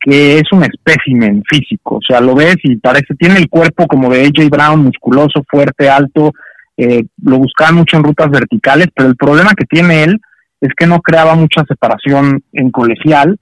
que 0.00 0.38
es 0.38 0.44
un 0.52 0.64
espécimen 0.64 1.42
físico. 1.48 1.96
O 1.96 2.00
sea, 2.06 2.20
lo 2.20 2.34
ves 2.34 2.56
y 2.62 2.76
parece, 2.76 3.14
tiene 3.14 3.38
el 3.38 3.48
cuerpo 3.48 3.86
como 3.86 4.10
de 4.10 4.26
AJ 4.26 4.50
Brown, 4.50 4.84
musculoso, 4.84 5.44
fuerte, 5.48 5.88
alto. 5.88 6.32
Eh, 6.76 7.04
lo 7.22 7.38
buscaban 7.38 7.76
mucho 7.76 7.96
en 7.96 8.04
rutas 8.04 8.30
verticales, 8.30 8.88
pero 8.94 9.08
el 9.08 9.16
problema 9.16 9.54
que 9.54 9.64
tiene 9.64 10.04
él 10.04 10.20
es 10.60 10.70
que 10.76 10.86
no 10.86 11.00
creaba 11.00 11.34
mucha 11.34 11.64
separación 11.66 12.42
en 12.52 12.70
colegial 12.70 13.38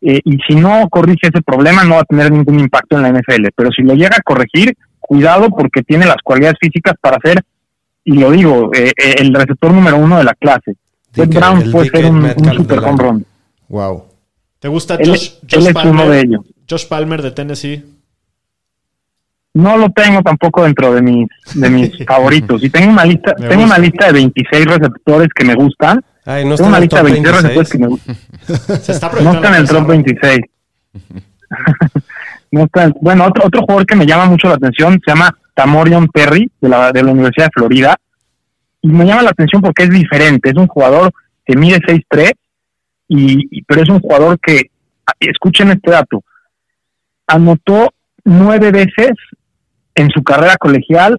eh, 0.00 0.20
y 0.24 0.36
si 0.46 0.54
no 0.54 0.88
corrige 0.88 1.28
ese 1.28 1.42
problema 1.42 1.84
no 1.84 1.94
va 1.94 2.00
a 2.02 2.04
tener 2.04 2.30
ningún 2.30 2.60
impacto 2.60 2.96
en 2.96 3.02
la 3.02 3.10
NFL, 3.10 3.48
pero 3.56 3.70
si 3.70 3.82
lo 3.82 3.94
llega 3.94 4.16
a 4.16 4.22
corregir, 4.22 4.76
cuidado 5.06 5.48
porque 5.50 5.82
tiene 5.82 6.06
las 6.06 6.16
cualidades 6.22 6.58
físicas 6.60 6.94
para 7.00 7.18
ser, 7.22 7.42
y 8.04 8.12
lo 8.14 8.30
digo, 8.30 8.70
eh, 8.74 8.92
eh, 8.96 9.14
el 9.18 9.32
receptor 9.32 9.72
número 9.72 9.96
uno 9.96 10.18
de 10.18 10.24
la 10.24 10.34
clase. 10.34 10.76
Brown 11.14 11.70
puede 11.70 11.88
ser 11.88 12.06
un, 12.06 12.28
super 12.54 12.78
home 12.80 13.02
run. 13.02 13.26
Wow. 13.68 14.04
¿Te 14.58 14.68
gusta 14.68 14.96
Josh, 14.96 15.30
él, 15.48 15.66
es 15.66 15.84
uno 15.84 16.08
de 16.08 16.20
ellos. 16.20 16.40
Josh 16.68 16.86
Palmer 16.88 17.22
de 17.22 17.30
Tennessee? 17.30 17.84
No 19.54 19.78
lo 19.78 19.90
tengo 19.90 20.22
tampoco 20.22 20.64
dentro 20.64 20.92
de 20.92 21.00
mis 21.00 21.28
de 21.54 21.70
mis 21.70 22.04
favoritos. 22.06 22.62
Y 22.62 22.68
tengo 22.68 22.92
una 22.92 23.04
lista, 23.04 23.34
tengo 23.34 23.64
una 23.64 23.78
lista 23.78 24.06
de 24.06 24.12
26 24.12 24.66
receptores 24.66 25.28
que 25.34 25.44
me 25.44 25.54
gustan. 25.54 26.04
Ay, 26.26 26.44
no 26.44 26.56
tengo 26.56 26.68
una 26.68 26.80
lista 26.80 27.02
de 27.02 27.12
26 27.12 27.42
receptores 27.42 27.70
que 27.70 27.78
me 27.78 27.86
gustan. 27.86 28.16
no 29.24 29.32
está 29.32 29.48
en 29.48 29.54
el 29.54 29.68
top 29.68 29.86
26. 29.86 30.40
Bueno, 33.00 33.24
otro, 33.26 33.46
otro 33.46 33.60
jugador 33.62 33.86
que 33.86 33.96
me 33.96 34.06
llama 34.06 34.26
mucho 34.26 34.48
la 34.48 34.54
atención 34.54 35.00
se 35.04 35.12
llama 35.12 35.36
Tamorion 35.54 36.08
Perry 36.08 36.50
de 36.60 36.68
la, 36.68 36.92
de 36.92 37.02
la 37.02 37.12
Universidad 37.12 37.46
de 37.46 37.52
Florida. 37.54 37.96
Y 38.82 38.88
me 38.88 39.04
llama 39.06 39.22
la 39.22 39.30
atención 39.30 39.62
porque 39.62 39.84
es 39.84 39.90
diferente. 39.90 40.50
Es 40.50 40.56
un 40.56 40.66
jugador 40.66 41.12
que 41.44 41.56
mide 41.56 41.78
6'3, 41.78 42.32
y, 43.08 43.62
pero 43.62 43.82
es 43.82 43.88
un 43.88 44.00
jugador 44.00 44.38
que, 44.40 44.70
escuchen 45.20 45.70
este 45.70 45.92
dato, 45.92 46.22
anotó 47.28 47.94
nueve 48.24 48.72
veces 48.72 49.12
en 49.94 50.10
su 50.10 50.22
carrera 50.24 50.56
colegial 50.56 51.16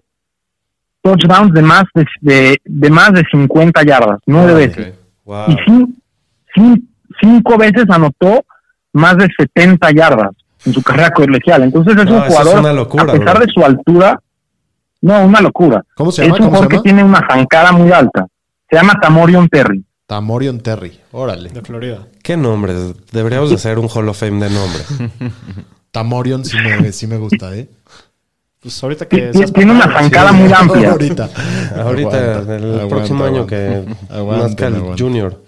touchdowns 1.00 1.54
de 1.54 1.62
más 1.62 1.84
de, 2.20 2.58
de, 2.64 2.90
más 2.90 3.12
de 3.12 3.24
50 3.30 3.82
yardas, 3.82 4.20
nueve 4.26 4.52
ah, 4.52 4.54
veces. 4.54 4.94
Y 6.56 6.84
cinco 7.20 7.56
veces 7.56 7.84
anotó 7.88 8.44
más 8.92 9.16
de 9.16 9.26
70 9.38 9.90
yardas 9.92 10.32
en 10.64 10.72
su 10.72 10.82
carrera 10.82 11.10
colegial. 11.10 11.62
Entonces 11.62 11.96
es 11.96 12.10
un 12.10 12.20
jugador, 12.20 12.66
a 13.00 13.12
pesar 13.12 13.38
de 13.38 13.52
su 13.52 13.64
altura, 13.64 14.20
no, 15.00 15.24
una 15.24 15.40
locura. 15.40 15.84
¿Cómo 15.94 16.10
se 16.10 16.22
llama? 16.22 16.34
Es 16.34 16.40
un 16.40 16.46
jugador 16.48 16.68
que 16.68 16.80
tiene 16.80 17.04
una 17.04 17.26
zancada 17.28 17.72
muy 17.72 17.92
alta. 17.92 18.26
Se 18.68 18.76
llama 18.76 18.98
Tamorion 19.00 19.48
Terry. 19.48 19.84
Tamorion 20.06 20.60
Terry, 20.60 20.98
órale. 21.12 21.50
De 21.50 21.62
Florida. 21.62 22.06
¿Qué 22.22 22.36
nombre? 22.36 22.74
Deberíamos 23.12 23.50
de 23.50 23.56
hacer 23.56 23.78
un 23.78 23.88
Hall 23.88 24.08
of 24.08 24.18
Fame 24.18 24.48
de 24.48 24.50
nombre. 24.50 24.82
Tamorion 25.90 26.44
sí 26.44 26.56
me, 26.56 26.92
sí 26.92 27.06
me 27.06 27.16
gusta, 27.18 27.54
¿eh? 27.54 27.68
Pues 28.60 28.82
ahorita 28.82 29.06
que... 29.06 29.30
Tiene 29.54 29.72
una 29.72 29.84
zancada 29.84 30.32
muy 30.32 30.52
amplia. 30.52 30.90
ahorita. 30.92 31.28
ahorita, 31.76 32.38
el 32.56 32.88
próximo 32.88 33.24
año 33.24 33.46
que 33.46 33.84
nazca 34.10 34.66
el 34.66 34.94
Junior. 34.98 35.44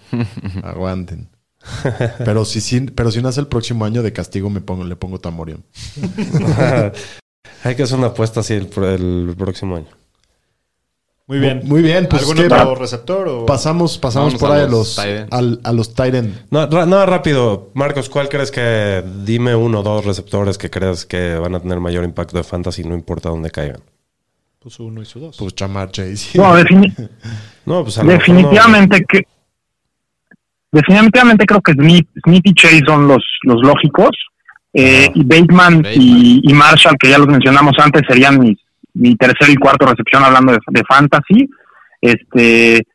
Aguanten. 0.63 1.30
Pero 2.25 2.45
si, 2.45 2.61
si, 2.61 2.81
pero 2.81 3.11
si 3.11 3.21
nace 3.21 3.39
el 3.39 3.47
próximo 3.47 3.85
año 3.85 4.01
de 4.03 4.13
castigo 4.13 4.49
me 4.49 4.61
pongo, 4.61 4.83
le 4.83 4.95
pongo 4.95 5.19
Tamorion. 5.19 5.63
Hay 7.63 7.75
que 7.75 7.83
hacer 7.83 7.97
una 7.97 8.07
apuesta 8.07 8.39
así 8.39 8.53
el, 8.53 8.67
próximo 9.37 9.75
año. 9.75 9.87
Muy 11.27 11.39
bien. 11.39 11.61
Muy 11.63 11.81
bien. 11.81 12.07
Pues 12.09 12.23
¿Algún 12.23 12.45
otro 12.45 12.75
receptor? 12.75 13.27
O? 13.27 13.45
Pasamos, 13.45 13.97
pasamos 13.97 14.35
por 14.35 14.51
ahí 14.51 14.63
a 14.63 14.67
los, 14.67 14.99
a 14.99 15.71
los 15.71 15.93
Tyrant. 15.93 16.35
No, 16.49 16.67
no, 16.67 17.05
rápido. 17.05 17.69
Marcos, 17.73 18.09
¿cuál 18.09 18.27
crees 18.27 18.51
que... 18.51 19.03
Dime 19.23 19.55
uno 19.55 19.79
o 19.79 19.83
dos 19.83 20.03
receptores 20.03 20.57
que 20.57 20.69
crees 20.69 21.05
que 21.05 21.35
van 21.35 21.55
a 21.55 21.59
tener 21.59 21.79
mayor 21.79 22.03
impacto 22.03 22.37
de 22.37 22.43
fantasy 22.43 22.83
no 22.83 22.95
importa 22.95 23.29
dónde 23.29 23.51
caigan? 23.51 23.81
Pues 24.59 24.79
uno 24.79 25.01
y 25.01 25.05
su 25.05 25.19
dos. 25.19 25.37
Pues 25.37 25.55
Chamar 25.55 25.91
Chase. 25.91 26.37
No, 27.65 27.83
pues 27.83 27.95
definitivamente 27.95 29.05
que... 29.07 29.27
Definitivamente 30.71 31.45
creo 31.45 31.61
que 31.61 31.73
Smith, 31.73 32.07
Smith 32.23 32.43
y 32.45 32.53
Chase 32.53 32.81
son 32.85 33.07
los, 33.07 33.23
los 33.43 33.61
lógicos. 33.61 34.11
Eh, 34.73 35.09
y 35.13 35.23
Bateman, 35.23 35.85
Y, 35.93 36.53
Marshall, 36.53 36.97
que 36.97 37.09
ya 37.09 37.17
los 37.17 37.27
mencionamos 37.27 37.73
antes, 37.77 38.03
serían 38.07 38.39
mis, 38.39 38.57
mi 38.93 39.15
tercer 39.15 39.49
y 39.49 39.55
cuarto 39.55 39.85
recepción 39.85 40.23
hablando 40.23 40.53
de, 40.53 40.83
fantasy. 40.87 41.49
Este 41.99 42.85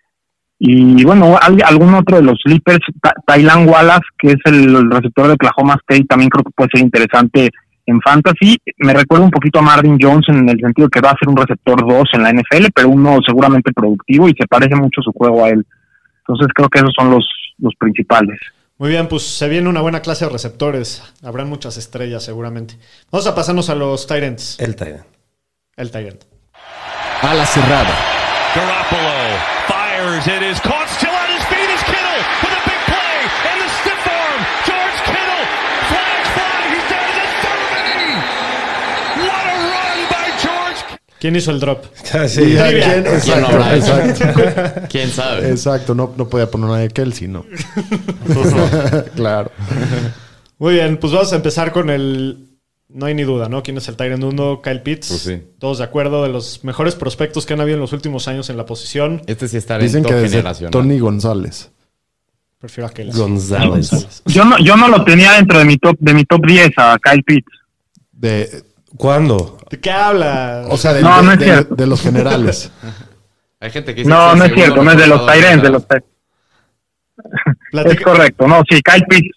y 0.59 1.05
bueno, 1.05 1.39
algún 1.39 1.93
otro 1.93 2.17
de 2.17 2.23
los 2.23 2.39
sleepers, 2.43 2.81
Tylan 3.27 3.69
Wallace, 3.69 4.07
que 4.19 4.29
es 4.29 4.37
el, 4.47 4.91
receptor 4.91 5.27
de 5.27 5.35
Oklahoma 5.35 5.77
State, 5.83 6.07
también 6.09 6.31
creo 6.31 6.45
que 6.45 6.53
puede 6.57 6.71
ser 6.73 6.83
interesante 6.83 7.51
en 7.85 8.01
fantasy. 8.01 8.57
Me 8.79 8.95
recuerda 8.95 9.27
un 9.27 9.31
poquito 9.31 9.59
a 9.59 9.63
Marvin 9.63 9.99
Jones 10.01 10.25
en 10.29 10.49
el 10.49 10.59
sentido 10.59 10.89
que 10.89 11.03
va 11.03 11.11
a 11.11 11.19
ser 11.19 11.29
un 11.29 11.37
receptor 11.37 11.87
2 11.87 12.09
en 12.15 12.23
la 12.23 12.33
NFL, 12.33 12.69
pero 12.75 12.89
uno 12.89 13.19
seguramente 13.27 13.71
productivo 13.73 14.31
y 14.31 14.35
se 14.39 14.47
parece 14.47 14.75
mucho 14.77 15.03
su 15.03 15.13
juego 15.13 15.45
a 15.45 15.51
él. 15.51 15.67
Entonces 16.21 16.49
creo 16.55 16.71
que 16.71 16.79
esos 16.79 16.95
son 16.99 17.11
los, 17.11 17.29
los 17.59 17.75
principales. 17.79 18.39
Muy 18.79 18.91
bien, 18.91 19.09
pues 19.09 19.23
se 19.23 19.49
viene 19.49 19.69
una 19.69 19.81
buena 19.81 20.03
clase 20.03 20.27
de 20.27 20.31
receptores. 20.31 21.03
Habrán 21.23 21.49
muchas 21.49 21.77
estrellas 21.77 22.23
seguramente. 22.23 22.79
Vamos 23.11 23.27
a 23.27 23.35
pasarnos 23.35 23.71
a 23.71 23.75
los 23.75 24.07
Tyrants. 24.07 24.61
El 24.61 24.77
Tyrant. 24.77 25.07
El 25.77 25.91
Tyrant. 25.91 26.25
A 27.23 27.35
la 27.35 27.47
cerrada. 27.47 27.95
Garoppolo 28.55 29.57
fires. 29.97 30.27
It 30.27 30.43
is 30.43 30.61
caught 30.61 30.76
¿Quién 41.27 41.35
hizo 41.35 41.51
el 41.51 41.59
drop? 41.59 41.85
Sí, 42.29 42.41
¿quién, 42.41 43.05
¿Quién, 43.25 43.41
lo 43.41 43.49
habrá 43.49 43.75
exacto. 43.75 44.87
¿Quién 44.89 45.11
sabe? 45.11 45.51
Exacto, 45.51 45.93
no, 45.93 46.15
no 46.17 46.29
podía 46.29 46.49
poner 46.49 46.71
una 46.71 46.79
de 46.79 46.89
Kelsey, 46.89 47.27
¿no? 47.27 47.45
claro. 49.17 49.51
Muy 50.59 50.75
bien, 50.75 50.99
pues 50.99 51.13
vamos 51.13 51.33
a 51.33 51.37
empezar 51.37 51.73
con 51.73 51.91
el. 51.91 52.47
No 52.91 53.07
hay 53.07 53.15
ni 53.15 53.25
duda, 53.25 53.49
¿no? 53.49 53.65
¿Quién 53.65 53.77
es 53.77 53.89
el 53.89 53.97
Tyrant 53.97 54.23
1? 54.23 54.63
Kyle 54.63 54.83
Pitts. 54.83 55.09
Pues 55.09 55.21
sí. 55.21 55.43
Todos 55.59 55.79
de 55.79 55.85
acuerdo, 55.85 56.23
de 56.23 56.29
los 56.29 56.63
mejores 56.63 56.95
prospectos 56.95 57.45
que 57.45 57.55
han 57.55 57.61
habido 57.61 57.75
en 57.75 57.81
los 57.81 57.93
últimos 57.93 58.29
años 58.29 58.49
en 58.49 58.57
la 58.57 58.65
posición. 58.65 59.23
Este 59.27 59.49
sí 59.49 59.57
está 59.57 59.79
Dicen 59.79 60.05
que 60.05 60.15
generacional. 60.15 60.71
Tony 60.71 61.01
González. 61.01 61.73
Prefiero 62.61 62.87
a 62.87 62.91
Kelsey. 62.91 63.21
González. 63.21 64.23
Yo 64.27 64.45
no, 64.45 64.61
yo 64.61 64.77
no 64.77 64.87
lo 64.87 65.03
tenía 65.03 65.33
dentro 65.33 65.59
de 65.59 65.65
mi 65.65 65.77
top, 65.77 65.97
de 65.99 66.15
mi 66.15 66.25
top 66.25 66.47
10 66.47 66.71
a 66.77 66.97
Kyle 67.03 67.25
Pitts. 67.25 67.51
De 68.13 68.76
¿Cuándo? 68.97 69.59
¿De 69.71 69.81
qué 69.81 69.91
habla? 69.91 70.65
O 70.69 70.77
sea, 70.77 70.93
de, 70.93 71.67
de, 71.71 71.87
los 71.87 72.01
generales. 72.01 72.73
Hay 73.61 73.71
gente 73.71 73.95
que 73.95 74.01
dice 74.03 74.11
No, 74.11 74.35
no 74.35 74.45
es 74.45 74.55
cierto, 74.55 74.83
no 74.83 74.91
es 74.91 74.97
de 74.99 75.07
los 75.07 75.27
Tyrants, 75.27 75.63
de 75.63 75.71
los 75.71 75.87
Es 77.87 78.01
correcto, 78.01 78.47
no, 78.47 78.63
sí, 78.69 78.81
Kyle 78.83 79.05
Pitts, 79.09 79.37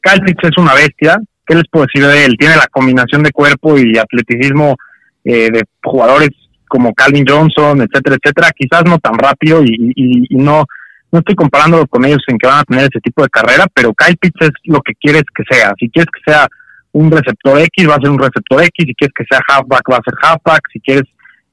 Kyle 0.00 0.22
Pitts 0.24 0.44
es 0.44 0.58
una 0.58 0.74
bestia. 0.74 1.16
¿Qué 1.46 1.54
les 1.54 1.64
puedo 1.70 1.86
decir 1.86 2.06
de 2.06 2.24
él? 2.24 2.36
Tiene 2.38 2.56
la 2.56 2.66
combinación 2.66 3.22
de 3.22 3.30
cuerpo 3.30 3.78
y 3.78 3.96
atleticismo 3.96 4.76
eh, 5.24 5.50
de 5.50 5.62
jugadores 5.82 6.30
como 6.68 6.92
Calvin 6.92 7.24
Johnson, 7.26 7.80
etcétera, 7.80 8.16
etcétera. 8.20 8.50
Quizás 8.56 8.84
no 8.84 8.98
tan 8.98 9.14
rápido 9.14 9.62
y, 9.62 9.92
y, 9.94 10.26
y 10.28 10.36
no 10.36 10.64
no 11.12 11.20
estoy 11.20 11.34
comparándolo 11.34 11.86
con 11.86 12.04
ellos 12.04 12.22
en 12.26 12.38
que 12.38 12.46
van 12.46 12.60
a 12.60 12.64
tener 12.64 12.84
ese 12.84 13.00
tipo 13.00 13.22
de 13.22 13.28
carrera, 13.28 13.66
pero 13.72 13.94
Kyle 13.94 14.16
Pitts 14.16 14.40
es 14.40 14.50
lo 14.64 14.80
que 14.82 14.94
quieres 14.94 15.22
que 15.34 15.44
sea. 15.48 15.72
Si 15.78 15.88
quieres 15.88 16.10
que 16.12 16.30
sea 16.30 16.48
un 16.96 17.10
receptor 17.10 17.58
X, 17.60 17.88
va 17.88 17.96
a 17.96 18.00
ser 18.00 18.10
un 18.10 18.18
receptor 18.18 18.62
X, 18.62 18.72
si 18.86 18.94
quieres 18.94 19.14
que 19.14 19.24
sea 19.28 19.40
halfback, 19.46 19.82
va 19.92 19.98
a 19.98 20.02
ser 20.02 20.14
halfback, 20.22 20.62
si 20.72 20.80
quieres 20.80 21.04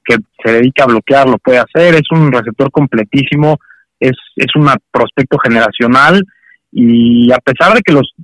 que 0.02 0.16
se 0.42 0.52
dedique 0.52 0.82
a 0.82 0.86
bloquear, 0.86 1.28
lo 1.28 1.38
puede 1.38 1.58
hacer, 1.58 1.94
es 1.94 2.10
un 2.10 2.32
receptor 2.32 2.70
completísimo, 2.70 3.58
es, 4.00 4.16
es 4.36 4.46
un 4.54 4.70
prospecto 4.90 5.38
generacional 5.38 6.24
y 6.72 7.30
a 7.30 7.38
pesar 7.38 7.74
de 7.74 7.82
que 7.82 7.92
los, 7.92 8.14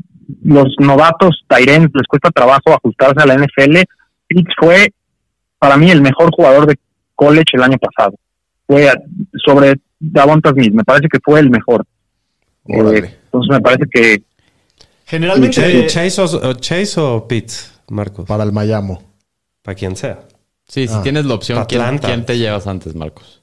los 0.43 0.75
novatos 0.79 1.45
Tyrens 1.47 1.91
les 1.93 2.07
cuesta 2.09 2.31
trabajo 2.31 2.73
ajustarse 2.73 3.23
a 3.23 3.27
la 3.27 3.35
NFL, 3.35 3.77
Pitts 4.27 4.55
fue 4.59 4.89
para 5.59 5.77
mí 5.77 5.91
el 5.91 6.01
mejor 6.01 6.31
jugador 6.33 6.67
de 6.67 6.77
college 7.15 7.53
el 7.53 7.63
año 7.63 7.77
pasado. 7.79 8.15
Fue 8.67 8.91
sobre 9.45 9.75
Davonta 9.99 10.51
Smith, 10.51 10.73
me 10.73 10.85
parece 10.85 11.09
que 11.09 11.19
fue 11.23 11.41
el 11.41 11.51
mejor. 11.51 11.85
Eh, 12.67 13.11
entonces 13.25 13.51
me 13.51 13.61
parece 13.61 13.85
que 13.91 14.23
Generalmente. 15.11 15.87
Chase, 15.89 16.23
o, 16.23 16.53
Chase 16.55 17.01
o 17.01 17.27
Pitts, 17.27 17.83
Marcos. 17.89 18.27
Para 18.29 18.45
el 18.45 18.53
Miami. 18.53 18.97
Para 19.61 19.75
quien 19.75 19.97
sea. 19.97 20.21
Sí, 20.69 20.87
si 20.87 20.95
ah. 20.95 21.03
tienes 21.03 21.27
la 21.27 21.35
opción, 21.35 21.65
¿quién, 21.69 21.99
¿quién, 21.99 22.25
te 22.25 22.39
llevas 22.39 22.69
antes, 22.69 22.95
Marcos? 22.95 23.43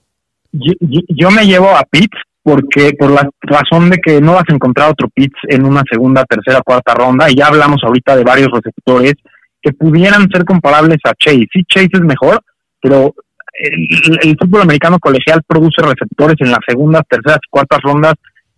Yo, 0.54 1.30
me 1.30 1.46
llevo 1.46 1.76
a 1.76 1.84
Pitts 1.84 2.18
porque 2.42 2.94
por 2.98 3.12
la 3.12 3.30
razón 3.42 3.90
de 3.90 3.98
que 3.98 4.22
no 4.22 4.36
vas 4.36 4.46
a 4.50 4.54
encontrar 4.54 4.92
otro 4.92 5.10
Pitts 5.14 5.38
en 5.50 5.66
una 5.66 5.84
segunda, 5.92 6.24
tercera, 6.24 6.62
cuarta 6.62 6.94
ronda. 6.94 7.30
Y 7.30 7.36
ya 7.36 7.48
hablamos 7.48 7.82
ahorita 7.84 8.16
de 8.16 8.24
varios 8.24 8.48
receptores 8.50 9.16
que 9.62 9.74
pudieran 9.74 10.30
ser 10.32 10.46
comparables 10.46 11.00
a 11.04 11.12
Chase. 11.20 11.48
Sí, 11.52 11.64
Chase 11.68 11.90
es 11.92 12.02
mejor, 12.02 12.42
pero 12.82 13.14
el, 13.54 14.38
fútbol 14.40 14.62
americano 14.62 15.00
colegial 15.00 15.44
produce 15.46 15.82
receptores 15.82 16.38
en 16.40 16.52
las 16.52 16.62
segundas, 16.66 17.02
terceras, 17.10 17.40
cuartas 17.50 17.80
rondas 17.84 18.14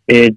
eh, 0.05 0.29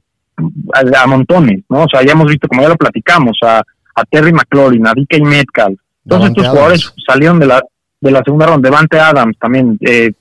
a, 0.96 1.07
montones, 1.07 1.64
¿no? 1.68 1.85
O 1.85 1.88
sea, 1.88 2.02
ya 2.05 2.12
hemos 2.12 2.26
visto, 2.26 2.48
como 2.48 2.62
ya 2.62 2.68
lo 2.68 2.76
platicamos, 2.76 3.38
a, 3.42 3.62
a 3.94 4.05
Terry 4.05 4.33
McLaurin, 4.33 4.87
a 4.87 4.92
DK 4.92 5.22
Metcalf. 5.22 5.78
Todos 6.07 6.28
estos 6.28 6.48
jugadores 6.48 6.92
salieron 7.07 7.38
de 7.38 7.46
la, 7.46 7.62
de 8.00 8.11
la 8.11 8.22
segunda 8.24 8.46
ronda. 8.46 8.68
Devante 8.68 8.98
Adams 8.98 9.37
también, 9.38 9.78
eh, 9.81 10.12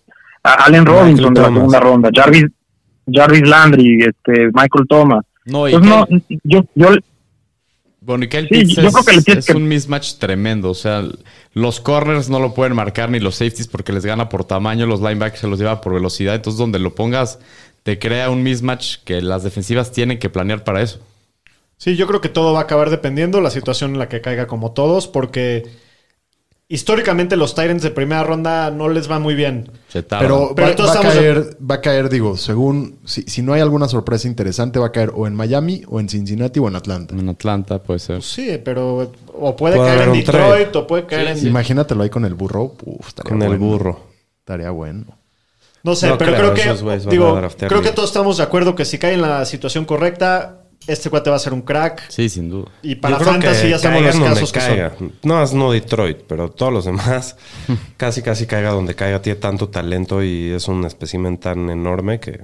Allen 0.44 0.86
Robinson 0.86 1.34
de 1.34 1.42
la 1.42 1.48
segunda 1.48 1.80
ronda, 1.80 2.10
Jarvis, 2.14 2.46
Jarvis 3.12 3.48
Landry, 3.48 4.00
este, 4.04 4.48
Michael 4.54 4.88
Thomas. 4.88 5.26
No, 5.46 5.68
y 5.68 5.76
no, 5.78 6.08
yo, 6.44 6.64
yo, 6.76 6.90
bueno, 8.02 8.26
y 8.26 8.30
que 8.30 8.48
es, 8.50 9.28
es 9.28 9.50
un 9.50 9.68
mismatch 9.68 10.16
tremendo. 10.16 10.70
O 10.70 10.74
sea, 10.74 11.08
los 11.54 11.80
corners 11.80 12.30
no 12.30 12.40
lo 12.40 12.54
pueden 12.54 12.76
marcar 12.76 13.10
ni 13.10 13.20
los 13.20 13.36
safeties 13.36 13.68
porque 13.68 13.94
les 13.94 14.06
gana 14.06 14.28
por 14.28 14.44
tamaño. 14.44 14.86
Los 14.88 15.02
linebackers 15.02 15.42
se 15.42 15.48
los 15.48 15.60
lleva 15.60 15.82
por 15.82 15.94
velocidad. 15.94 16.36
Entonces, 16.36 16.58
donde 16.58 16.80
lo 16.80 16.96
pongas 16.96 17.40
te 17.84 18.00
crea 18.00 18.30
un 18.30 18.44
mismatch 18.44 18.98
que 19.04 19.22
las 19.22 19.44
defensivas 19.44 19.92
tienen 19.92 20.20
que 20.20 20.30
planear 20.30 20.64
para 20.64 20.82
eso. 20.82 21.00
Sí, 21.78 21.96
yo 21.96 22.08
creo 22.08 22.22
que 22.22 22.30
todo 22.30 22.54
va 22.54 22.60
a 22.60 22.64
acabar 22.64 22.90
dependiendo 22.90 23.42
la 23.42 23.50
situación 23.50 23.94
en 23.94 24.00
la 24.00 24.08
que 24.08 24.22
caiga 24.22 24.46
como 24.46 24.72
todos, 24.72 25.08
porque 25.08 25.64
históricamente 26.72 27.36
los 27.36 27.54
Tyrants 27.54 27.84
de 27.84 27.92
primera 27.92 28.24
ronda 28.24 28.72
no 28.72 28.88
les 28.88 29.12
va 29.12 29.20
muy 29.20 29.36
bien. 29.36 29.70
Pero, 29.92 30.56
va, 30.56 30.70
a 30.70 31.02
caer, 31.02 31.58
va 31.60 31.76
a 31.76 31.82
caer, 31.82 32.10
digo, 32.10 32.38
según, 32.38 33.00
si, 33.04 33.24
si, 33.24 33.42
no 33.42 33.52
hay 33.52 33.60
alguna 33.60 33.90
sorpresa 33.90 34.28
interesante, 34.28 34.80
va 34.80 34.88
a 34.88 34.92
caer 34.94 35.12
o 35.14 35.28
en 35.28 35.36
Miami, 35.36 35.84
o 35.88 36.00
en 36.00 36.08
Cincinnati, 36.08 36.60
o 36.62 36.70
en 36.70 36.78
Atlanta. 36.78 37.14
En 37.14 37.28
Atlanta 37.28 37.84
puede 37.84 38.00
ser. 38.00 38.18
Pues 38.18 38.32
sí, 38.32 38.58
pero 38.64 39.12
o 39.34 39.56
puede, 39.56 39.78
caer 39.78 40.08
en 40.08 40.14
Detroit, 40.14 40.76
o 40.78 40.88
puede 40.88 41.06
caer 41.06 41.38
en... 41.38 41.46
Imagínatelo 41.46 42.04
ahí 42.04 42.10
con 42.10 42.24
el 42.24 42.36
burro. 42.36 42.74
con 43.24 43.42
el 43.42 43.58
burro. 43.58 44.00
Estaría 44.40 44.72
bueno. 44.72 45.06
No 45.84 45.96
sé, 45.96 46.14
pero 46.18 46.36
creo 46.36 46.54
que, 46.54 47.10
digo, 47.10 47.42
creo 47.68 47.82
que 47.82 47.92
todos 47.92 48.10
estamos 48.10 48.38
de 48.38 48.44
acuerdo 48.44 48.76
que 48.76 48.86
si 48.86 48.98
cae 48.98 49.14
en 49.14 49.22
la 49.22 49.46
situación 49.46 49.86
correcta, 49.86 50.61
este 50.88 51.10
cuate 51.10 51.30
va 51.30 51.36
a 51.36 51.40
ser 51.40 51.54
un 51.54 51.62
crack. 51.62 52.10
Sí, 52.10 52.30
sin 52.30 52.50
duda. 52.50 52.72
Y 52.82 52.96
para 52.96 53.20
Fantasy 53.20 53.70
ya 53.70 53.80
sabemos 53.80 54.16
los 54.16 54.30
casos 54.30 54.52
que 54.52 54.60
caiga. 54.60 54.94
No 55.24 55.42
es 55.42 55.54
no 55.54 55.72
Detroit, 55.72 56.22
pero 56.28 56.50
todos 56.50 56.74
los 56.74 56.86
demás 56.86 57.38
casi 57.98 58.22
casi 58.22 58.48
caiga 58.48 58.72
donde 58.72 58.96
caiga. 58.96 59.22
Tiene 59.22 59.40
tanto 59.40 59.70
talento 59.70 60.24
y 60.24 60.52
es 60.52 60.68
un 60.68 60.86
espécimen 60.86 61.38
tan 61.38 61.70
enorme 61.70 62.20
que... 62.20 62.44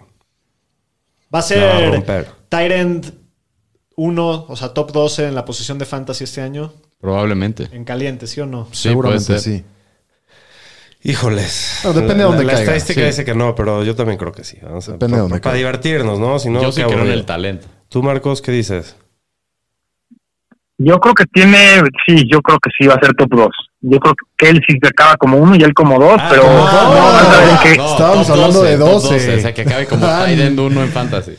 Va 1.33 1.39
a 1.39 1.41
ser 1.41 2.05
Tyrant 2.49 3.07
1, 3.95 4.45
o 4.47 4.55
sea, 4.55 4.69
top 4.69 4.91
12 4.91 5.27
en 5.27 5.35
la 5.35 5.43
posición 5.43 5.77
de 5.77 5.85
Fantasy 5.85 6.23
este 6.23 6.41
año. 6.41 6.73
Probablemente. 7.01 7.67
En 7.71 7.83
caliente, 7.83 8.27
¿sí 8.27 8.39
o 8.39 8.45
no? 8.45 8.67
Sí, 8.71 8.89
Seguramente 8.89 9.39
sí. 9.39 9.63
Híjoles. 11.03 11.81
depende 11.83 12.15
de 12.15 12.23
dónde 12.23 12.43
la, 12.43 12.53
caiga. 12.53 12.71
La 12.71 12.77
estadística 12.77 13.05
dice 13.05 13.25
que 13.25 13.33
no, 13.33 13.55
pero 13.55 13.83
yo 13.83 13.95
también 13.95 14.17
creo 14.17 14.31
que 14.31 14.43
sí. 14.43 14.57
depende 14.57 15.15
de 15.15 15.21
dónde 15.21 15.39
Para 15.39 15.55
divertirnos, 15.55 16.19
¿no? 16.19 16.39
Si 16.39 16.49
no 16.49 16.61
yo 16.61 16.71
sí 16.71 16.81
creo 16.83 17.01
en 17.01 17.11
el 17.11 17.25
talento. 17.25 17.67
¿Tú, 17.89 18.03
Marcos, 18.03 18.41
qué 18.41 18.51
dices? 18.51 18.97
Yo 20.77 20.99
creo 20.99 21.15
que 21.15 21.25
tiene, 21.25 21.81
sí, 22.05 22.27
yo 22.29 22.41
creo 22.41 22.59
que 22.59 22.69
sí 22.77 22.87
va 22.87 22.95
a 22.95 22.99
ser 22.99 23.15
top 23.15 23.29
2. 23.29 23.47
Yo 23.81 23.99
creo 23.99 24.13
que 24.37 24.49
él 24.49 24.61
sí 24.67 24.77
se 24.81 24.89
acaba 24.89 25.15
como 25.15 25.37
uno 25.37 25.55
y 25.55 25.63
él 25.63 25.73
como 25.73 25.99
dos, 25.99 26.19
ah, 26.19 26.27
pero 26.29 26.43
no, 26.43 27.77
no, 27.77 27.91
estábamos 27.91 28.29
hablando 28.29 28.63
de 28.63 28.77
12. 28.77 29.35
O 29.37 29.39
sea, 29.39 29.53
que 29.53 29.61
acabe 29.61 29.87
como 29.87 30.05
Tyrend 30.05 30.59
uno 30.59 30.83
en 30.83 30.89
Fantasy. 30.89 31.35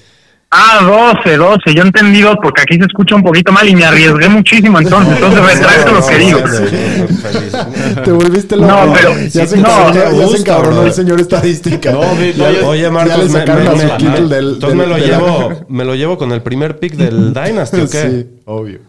Ah, 0.51 1.13
12, 1.25 1.37
12. 1.37 1.75
Yo 1.75 1.83
he 1.83 1.87
entendido 1.87 2.35
porque 2.43 2.63
aquí 2.63 2.77
se 2.77 2.87
escucha 2.87 3.15
un 3.15 3.23
poquito 3.23 3.53
mal 3.53 3.69
y 3.69 3.77
me 3.77 3.85
arriesgué 3.85 4.31
muchísimo 4.31 4.79
entonces. 4.79 5.15
Entonces 5.15 5.45
retracto 5.45 5.93
lo 5.93 6.07
que 6.07 6.19
digo. 6.19 6.41
Te 8.03 8.13
volviste 8.13 8.57
loco. 8.57 8.69
No, 8.69 8.93
pero 8.95 9.13
ya 9.29 9.47
se, 9.47 9.59
no, 9.59 9.93
ya 9.93 10.29
se 10.29 10.37
encabronó 10.39 10.85
el 10.85 10.93
señor 10.93 11.21
estadística. 11.21 11.93
No, 11.93 12.01
oye, 12.67 12.91
Marcos, 12.91 13.31
me, 13.31 13.45
me, 13.45 14.29
del, 14.29 14.55
entonces 14.55 14.75
me, 14.75 14.87
lo 14.87 14.97
llevo, 14.97 15.67
me 15.69 15.85
lo 15.85 15.95
llevo 15.95 16.17
con 16.17 16.33
el 16.33 16.41
primer 16.41 16.79
pick 16.79 16.95
del 16.95 17.35
Dynasty, 17.35 17.81
¿o 17.83 17.91
qué? 17.91 18.11
Sí, 18.11 18.27
obvio. 18.47 18.88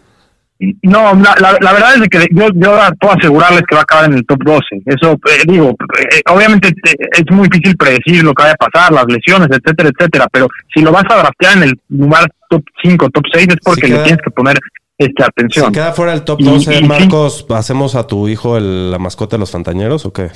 No, 0.81 1.15
la, 1.15 1.57
la, 1.61 1.73
verdad 1.73 1.95
es 1.95 2.09
que 2.09 2.27
yo, 2.31 2.49
yo 2.53 2.77
puedo 2.99 3.13
asegurarles 3.13 3.61
que 3.61 3.75
va 3.75 3.79
a 3.79 3.83
acabar 3.83 4.11
en 4.11 4.17
el 4.17 4.25
top 4.25 4.43
12. 4.43 4.61
Eso, 4.87 5.13
eh, 5.13 5.43
digo, 5.47 5.69
eh, 5.69 6.21
obviamente 6.29 6.67
eh, 6.67 6.95
es 7.13 7.23
muy 7.31 7.47
difícil 7.47 7.77
predecir 7.77 8.23
lo 8.23 8.33
que 8.33 8.43
vaya 8.43 8.55
a 8.59 8.69
pasar, 8.69 8.91
las 8.91 9.05
lesiones, 9.05 9.47
etcétera, 9.49 9.89
etcétera, 9.89 10.27
pero 10.29 10.49
si 10.73 10.81
lo 10.81 10.91
vas 10.91 11.05
a 11.09 11.15
draftear 11.15 11.57
en 11.57 11.63
el 11.63 11.79
lugar 11.87 12.29
top 12.49 12.61
5, 12.83 13.09
top 13.09 13.23
6 13.33 13.47
es 13.47 13.55
porque 13.63 13.87
le 13.87 13.99
tienes 13.99 14.21
que 14.21 14.31
poner 14.31 14.59
esta 14.97 15.27
atención. 15.27 15.67
Si 15.67 15.71
queda 15.71 15.93
fuera 15.93 16.11
del 16.11 16.23
top 16.23 16.41
12, 16.41 16.81
Marcos, 16.81 17.45
¿hacemos 17.51 17.95
a 17.95 18.05
tu 18.05 18.27
hijo 18.27 18.57
el, 18.57 18.91
la 18.91 18.99
mascota 18.99 19.37
de 19.37 19.39
los 19.39 19.51
Fantañeros 19.51 20.05
o 20.05 20.11
qué? 20.11 20.23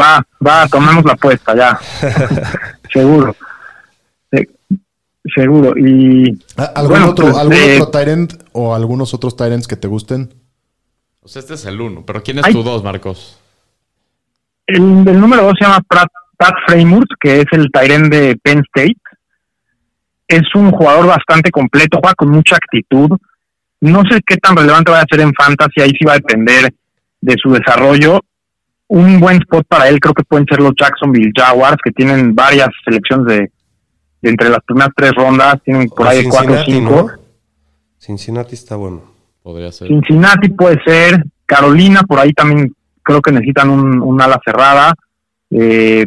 va, 0.00 0.26
va, 0.44 0.66
tomemos 0.68 1.04
la 1.04 1.12
apuesta 1.12 1.54
ya. 1.54 1.78
Seguro. 2.90 3.36
Seguro. 5.32 5.76
Y. 5.76 6.38
¿Algún 6.74 7.02
otro, 7.02 7.26
pues, 7.26 7.38
algún 7.38 7.56
otro 7.80 7.90
Tyrant 7.90 8.32
o 8.52 8.74
algunos 8.74 9.14
otros 9.14 9.36
Tyrants 9.36 9.66
que 9.66 9.76
te 9.76 9.88
gusten? 9.88 10.34
Pues 11.20 11.36
este 11.36 11.54
es 11.54 11.64
el 11.64 11.80
uno. 11.80 12.04
¿Pero 12.06 12.22
quién 12.22 12.38
es 12.38 12.52
tu 12.52 12.62
dos, 12.62 12.84
Marcos? 12.84 13.40
El, 14.66 15.04
número 15.04 15.44
dos 15.44 15.54
se 15.58 15.64
llama 15.64 15.80
Pat, 15.88 16.08
Pat 16.36 16.54
que 17.20 17.40
es 17.40 17.46
el 17.52 17.70
Tyrant 17.72 18.12
de 18.12 18.36
Penn 18.42 18.62
State. 18.74 19.00
Es 20.28 20.42
un 20.54 20.70
jugador 20.70 21.06
bastante 21.06 21.50
completo, 21.50 21.98
juega 22.00 22.14
con 22.14 22.30
mucha 22.30 22.56
actitud. 22.56 23.10
No 23.80 24.02
sé 24.10 24.20
qué 24.26 24.36
tan 24.36 24.56
relevante 24.56 24.90
va 24.90 25.00
a 25.00 25.06
ser 25.10 25.20
en 25.20 25.32
Fantasy, 25.32 25.80
ahí 25.80 25.90
sí 25.90 26.04
va 26.06 26.12
a 26.12 26.16
depender 26.16 26.74
de 27.20 27.34
su 27.42 27.50
desarrollo. 27.50 28.20
Un 28.88 29.18
buen 29.20 29.38
spot 29.38 29.66
para 29.66 29.88
él 29.88 30.00
creo 30.00 30.14
que 30.14 30.24
pueden 30.24 30.46
ser 30.46 30.60
los 30.60 30.72
Jacksonville 30.78 31.32
Jaguars, 31.34 31.78
que 31.82 31.90
tienen 31.90 32.34
varias 32.34 32.68
selecciones 32.84 33.26
de, 33.26 33.50
entre 34.28 34.48
las 34.48 34.60
primeras 34.64 34.90
tres 34.96 35.12
rondas 35.14 35.56
tienen 35.64 35.88
por 35.88 36.06
ahí 36.06 36.24
cuatro 36.28 36.54
o 36.54 36.64
cinco. 36.64 37.10
Cincinnati 37.98 38.54
está 38.54 38.76
bueno. 38.76 39.02
Podría 39.42 39.72
ser. 39.72 39.88
Cincinnati 39.88 40.48
puede 40.50 40.82
ser. 40.84 41.22
Carolina, 41.46 42.02
por 42.02 42.18
ahí 42.18 42.32
también 42.32 42.74
creo 43.02 43.20
que 43.20 43.32
necesitan 43.32 43.70
un, 43.70 44.20
ala 44.20 44.40
cerrada. 44.44 44.94
Eh, 45.50 46.06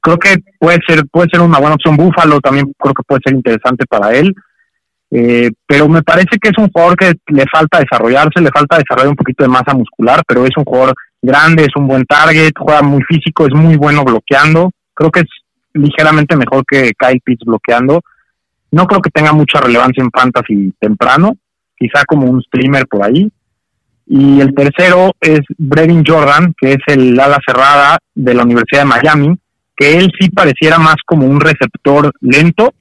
creo 0.00 0.18
que 0.18 0.36
puede 0.58 0.78
ser 0.86 1.04
puede 1.10 1.28
ser 1.30 1.40
una 1.40 1.58
buena 1.58 1.76
opción. 1.76 1.96
Búfalo 1.96 2.40
también 2.40 2.72
creo 2.78 2.94
que 2.94 3.02
puede 3.04 3.20
ser 3.24 3.34
interesante 3.34 3.84
para 3.86 4.14
él. 4.14 4.34
Eh, 5.10 5.50
pero 5.66 5.88
me 5.88 6.02
parece 6.02 6.38
que 6.40 6.50
es 6.50 6.58
un 6.58 6.70
jugador 6.70 6.96
que 6.96 7.14
le 7.28 7.44
falta 7.50 7.78
desarrollarse, 7.78 8.42
le 8.42 8.50
falta 8.50 8.76
desarrollar 8.76 9.08
un 9.08 9.16
poquito 9.16 9.42
de 9.42 9.48
masa 9.48 9.72
muscular, 9.72 10.22
pero 10.26 10.44
es 10.44 10.54
un 10.56 10.64
jugador 10.64 10.94
grande, 11.22 11.62
es 11.62 11.74
un 11.76 11.86
buen 11.86 12.04
target, 12.04 12.52
juega 12.58 12.82
muy 12.82 13.02
físico, 13.04 13.46
es 13.46 13.54
muy 13.54 13.76
bueno 13.76 14.04
bloqueando. 14.04 14.70
Creo 14.94 15.10
que 15.10 15.20
es 15.20 15.28
ligeramente 15.78 16.36
mejor 16.36 16.64
que 16.66 16.92
Kyle 16.98 17.20
Pitts 17.24 17.44
bloqueando. 17.44 18.02
No 18.70 18.86
creo 18.86 19.00
que 19.00 19.10
tenga 19.10 19.32
mucha 19.32 19.60
relevancia 19.60 20.02
en 20.02 20.10
fantasy 20.10 20.74
temprano, 20.78 21.36
quizá 21.76 22.04
como 22.04 22.26
un 22.26 22.42
streamer 22.42 22.86
por 22.86 23.04
ahí. 23.04 23.30
Y 24.06 24.40
el 24.40 24.54
tercero 24.54 25.12
es 25.20 25.40
Brevin 25.56 26.04
Jordan, 26.06 26.54
que 26.58 26.72
es 26.72 26.78
el 26.86 27.18
ala 27.18 27.38
cerrada 27.46 27.98
de 28.14 28.34
la 28.34 28.42
Universidad 28.42 28.82
de 28.82 28.86
Miami, 28.86 29.38
que 29.76 29.98
él 29.98 30.10
sí 30.18 30.30
pareciera 30.30 30.78
más 30.78 30.96
como 31.06 31.26
un 31.26 31.40
receptor 31.40 32.10
lento 32.20 32.74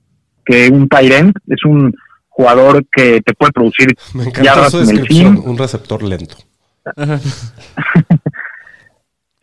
que 0.45 0.69
un 0.69 0.87
tight 0.87 1.11
end. 1.11 1.33
Es 1.47 1.63
un 1.65 1.93
jugador 2.29 2.85
que 2.91 3.21
te 3.21 3.33
puede 3.33 3.51
producir 3.51 3.95
Me 4.13 4.25
encanta 4.25 4.69
su 4.69 4.79
descripción, 4.79 5.41
un 5.43 5.57
receptor 5.57 6.03
lento. 6.03 6.37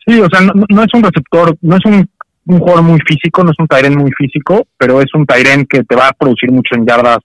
sí, 0.07 0.19
o 0.19 0.27
sea, 0.29 0.41
no, 0.41 0.53
no, 0.69 0.83
es 0.83 0.93
un 0.93 1.03
receptor, 1.03 1.55
no 1.61 1.75
es 1.77 1.85
un 1.85 2.09
un 2.47 2.59
jugador 2.59 2.83
muy 2.83 2.99
físico, 3.01 3.43
no 3.43 3.51
es 3.51 3.59
un 3.59 3.67
Tyren 3.67 3.97
muy 3.97 4.11
físico, 4.11 4.67
pero 4.77 5.01
es 5.01 5.13
un 5.13 5.25
Tyren 5.25 5.65
que 5.65 5.83
te 5.83 5.95
va 5.95 6.09
a 6.09 6.13
producir 6.13 6.51
mucho 6.51 6.75
en 6.75 6.85
yardas 6.85 7.19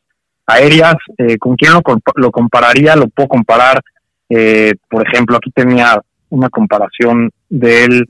aéreas. 0.46 0.94
Eh, 1.18 1.38
¿Con 1.38 1.56
quién 1.56 1.72
lo, 1.72 1.82
lo, 2.14 2.30
compararía? 2.30 2.96
Lo 2.96 3.08
puedo 3.08 3.28
comparar, 3.28 3.80
eh, 4.28 4.74
por 4.88 5.06
ejemplo, 5.06 5.36
aquí 5.36 5.50
tenía 5.50 6.00
una 6.30 6.48
comparación 6.48 7.30
de 7.48 7.84
él, 7.84 8.06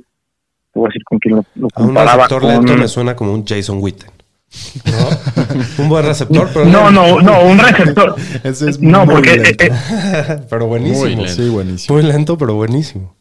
puedo 0.72 0.86
decir 0.86 1.02
con 1.04 1.18
quién 1.18 1.36
lo, 1.36 1.68
comparaba. 1.70 2.12
un 2.12 2.18
receptor 2.18 2.44
lento 2.44 2.76
me 2.76 2.88
suena 2.88 3.16
como 3.16 3.32
un 3.32 3.44
Jason 3.44 3.78
Witten. 3.80 4.10
¿No? 4.84 5.42
un 5.82 5.88
buen 5.88 6.04
receptor, 6.04 6.48
pero 6.52 6.64
no, 6.66 6.90
no, 6.90 7.20
no, 7.20 7.42
un 7.44 7.58
receptor. 7.58 8.16
no, 8.80 9.06
porque 9.06 9.54
eh, 9.58 10.40
pero 10.50 10.66
buenísimo, 10.66 11.26
sí, 11.26 11.48
buenísimo. 11.48 11.96
Muy 11.96 12.06
lento, 12.06 12.36
pero 12.36 12.54
buenísimo. 12.54 13.14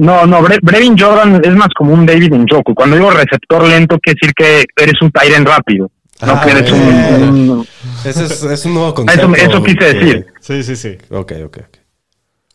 No, 0.00 0.26
no, 0.26 0.40
Brevin 0.62 0.96
Jordan 0.98 1.42
es 1.44 1.54
más 1.54 1.68
como 1.76 1.92
un 1.92 2.06
David 2.06 2.32
Njoku. 2.32 2.74
Cuando 2.74 2.96
digo 2.96 3.10
receptor 3.10 3.68
lento, 3.68 3.98
quiere 3.98 4.18
decir 4.18 4.34
que 4.34 4.64
eres 4.82 4.94
un 5.02 5.10
Tyrant 5.10 5.46
rápido. 5.46 5.90
No 6.22 6.32
ah, 6.32 6.42
que 6.42 6.50
eres 6.52 6.72
un, 6.72 7.66
Ese 8.02 8.24
es, 8.24 8.64
un 8.64 8.74
nuevo 8.74 8.94
concepto. 8.94 9.34
Eso, 9.34 9.62
quise 9.62 9.94
decir. 9.94 10.26
Sí, 10.40 10.62
sí, 10.62 10.76
sí. 10.76 10.96
Ok, 11.10 11.32
ok, 11.44 11.58
ok. 11.66 11.76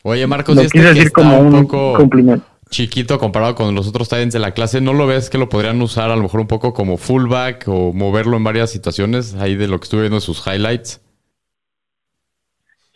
Oye, 0.02 0.26
Marcos, 0.26 0.56
lo 0.56 0.64
este 0.64 0.76
quise 0.76 0.94
decir 0.96 1.12
como 1.12 1.38
un, 1.38 1.68
cumplimiento. 1.68 2.44
chiquito 2.72 3.20
comparado 3.20 3.54
con 3.54 3.76
los 3.76 3.88
otros 3.88 4.10
Tyrants 4.10 4.34
de 4.34 4.40
la 4.40 4.56
clase, 4.56 4.82
¿no 4.82 4.94
lo 4.94 5.06
ves 5.06 5.30
que 5.30 5.38
lo 5.38 5.48
podrían 5.48 5.80
usar 5.84 6.10
a 6.10 6.16
lo 6.16 6.24
mejor 6.24 6.40
un 6.40 6.48
poco 6.48 6.74
como 6.74 6.98
fullback 6.98 7.66
o 7.68 7.94
moverlo 7.94 8.38
en 8.38 8.44
varias 8.44 8.72
situaciones 8.72 9.36
ahí 9.36 9.56
de 9.56 9.68
lo 9.68 9.80
que 9.80 9.84
estuve 9.84 10.02
viendo 10.02 10.18
en 10.18 10.22
sus 10.22 10.46
highlights? 10.48 11.00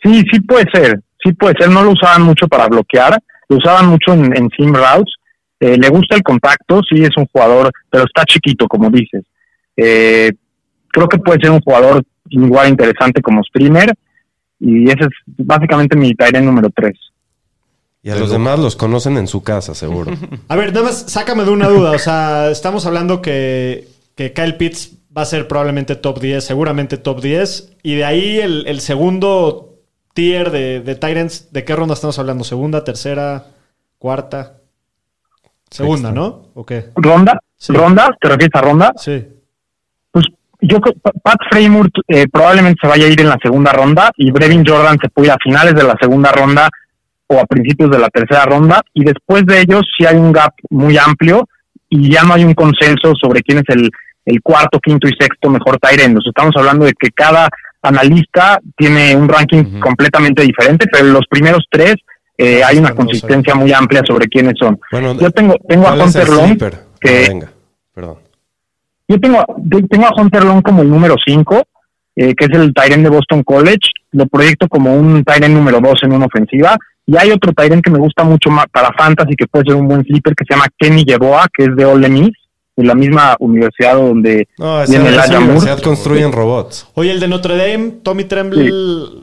Sí, 0.02 0.24
sí 0.32 0.40
puede 0.40 0.66
ser. 0.72 1.00
Sí 1.22 1.32
puede 1.34 1.54
ser. 1.56 1.70
No 1.70 1.84
lo 1.84 1.92
usaban 1.92 2.22
mucho 2.22 2.48
para 2.48 2.66
bloquear 2.66 3.22
lo 3.50 3.56
usaban 3.56 3.88
mucho 3.88 4.14
en, 4.14 4.34
en 4.36 4.48
sim 4.56 4.72
routes. 4.72 5.12
Eh, 5.58 5.76
le 5.76 5.88
gusta 5.90 6.16
el 6.16 6.22
contacto, 6.22 6.80
sí 6.88 7.02
es 7.02 7.14
un 7.16 7.26
jugador, 7.26 7.70
pero 7.90 8.04
está 8.04 8.24
chiquito, 8.24 8.66
como 8.66 8.88
dices. 8.88 9.24
Eh, 9.76 10.32
creo 10.88 11.08
que 11.08 11.18
puede 11.18 11.40
ser 11.40 11.50
un 11.50 11.60
jugador 11.60 12.02
igual 12.28 12.68
interesante 12.68 13.20
como 13.20 13.42
streamer. 13.42 13.92
Y 14.60 14.84
ese 14.84 15.00
es 15.00 15.08
básicamente 15.26 15.96
mi 15.96 16.14
Tyrant 16.14 16.46
número 16.46 16.70
3. 16.74 16.92
Y 18.02 18.10
a 18.10 18.16
los 18.16 18.30
demás 18.30 18.58
los 18.58 18.76
conocen 18.76 19.18
en 19.18 19.26
su 19.26 19.42
casa, 19.42 19.74
seguro. 19.74 20.12
a 20.48 20.56
ver, 20.56 20.72
nada 20.72 20.86
más 20.86 21.10
sácame 21.10 21.44
de 21.44 21.50
una 21.50 21.68
duda. 21.68 21.90
O 21.90 21.98
sea, 21.98 22.50
estamos 22.50 22.86
hablando 22.86 23.20
que, 23.20 23.88
que 24.14 24.32
Kyle 24.32 24.54
Pitts 24.54 24.96
va 25.14 25.22
a 25.22 25.26
ser 25.26 25.48
probablemente 25.48 25.96
top 25.96 26.20
10, 26.20 26.42
seguramente 26.42 26.98
top 26.98 27.20
10. 27.20 27.78
Y 27.82 27.96
de 27.96 28.04
ahí 28.04 28.38
el, 28.38 28.64
el 28.68 28.80
segundo 28.80 29.69
tier 30.20 30.50
de, 30.50 30.80
de 30.80 30.94
Titans, 30.96 31.50
¿de 31.50 31.64
qué 31.64 31.74
ronda 31.74 31.94
estamos 31.94 32.18
hablando? 32.18 32.44
¿Segunda, 32.44 32.84
tercera, 32.84 33.42
cuarta? 33.98 34.58
Segunda, 35.70 36.12
¿no? 36.12 36.48
¿O 36.52 36.66
qué? 36.66 36.90
¿Ronda? 36.94 37.40
¿Ronda? 37.68 38.14
¿Te 38.20 38.28
refieres 38.28 38.54
a 38.54 38.60
ronda? 38.60 38.92
Sí. 38.98 39.26
Pues 40.10 40.26
yo 40.60 40.76
Pat 41.22 41.38
Framework 41.50 41.92
eh, 42.06 42.26
probablemente 42.30 42.80
se 42.82 42.86
vaya 42.86 43.06
a 43.06 43.08
ir 43.08 43.18
en 43.18 43.30
la 43.30 43.38
segunda 43.42 43.72
ronda 43.72 44.10
y 44.18 44.30
Brevin 44.30 44.62
Jordan 44.66 44.98
se 45.00 45.08
puede 45.08 45.28
ir 45.28 45.32
a 45.32 45.38
finales 45.42 45.74
de 45.74 45.84
la 45.84 45.96
segunda 45.98 46.30
ronda 46.32 46.68
o 47.26 47.38
a 47.40 47.46
principios 47.46 47.90
de 47.90 47.98
la 47.98 48.08
tercera 48.08 48.44
ronda 48.44 48.82
y 48.92 49.04
después 49.04 49.46
de 49.46 49.62
ellos 49.62 49.84
sí 49.96 50.04
hay 50.04 50.16
un 50.16 50.32
gap 50.32 50.52
muy 50.68 50.98
amplio 50.98 51.48
y 51.88 52.12
ya 52.12 52.24
no 52.24 52.34
hay 52.34 52.44
un 52.44 52.52
consenso 52.52 53.14
sobre 53.18 53.40
quién 53.40 53.58
es 53.58 53.68
el, 53.68 53.88
el 54.26 54.42
cuarto, 54.42 54.78
quinto 54.80 55.08
y 55.08 55.12
sexto 55.18 55.48
mejor 55.48 55.78
Tyrend. 55.78 56.18
Estamos 56.26 56.54
hablando 56.58 56.84
de 56.84 56.92
que 56.92 57.08
cada 57.10 57.48
analista 57.82 58.60
tiene 58.76 59.16
un 59.16 59.28
ranking 59.28 59.80
completamente 59.80 60.42
diferente, 60.42 60.86
pero 60.90 61.06
los 61.06 61.26
primeros 61.28 61.64
tres 61.70 61.96
eh, 62.36 62.62
hay 62.64 62.78
una 62.78 62.94
consistencia 62.94 63.54
muy 63.54 63.72
amplia 63.72 64.02
sobre 64.06 64.26
quiénes 64.26 64.54
son. 64.58 64.78
yo 65.18 65.30
tengo, 65.30 65.56
tengo 65.68 65.86
a 65.86 65.92
Hunter 65.94 66.28
Long, 66.28 66.58
que... 67.00 67.24
Ah, 67.24 67.28
venga, 67.28 67.52
perdón. 67.94 68.16
Yo 69.08 69.18
tengo, 69.18 69.44
tengo 69.90 70.06
a 70.06 70.14
Hunter 70.16 70.44
Long 70.44 70.62
como 70.62 70.82
el 70.82 70.88
número 70.88 71.16
5, 71.22 71.62
eh, 72.16 72.34
que 72.34 72.44
es 72.44 72.50
el 72.52 72.72
Tyrant 72.72 73.02
de 73.02 73.10
Boston 73.10 73.42
College. 73.42 73.90
Lo 74.12 74.26
proyecto 74.26 74.68
como 74.68 74.94
un 74.94 75.24
Tyrant 75.24 75.54
número 75.54 75.80
2 75.80 76.04
en 76.04 76.12
una 76.12 76.26
ofensiva. 76.26 76.76
Y 77.06 77.16
hay 77.16 77.30
otro 77.30 77.52
Tyrant 77.52 77.84
que 77.84 77.90
me 77.90 77.98
gusta 77.98 78.24
mucho 78.24 78.50
más 78.50 78.66
para 78.70 78.92
Fantasy, 78.96 79.34
que 79.34 79.46
puede 79.46 79.64
ser 79.66 79.74
un 79.74 79.88
buen 79.88 80.04
sleeper, 80.04 80.34
que 80.34 80.44
se 80.48 80.54
llama 80.54 80.68
Kenny 80.78 81.04
Yeboah, 81.04 81.48
que 81.52 81.64
es 81.64 81.76
de 81.76 81.84
Ole 81.84 82.08
Miss, 82.08 82.30
de 82.80 82.86
la 82.86 82.94
misma 82.94 83.36
universidad 83.40 83.94
donde 83.94 84.48
no, 84.58 84.84
viene 84.86 85.08
el 85.08 85.14
esa 85.14 85.38
universidad 85.38 85.82
construyen 85.82 86.32
robots. 86.32 86.88
Oye, 86.94 87.12
el 87.12 87.20
de 87.20 87.28
Notre 87.28 87.56
Dame, 87.56 87.92
Tommy 88.02 88.24
Tremble, 88.24 88.70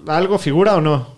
¿algo 0.08 0.38
figura 0.38 0.76
o 0.76 0.82
no? 0.82 1.18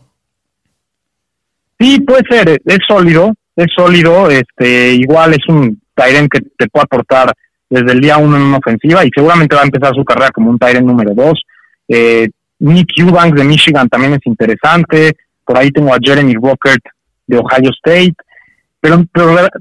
Sí, 1.80 2.02
puede 2.02 2.24
ser, 2.30 2.62
es 2.66 2.80
sólido, 2.88 3.34
es 3.56 3.68
sólido, 3.76 4.30
este, 4.30 4.94
igual 4.94 5.34
es 5.34 5.48
un 5.48 5.82
Tyrant 5.96 6.32
que 6.32 6.42
te 6.58 6.68
puede 6.68 6.84
aportar 6.84 7.34
desde 7.70 7.92
el 7.92 8.00
día 8.00 8.18
uno 8.18 8.38
en 8.38 8.44
una 8.44 8.58
ofensiva 8.58 9.06
y 9.06 9.10
seguramente 9.14 9.56
va 9.56 9.62
a 9.62 9.66
empezar 9.66 9.94
su 9.94 10.04
carrera 10.04 10.32
como 10.32 10.50
un 10.50 10.60
Tyrant 10.60 10.86
número 10.86 11.14
dos. 11.14 11.42
Eh, 11.88 12.30
Nick 12.60 12.98
Eubanks 12.98 13.38
de 13.38 13.46
Michigan 13.46 13.88
también 13.88 14.14
es 14.14 14.26
interesante. 14.26 15.16
Por 15.46 15.58
ahí 15.58 15.72
tengo 15.72 15.94
a 15.94 15.98
Jeremy 16.02 16.34
Rockert 16.34 16.84
de 17.28 17.38
Ohio 17.38 17.72
State. 17.72 18.16
Pero, 18.82 19.04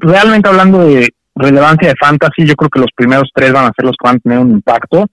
realmente 0.00 0.48
hablando 0.48 0.86
de 0.86 1.12
relevancia 1.38 1.88
de 1.88 1.94
fantasy, 1.98 2.44
yo 2.44 2.54
creo 2.54 2.70
que 2.70 2.80
los 2.80 2.90
primeros 2.94 3.30
tres 3.34 3.52
van 3.52 3.66
a 3.66 3.72
ser 3.76 3.84
los 3.84 3.96
que 3.98 4.08
van 4.08 4.16
a 4.16 4.20
tener 4.20 4.38
un 4.38 4.50
impacto. 4.50 5.06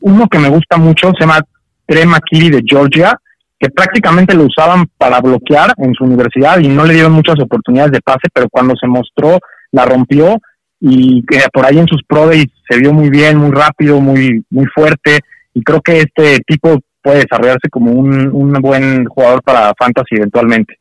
Uno 0.00 0.26
que 0.28 0.38
me 0.38 0.48
gusta 0.48 0.76
mucho 0.76 1.12
se 1.18 1.20
llama 1.20 1.40
Trey 1.86 2.06
McKitty 2.06 2.50
de 2.50 2.62
Georgia, 2.64 3.16
que 3.58 3.70
prácticamente 3.70 4.34
lo 4.34 4.44
usaban 4.44 4.86
para 4.96 5.20
bloquear 5.20 5.72
en 5.78 5.92
su 5.94 6.04
universidad 6.04 6.58
y 6.58 6.68
no 6.68 6.84
le 6.84 6.94
dieron 6.94 7.12
muchas 7.12 7.38
oportunidades 7.40 7.92
de 7.92 8.00
pase, 8.00 8.28
pero 8.32 8.48
cuando 8.50 8.74
se 8.76 8.86
mostró 8.86 9.38
la 9.72 9.84
rompió 9.84 10.38
y 10.80 11.22
que 11.26 11.40
por 11.52 11.66
ahí 11.66 11.78
en 11.78 11.86
sus 11.86 12.02
Pro 12.06 12.26
Days 12.26 12.46
se 12.68 12.78
vio 12.78 12.92
muy 12.92 13.10
bien, 13.10 13.36
muy 13.36 13.50
rápido, 13.50 14.00
muy, 14.00 14.42
muy 14.50 14.66
fuerte 14.74 15.20
y 15.52 15.62
creo 15.62 15.80
que 15.80 16.00
este 16.00 16.40
tipo 16.46 16.78
puede 17.02 17.20
desarrollarse 17.20 17.68
como 17.70 17.92
un, 17.92 18.52
buen 18.60 19.04
jugador 19.06 19.42
para 19.42 19.72
Fantasy 19.78 20.16
eventualmente. 20.16 20.74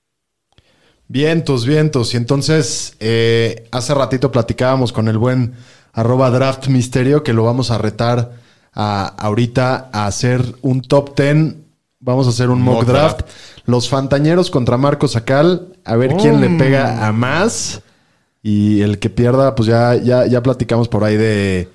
Vientos, 1.09 1.65
vientos. 1.65 2.13
Y 2.13 2.17
entonces, 2.17 2.95
eh, 2.99 3.67
hace 3.71 3.95
ratito 3.95 4.31
platicábamos 4.31 4.93
con 4.93 5.07
el 5.07 5.17
buen 5.17 5.55
arroba 5.91 6.29
draft 6.29 6.67
misterio 6.67 7.23
que 7.23 7.33
lo 7.33 7.43
vamos 7.43 7.71
a 7.71 7.79
retar 7.79 8.33
a, 8.73 9.07
ahorita 9.07 9.89
a 9.91 10.05
hacer 10.05 10.55
un 10.61 10.81
top 10.81 11.19
10. 11.19 11.55
Vamos 11.99 12.27
a 12.27 12.29
hacer 12.29 12.51
un 12.51 12.61
mock, 12.61 12.85
draft. 12.85 13.21
Los 13.65 13.89
Fantañeros 13.89 14.51
contra 14.51 14.77
Marcos 14.77 15.15
Acal. 15.15 15.73
A 15.83 15.95
ver 15.95 16.15
quién 16.15 16.39
le 16.41 16.49
pega 16.57 17.07
a 17.07 17.11
más. 17.11 17.81
Y 18.43 18.81
el 18.81 18.99
que 18.99 19.09
pierda, 19.09 19.55
pues 19.55 19.67
ya, 19.67 19.95
ya, 19.95 20.27
ya 20.27 20.43
platicamos 20.43 20.87
por 20.87 21.03
ahí 21.03 21.17
de, 21.17 21.69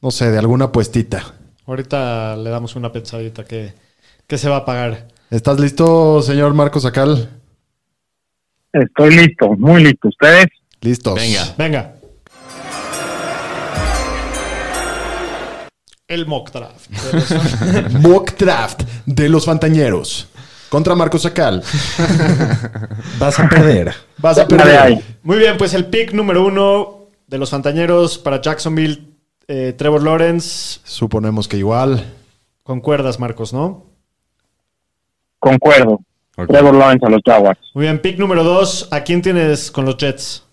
no 0.00 0.10
sé, 0.10 0.30
de 0.30 0.38
alguna 0.38 0.72
puestita. 0.72 1.34
Ahorita 1.66 2.36
le 2.36 2.48
damos 2.48 2.74
una 2.74 2.90
pensadita 2.90 3.44
que, 3.44 3.74
se 4.26 4.48
va 4.48 4.56
a 4.56 4.64
pagar. 4.64 5.08
¿Estás 5.30 5.60
listo, 5.60 6.22
señor 6.22 6.54
Marcos 6.54 6.86
Acal? 6.86 7.28
Estoy 8.72 9.14
listo, 9.14 9.54
muy 9.56 9.84
listo. 9.84 10.08
¿Ustedes? 10.08 10.46
Listos. 10.80 11.14
Venga. 11.14 11.54
Venga. 11.56 11.94
El 16.06 16.26
mock 16.26 16.50
draft. 16.50 16.90
mock 18.00 18.36
draft 18.38 18.82
de 19.04 19.28
los 19.28 19.44
Fantañeros. 19.44 20.28
Contra 20.68 20.94
Marcos 20.94 21.22
Sacal. 21.22 21.62
Vas 23.18 23.38
a 23.38 23.48
perder. 23.48 23.94
Vas 24.18 24.38
a 24.38 24.46
perder. 24.46 25.02
Muy 25.22 25.38
bien, 25.38 25.56
pues 25.56 25.72
el 25.74 25.86
pick 25.86 26.12
número 26.12 26.44
uno 26.44 27.08
de 27.26 27.38
los 27.38 27.50
Fantañeros 27.50 28.18
para 28.18 28.40
Jacksonville, 28.40 29.02
eh, 29.48 29.74
Trevor 29.76 30.02
Lawrence. 30.02 30.80
Suponemos 30.84 31.48
que 31.48 31.56
igual. 31.56 32.04
Concuerdas, 32.62 33.18
Marcos, 33.18 33.52
¿no? 33.52 33.86
Concuerdo. 35.38 36.00
Trevor 36.46 36.74
Lawrence 36.74 37.04
a 37.04 37.10
los 37.10 37.20
Jaguars. 37.24 37.58
Muy 37.74 37.82
bien, 37.82 37.98
pick 37.98 38.18
número 38.18 38.44
dos. 38.44 38.88
¿A 38.92 39.00
quién 39.00 39.22
tienes 39.22 39.70
con 39.70 39.84
los 39.84 39.96
Jets? 39.96 40.44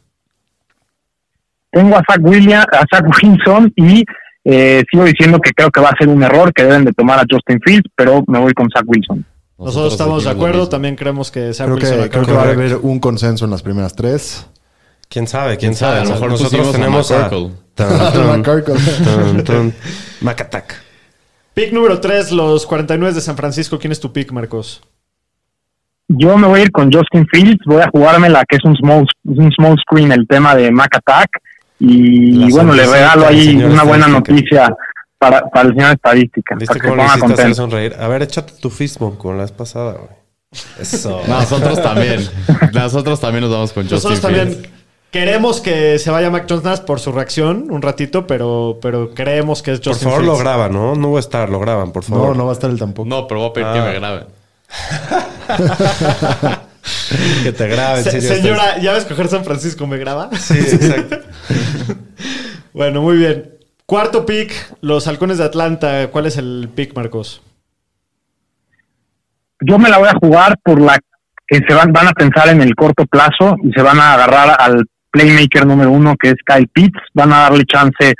Tengo 1.71 1.95
a 1.97 2.03
Zach, 2.09 2.19
William, 2.21 2.63
a 2.71 2.86
Zach 2.89 3.05
Wilson 3.05 3.73
y 3.75 4.03
eh, 4.45 4.83
sigo 4.89 5.03
diciendo 5.03 5.39
que 5.39 5.51
creo 5.51 5.69
que 5.69 5.81
va 5.81 5.89
a 5.89 5.97
ser 5.97 6.07
un 6.07 6.23
error 6.23 6.53
que 6.53 6.63
deben 6.63 6.86
de 6.86 6.93
tomar 6.93 7.19
a 7.19 7.23
Justin 7.29 7.59
Fields, 7.63 7.89
pero 7.95 8.23
me 8.27 8.39
voy 8.39 8.53
con 8.53 8.69
Zach 8.69 8.86
Wilson. 8.88 9.25
Nosotros, 9.57 9.93
estamos 9.93 10.23
de 10.23 10.29
acuerdo, 10.29 10.67
también 10.69 10.95
creemos 10.95 11.31
que 11.31 11.51
creo 11.55 11.75
que, 11.77 12.09
creo 12.09 12.25
que 12.25 12.31
va 12.31 12.41
a 12.43 12.49
haber 12.49 12.75
un 12.77 12.99
consenso 12.99 13.45
en 13.45 13.51
las 13.51 13.61
primeras 13.61 13.95
tres. 13.95 14.47
¿Quién 15.07 15.27
sabe? 15.27 15.57
¿Quién, 15.57 15.75
sabe? 15.75 15.99
A 15.99 16.03
lo 16.03 16.09
mejor 16.11 16.31
nosotros 16.31 16.71
tenemos 16.71 17.11
a... 17.11 17.29
Macatac. 20.21 20.81
Pick 21.53 21.71
número 21.71 21.99
3, 22.01 22.31
los 22.31 22.65
49 22.65 23.13
de 23.13 23.21
San 23.21 23.38
Francisco. 23.38 23.79
¿Quién 23.79 23.91
es 23.91 23.99
tu 23.99 24.11
pick, 24.11 24.31
Marcos? 24.31 24.81
Yo 26.07 26.37
me 26.37 26.47
voy 26.47 26.59
a 26.59 26.63
ir 26.63 26.71
con 26.71 26.91
Justin 26.91 27.27
Fields. 27.31 27.63
Voy 27.65 27.81
a 27.81 27.89
jugarme 27.89 28.29
la 28.29 28.43
que 28.45 28.57
es 28.57 28.63
un 28.63 28.75
small, 28.75 29.05
un 29.23 29.51
small 29.51 29.75
screen, 29.79 30.11
el 30.11 30.27
tema 30.27 30.55
de 30.55 30.71
Mac 30.71 30.95
Attack. 30.95 31.29
Y 31.79 32.51
bueno, 32.51 32.73
le 32.73 32.85
regalo 32.85 33.27
ahí 33.27 33.61
una 33.63 33.83
buena 33.83 34.07
noticia 34.07 34.73
para, 35.17 35.41
para 35.49 35.69
el 35.69 35.75
señor 35.75 35.93
estadística. 35.93 36.55
¿Viste 36.55 36.79
cómo 36.79 36.95
le 36.95 37.05
hiciste 37.05 37.33
hacer 37.33 37.55
sonreír? 37.55 37.95
A 37.99 38.07
ver, 38.07 38.21
échate 38.21 38.53
tu 38.61 38.69
fistbump 38.69 39.17
con 39.17 39.37
la 39.37 39.43
vez 39.43 39.51
pasada, 39.51 39.93
güey. 39.93 40.25
Eso. 40.79 41.21
nosotros 41.27 41.81
también. 41.81 42.21
Nosotros 42.73 43.19
también 43.19 43.41
nos 43.41 43.51
vamos 43.51 43.73
con 43.73 43.83
Justin 43.83 43.95
Nosotros 43.95 44.21
también 44.21 44.67
queremos 45.11 45.61
que 45.61 45.97
se 45.97 46.11
vaya 46.11 46.29
Mac 46.29 46.45
Jones 46.49 46.81
por 46.81 46.99
su 46.99 47.11
reacción 47.13 47.67
un 47.69 47.81
ratito, 47.81 48.27
pero, 48.27 48.79
pero 48.81 49.13
creemos 49.13 49.61
que 49.61 49.71
es 49.71 49.77
Justin 49.77 50.09
Por 50.09 50.11
favor, 50.11 50.23
lo 50.23 50.37
graban, 50.37 50.73
¿no? 50.73 50.95
No 50.95 51.13
va 51.13 51.19
a 51.19 51.21
estar, 51.21 51.49
lo 51.49 51.59
graban, 51.59 51.91
por 51.91 52.03
favor. 52.03 52.29
No, 52.29 52.35
no 52.35 52.45
va 52.45 52.51
a 52.51 52.53
estar 52.53 52.69
él 52.69 52.77
tampoco. 52.77 53.07
No, 53.07 53.27
pero 53.27 53.39
voy 53.39 53.49
a 53.49 53.53
pedir 53.53 53.67
que 53.67 53.79
ah. 53.79 53.85
me 53.85 53.93
graben. 53.93 54.25
que 57.43 57.51
te 57.51 57.68
graben. 57.68 58.03
señora, 58.03 58.78
¿ya 58.80 58.93
ves 58.93 59.05
coger 59.05 59.28
San 59.28 59.43
Francisco? 59.43 59.88
¿Me 59.88 59.97
graba? 59.97 60.30
Sí, 60.36 60.57
exacto. 60.57 61.18
bueno, 62.74 63.01
muy 63.01 63.18
bien. 63.18 63.51
Cuarto 63.86 64.26
pick, 64.26 64.51
los 64.82 65.07
halcones 65.07 65.38
de 65.38 65.43
Atlanta. 65.43 66.09
¿Cuál 66.11 66.26
es 66.26 66.38
el 66.38 66.70
pick, 66.74 66.95
Marcos? 66.95 67.43
Yo 69.61 69.78
me 69.78 69.89
la 69.89 69.99
voy 69.99 70.09
a 70.09 70.18
jugar 70.20 70.57
por 70.63 70.82
la 70.82 70.99
que 71.47 71.59
se 71.68 71.76
van, 71.76 71.93
van 71.93 72.07
a 72.07 72.13
pensar 72.13 72.49
en 72.49 72.61
el 72.61 72.76
corto 72.76 73.05
plazo 73.05 73.55
y 73.63 73.72
se 73.72 73.82
van 73.82 73.99
a 73.99 74.16
agarrar 74.16 74.57
al 74.59 74.86
playmaker 75.11 75.66
número 75.66 75.91
uno 75.91 76.16
que 76.18 76.30
es 76.30 76.36
Kyle 76.45 76.68
Pitts. 76.68 76.99
Van 77.13 77.32
a 77.32 77.41
darle 77.41 77.63
chance 77.66 78.16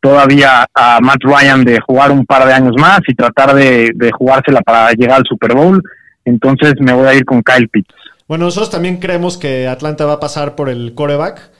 todavía 0.00 0.66
a 0.74 1.00
Matt 1.00 1.22
Ryan 1.22 1.64
de 1.64 1.80
jugar 1.80 2.10
un 2.10 2.24
par 2.26 2.46
de 2.46 2.52
años 2.52 2.74
más 2.78 3.00
y 3.06 3.14
tratar 3.14 3.54
de, 3.54 3.92
de 3.94 4.10
jugársela 4.12 4.60
para 4.62 4.90
llegar 4.92 5.18
al 5.18 5.26
Super 5.26 5.54
Bowl. 5.54 5.82
Entonces 6.24 6.74
me 6.80 6.92
voy 6.92 7.06
a 7.06 7.14
ir 7.14 7.24
con 7.24 7.42
Kyle 7.42 7.68
Pitts. 7.68 7.94
Bueno, 8.28 8.44
nosotros 8.44 8.70
también 8.70 8.98
creemos 8.98 9.36
que 9.36 9.66
Atlanta 9.66 10.04
va 10.04 10.12
a 10.14 10.20
pasar 10.20 10.54
por 10.54 10.68
el 10.68 10.94
coreback. 10.94 11.50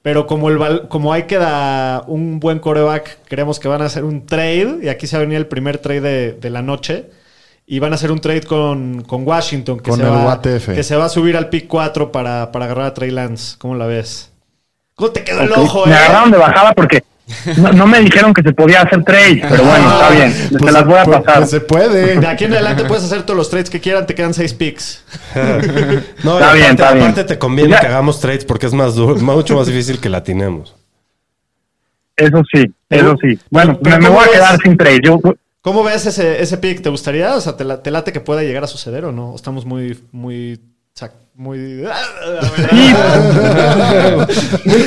Pero 0.00 0.28
como, 0.28 0.50
el, 0.50 0.86
como 0.88 1.12
hay 1.12 1.24
que 1.24 1.36
dar 1.36 2.04
un 2.06 2.38
buen 2.38 2.60
coreback, 2.60 3.18
creemos 3.28 3.58
que 3.58 3.66
van 3.66 3.82
a 3.82 3.86
hacer 3.86 4.04
un 4.04 4.24
trade. 4.24 4.78
Y 4.82 4.88
aquí 4.88 5.08
se 5.08 5.16
va 5.16 5.22
a 5.22 5.24
venir 5.24 5.36
el 5.36 5.46
primer 5.46 5.78
trade 5.78 6.32
de, 6.32 6.50
la 6.50 6.62
noche. 6.62 7.10
Y 7.66 7.80
van 7.80 7.92
a 7.92 7.96
hacer 7.96 8.12
un 8.12 8.20
trade 8.20 8.44
con, 8.44 9.04
Washington. 9.06 9.80
Que, 9.80 9.92
se 9.92 10.04
va, 10.04 10.40
que 10.40 10.82
se 10.84 10.94
va 10.94 11.06
a 11.06 11.08
subir 11.08 11.36
al 11.36 11.48
pick 11.48 11.66
4 11.66 12.12
para, 12.12 12.44
agarrar 12.44 12.86
a 12.86 12.94
Trey 12.94 13.10
Lance. 13.10 13.56
¿Cómo 13.58 13.74
la 13.74 13.86
ves? 13.86 14.30
¿Cómo 14.94 15.10
te 15.10 15.24
quedó 15.24 15.42
el 15.42 15.52
ojo, 15.52 15.84
Me 15.84 15.92
eh? 15.92 15.96
agarraron 15.96 16.30
de 16.30 16.38
bajada 16.38 16.72
porque 16.72 17.02
no, 17.74 17.86
me 17.86 18.00
dijeron 18.00 18.32
que 18.32 18.42
se 18.42 18.52
podía 18.52 18.82
hacer 18.82 19.02
trade, 19.02 19.42
pero 19.48 19.64
bueno, 19.64 19.92
está 19.92 20.10
bien. 20.10 20.32
se 20.32 20.58
pues 20.58 20.72
las 20.72 20.84
voy 20.84 20.98
a 20.98 21.04
pues, 21.04 21.18
pasar. 21.18 21.38
Pues 21.38 21.50
se 21.50 21.60
puede. 21.60 22.20
De 22.20 22.26
aquí 22.26 22.44
en 22.44 22.52
adelante 22.52 22.84
puedes 22.84 23.04
hacer 23.04 23.24
todos 23.24 23.36
los 23.36 23.50
trades 23.50 23.68
que 23.68 23.80
quieran, 23.80 24.06
te 24.06 24.14
quedan 24.14 24.32
seis 24.32 24.54
picks. 24.54 25.02
no, 26.22 26.38
está 26.38 26.52
bien, 26.52 26.70
está 26.70 26.90
aparte 26.90 27.24
te 27.24 27.38
conviene 27.38 27.76
que 27.80 27.86
hagamos 27.86 28.20
trades 28.20 28.44
porque 28.44 28.66
es 28.66 28.72
más 28.72 28.96
mucho 28.96 29.56
más 29.56 29.66
difícil 29.66 29.98
que 29.98 30.08
la 30.08 30.22
tenemos. 30.22 30.74
Eso 32.16 32.42
sí, 32.52 32.64
eso 32.88 33.16
sí. 33.20 33.38
Bueno, 33.50 33.78
me, 33.82 34.08
voy 34.08 34.24
a 34.24 34.32
quedar 34.32 34.58
sin 34.62 34.76
trade. 34.76 35.02
¿Cómo 35.60 35.82
ves 35.82 36.06
ese, 36.06 36.40
ese 36.40 36.56
pick? 36.58 36.80
¿Te 36.80 36.90
gustaría? 36.90 37.34
O 37.34 37.40
sea, 37.40 37.56
¿te, 37.56 37.64
te 37.64 37.90
late 37.90 38.12
que 38.12 38.20
pueda 38.20 38.42
llegar 38.42 38.62
a 38.62 38.68
suceder 38.68 39.04
o 39.04 39.12
no? 39.12 39.34
Estamos 39.34 39.66
muy, 39.66 39.98
muy 40.12 40.60
muy. 41.36 41.58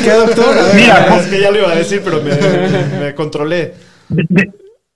¿Qué, 0.04 0.12
doctor? 0.12 0.56
Mira, 0.76 1.18
es 1.18 1.28
que 1.28 1.42
ya 1.42 1.52
lo 1.52 1.60
iba 1.60 1.72
a 1.72 1.76
decir, 1.76 2.02
pero 2.04 2.22
me, 2.22 3.14
controlé. 3.14 3.74
De, 4.10 4.50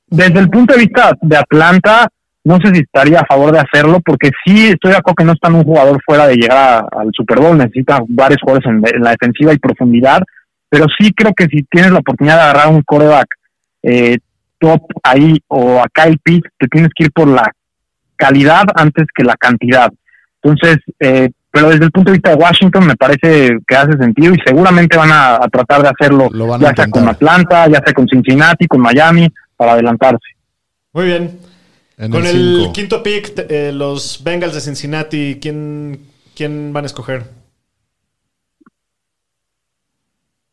desde 0.08 0.40
el 0.40 0.50
punto 0.50 0.74
de 0.74 0.80
vista 0.82 1.12
de 1.22 1.38
Atlanta, 1.38 2.08
no 2.44 2.58
sé 2.58 2.74
si 2.74 2.82
estaría 2.82 3.20
a 3.20 3.26
favor 3.26 3.52
de 3.54 3.60
hacerlo, 3.60 4.00
porque 4.06 4.32
sí 4.46 4.68
estoy 4.70 4.92
de 4.92 4.98
acuerdo 4.98 5.16
que 5.16 5.24
no 5.26 5.34
están 5.34 5.56
un 5.56 5.64
jugador 5.64 6.02
fuera 6.06 6.28
de 6.28 6.36
llegar 6.36 6.58
a- 6.58 6.88
al 7.00 7.10
Super 7.14 7.40
Bowl, 7.40 7.58
necesitan 7.58 8.04
varios 8.10 8.40
jugadores 8.42 8.68
en, 8.70 8.82
en 8.96 9.04
la 9.04 9.12
defensiva 9.12 9.54
y 9.54 9.60
profundidad, 9.60 10.22
pero 10.70 10.86
sí 11.00 11.12
creo 11.14 11.34
que 11.34 11.46
si 11.46 11.64
tienes 11.64 11.92
la 11.92 12.00
oportunidad 12.00 12.36
de 12.36 12.42
agarrar 12.42 12.68
un 12.70 12.82
coreback 12.82 13.28
eh, 13.84 14.18
top 14.60 14.82
ahí 15.04 15.40
o 15.48 15.80
a 15.80 15.86
Kyle 15.94 16.18
Pitts, 16.24 16.50
te 16.58 16.68
tienes 16.68 16.90
que 16.96 17.06
ir 17.06 17.12
por 17.12 17.28
la 17.28 17.52
calidad 18.16 18.64
antes 18.76 19.06
que 19.16 19.24
la 19.24 19.36
cantidad. 19.36 19.90
Entonces, 20.42 20.78
eh, 21.00 21.30
pero 21.54 21.70
desde 21.70 21.86
el 21.86 21.92
punto 21.92 22.10
de 22.10 22.18
vista 22.18 22.32
de 22.32 22.36
Washington 22.36 22.88
me 22.88 22.96
parece 22.96 23.60
que 23.68 23.76
hace 23.76 23.96
sentido 24.00 24.34
y 24.34 24.40
seguramente 24.44 24.98
van 24.98 25.12
a, 25.12 25.36
a 25.36 25.48
tratar 25.50 25.84
de 25.84 25.90
hacerlo, 25.90 26.28
Lo 26.32 26.48
van 26.48 26.66
a 26.66 26.70
ya 26.70 26.76
sea 26.76 26.88
con. 26.90 27.08
Atlanta, 27.08 27.68
ya 27.68 27.80
sea 27.86 27.94
con 27.94 28.08
Cincinnati, 28.08 28.66
con 28.66 28.82
Miami, 28.82 29.32
para 29.56 29.74
adelantarse. 29.74 30.30
Muy 30.94 31.06
bien. 31.06 31.40
En 32.00 32.10
Con 32.10 32.26
el 32.26 32.72
quinto 32.74 33.04
pick, 33.04 33.46
eh, 33.52 33.72
los 33.72 34.24
Bengals 34.24 34.56
de 34.56 34.62
Cincinnati, 34.62 35.38
¿quién, 35.40 36.00
¿quién 36.36 36.74
van 36.74 36.86
a 36.86 36.88
escoger? 36.88 37.24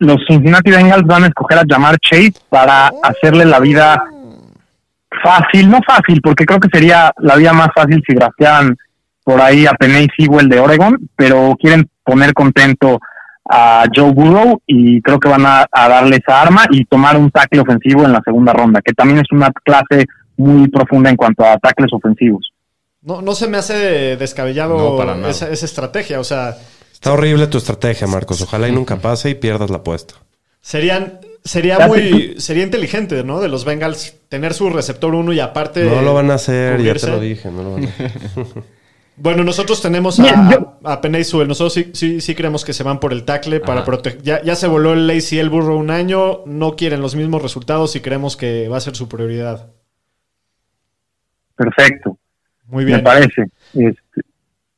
Los 0.00 0.18
Cincinnati 0.28 0.70
Bengals 0.70 1.06
van 1.06 1.24
a 1.24 1.28
escoger 1.28 1.60
a 1.60 1.64
Jamar 1.66 1.98
Chase 1.98 2.34
para 2.50 2.92
hacerle 3.02 3.46
la 3.46 3.58
vida 3.58 4.04
fácil, 5.22 5.70
no 5.70 5.80
fácil, 5.86 6.20
porque 6.20 6.44
creo 6.44 6.60
que 6.60 6.68
sería 6.70 7.10
la 7.20 7.36
vida 7.36 7.54
más 7.54 7.70
fácil 7.74 8.02
si 8.06 8.14
draftearan 8.14 8.76
por 9.24 9.40
ahí 9.40 9.66
a 9.66 9.72
Penny 9.72 10.06
Sewell 10.16 10.48
de 10.48 10.58
Oregon, 10.60 10.96
pero 11.16 11.56
quieren 11.60 11.88
poner 12.04 12.32
contento 12.34 12.98
a 13.52 13.84
Joe 13.94 14.12
Burrow 14.12 14.60
y 14.66 15.00
creo 15.02 15.18
que 15.18 15.28
van 15.28 15.44
a, 15.46 15.66
a 15.70 15.88
darle 15.88 16.16
esa 16.16 16.40
arma 16.40 16.66
y 16.70 16.84
tomar 16.84 17.16
un 17.16 17.30
tackle 17.30 17.60
ofensivo 17.60 18.04
en 18.04 18.12
la 18.12 18.20
segunda 18.24 18.52
ronda, 18.52 18.80
que 18.84 18.92
también 18.92 19.18
es 19.18 19.32
una 19.32 19.50
clase 19.64 20.06
muy 20.36 20.68
profunda 20.68 21.10
en 21.10 21.16
cuanto 21.16 21.44
a 21.44 21.58
tackles 21.58 21.92
ofensivos. 21.92 22.52
No, 23.02 23.22
no 23.22 23.34
se 23.34 23.48
me 23.48 23.58
hace 23.58 24.16
descabellado 24.16 24.76
No, 24.76 24.96
para 24.96 25.14
nada. 25.16 25.30
esa, 25.30 25.48
esa 25.50 25.66
estrategia. 25.66 26.20
O 26.20 26.24
sea, 26.24 26.56
Está 26.92 27.12
horrible 27.12 27.46
tu 27.46 27.58
estrategia, 27.58 28.06
Marcos. 28.06 28.40
Ojalá 28.42 28.68
y 28.68 28.72
nunca 28.72 28.96
pase 28.96 29.30
y 29.30 29.34
pierdas 29.34 29.70
la 29.70 29.78
apuesta. 29.78 30.14
serían, 30.60 31.18
sería 31.42 31.78
Ya 31.78 31.88
muy 31.88 32.34
sería 32.38 32.62
inteligente, 32.62 33.24
¿no? 33.24 33.40
De 33.40 33.48
los 33.48 33.64
Bengals 33.64 34.14
tener 34.28 34.52
su 34.54 34.68
receptor 34.70 35.14
uno 35.14 35.32
y 35.32 35.40
aparte. 35.40 35.84
No 35.84 36.02
lo 36.02 36.12
van 36.14 36.30
a 36.30 36.34
hacer, 36.34 36.82
ya 36.82 36.94
te 36.94 37.06
lo 37.08 37.18
dije. 37.20 37.50
No 37.50 37.62
lo 37.62 37.72
van 37.74 37.84
a 37.84 37.88
hacer. 37.88 38.12
Bueno, 39.22 39.44
nosotros 39.44 39.82
tenemos 39.82 40.18
a, 40.18 40.50
yo- 40.50 40.78
a 40.82 41.00
Penei 41.00 41.24
Sewell. 41.24 41.46
Nosotros 41.46 41.74
sí, 41.74 41.90
sí, 41.92 42.20
sí 42.22 42.34
creemos 42.34 42.64
que 42.64 42.72
se 42.72 42.82
van 42.82 42.98
por 43.00 43.12
el 43.12 43.24
tackle 43.24 43.60
para 43.60 43.84
proteger. 43.84 44.22
Ya, 44.22 44.42
ya 44.42 44.56
se 44.56 44.66
voló 44.66 44.94
el 44.94 45.08
ACL 45.10 45.48
Burrow 45.50 45.76
un 45.78 45.90
año. 45.90 46.40
No 46.46 46.74
quieren 46.74 47.02
los 47.02 47.14
mismos 47.14 47.42
resultados 47.42 47.94
y 47.96 48.00
creemos 48.00 48.36
que 48.36 48.68
va 48.68 48.78
a 48.78 48.80
ser 48.80 48.96
su 48.96 49.08
prioridad. 49.08 49.70
Perfecto, 51.54 52.16
Muy 52.66 52.84
me 52.84 52.92
bien. 52.92 53.04
parece. 53.04 53.44
Este, 53.74 54.22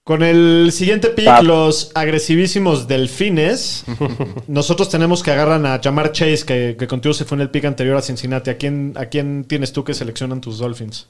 Con 0.03 0.23
el 0.25 0.71
siguiente 0.73 1.11
pick, 1.11 1.43
los 1.45 1.93
agresivísimos 1.95 2.89
delfines. 2.89 3.85
nosotros 4.49 4.89
tenemos 4.91 5.23
que 5.23 5.31
agarran 5.31 5.65
a 5.67 5.81
Jamar 5.81 6.11
Chase, 6.11 6.45
que, 6.45 6.77
que 6.77 6.89
contigo 6.89 7.15
se 7.15 7.25
fue 7.25 7.37
en 7.37 7.43
el 7.43 7.51
pick 7.51 7.65
anterior 7.67 7.97
a 7.97 8.03
Cincinnati. 8.03 8.51
¿A 8.51 8.57
quién, 8.57 8.95
¿A 8.97 9.07
quién 9.07 9.45
tienes 9.45 9.73
tú 9.73 9.85
que 9.85 9.95
seleccionan 9.95 10.41
tus 10.41 10.59
Dolphins? 10.59 11.09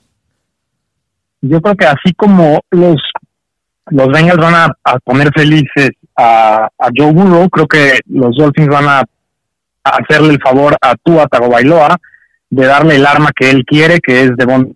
yo 1.44 1.60
creo 1.60 1.74
que 1.74 1.86
así 1.86 2.14
como 2.14 2.60
los 2.70 3.02
los 3.92 4.08
Bengals 4.08 4.40
van 4.40 4.54
a, 4.54 4.76
a 4.84 4.98
poner 4.98 5.30
felices 5.34 5.90
a, 6.16 6.68
a 6.78 6.90
Joe 6.96 7.12
Burrow, 7.12 7.48
creo 7.48 7.66
que 7.66 8.00
los 8.06 8.36
Dolphins 8.36 8.68
van 8.68 8.88
a, 8.88 8.98
a 9.00 9.90
hacerle 9.98 10.34
el 10.34 10.40
favor 10.40 10.76
a 10.80 10.94
Tua 10.96 11.26
Tagovailoa 11.26 11.96
de 12.50 12.66
darle 12.66 12.96
el 12.96 13.06
arma 13.06 13.30
que 13.34 13.50
él 13.50 13.64
quiere, 13.64 14.00
que 14.00 14.22
es 14.22 14.36
Devon. 14.36 14.74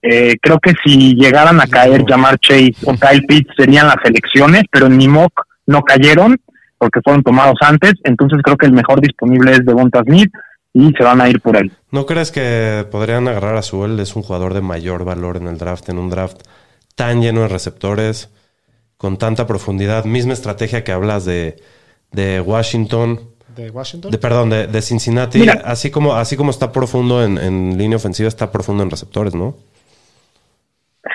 Eh, 0.00 0.36
creo 0.40 0.58
que 0.60 0.72
si 0.84 1.14
llegaran 1.14 1.60
a 1.60 1.66
caer 1.66 2.04
Jamar 2.06 2.38
Chase 2.38 2.74
o 2.84 2.94
Kyle 2.94 3.26
Pitts 3.26 3.54
serían 3.56 3.88
las 3.88 4.04
elecciones, 4.04 4.62
pero 4.70 4.86
en 4.86 4.96
mi 4.96 5.08
mock 5.08 5.46
no 5.66 5.82
cayeron 5.82 6.36
porque 6.78 7.00
fueron 7.02 7.22
tomados 7.22 7.56
antes, 7.60 7.94
entonces 8.04 8.38
creo 8.42 8.56
que 8.56 8.66
el 8.66 8.72
mejor 8.72 9.00
disponible 9.00 9.50
es 9.50 9.66
Devonta 9.66 10.02
Smith 10.04 10.30
y 10.72 10.92
se 10.96 11.02
van 11.02 11.20
a 11.20 11.28
ir 11.28 11.40
por 11.40 11.56
él. 11.56 11.72
¿No 11.90 12.06
crees 12.06 12.30
que 12.30 12.86
podrían 12.90 13.26
agarrar 13.26 13.56
a 13.56 13.62
Sewell? 13.62 13.98
Es 13.98 14.14
un 14.14 14.22
jugador 14.22 14.54
de 14.54 14.60
mayor 14.60 15.04
valor 15.04 15.36
en 15.38 15.48
el 15.48 15.58
draft, 15.58 15.88
en 15.88 15.98
un 15.98 16.08
draft 16.08 16.42
tan 16.98 17.22
lleno 17.22 17.42
de 17.42 17.48
receptores, 17.48 18.28
con 18.96 19.16
tanta 19.16 19.46
profundidad. 19.46 20.04
Misma 20.04 20.32
estrategia 20.32 20.82
que 20.82 20.90
hablas 20.90 21.24
de, 21.24 21.56
de 22.10 22.40
Washington, 22.40 23.20
¿De 23.54 23.70
Washington? 23.70 24.10
de 24.10 24.18
perdón, 24.18 24.50
de, 24.50 24.66
de 24.66 24.82
Cincinnati. 24.82 25.38
Mira. 25.38 25.62
Así 25.64 25.90
como, 25.90 26.14
así 26.14 26.36
como 26.36 26.50
está 26.50 26.72
profundo 26.72 27.22
en, 27.24 27.38
en 27.38 27.78
línea 27.78 27.96
ofensiva, 27.96 28.28
está 28.28 28.50
profundo 28.50 28.82
en 28.82 28.90
receptores, 28.90 29.34
¿no? 29.34 29.54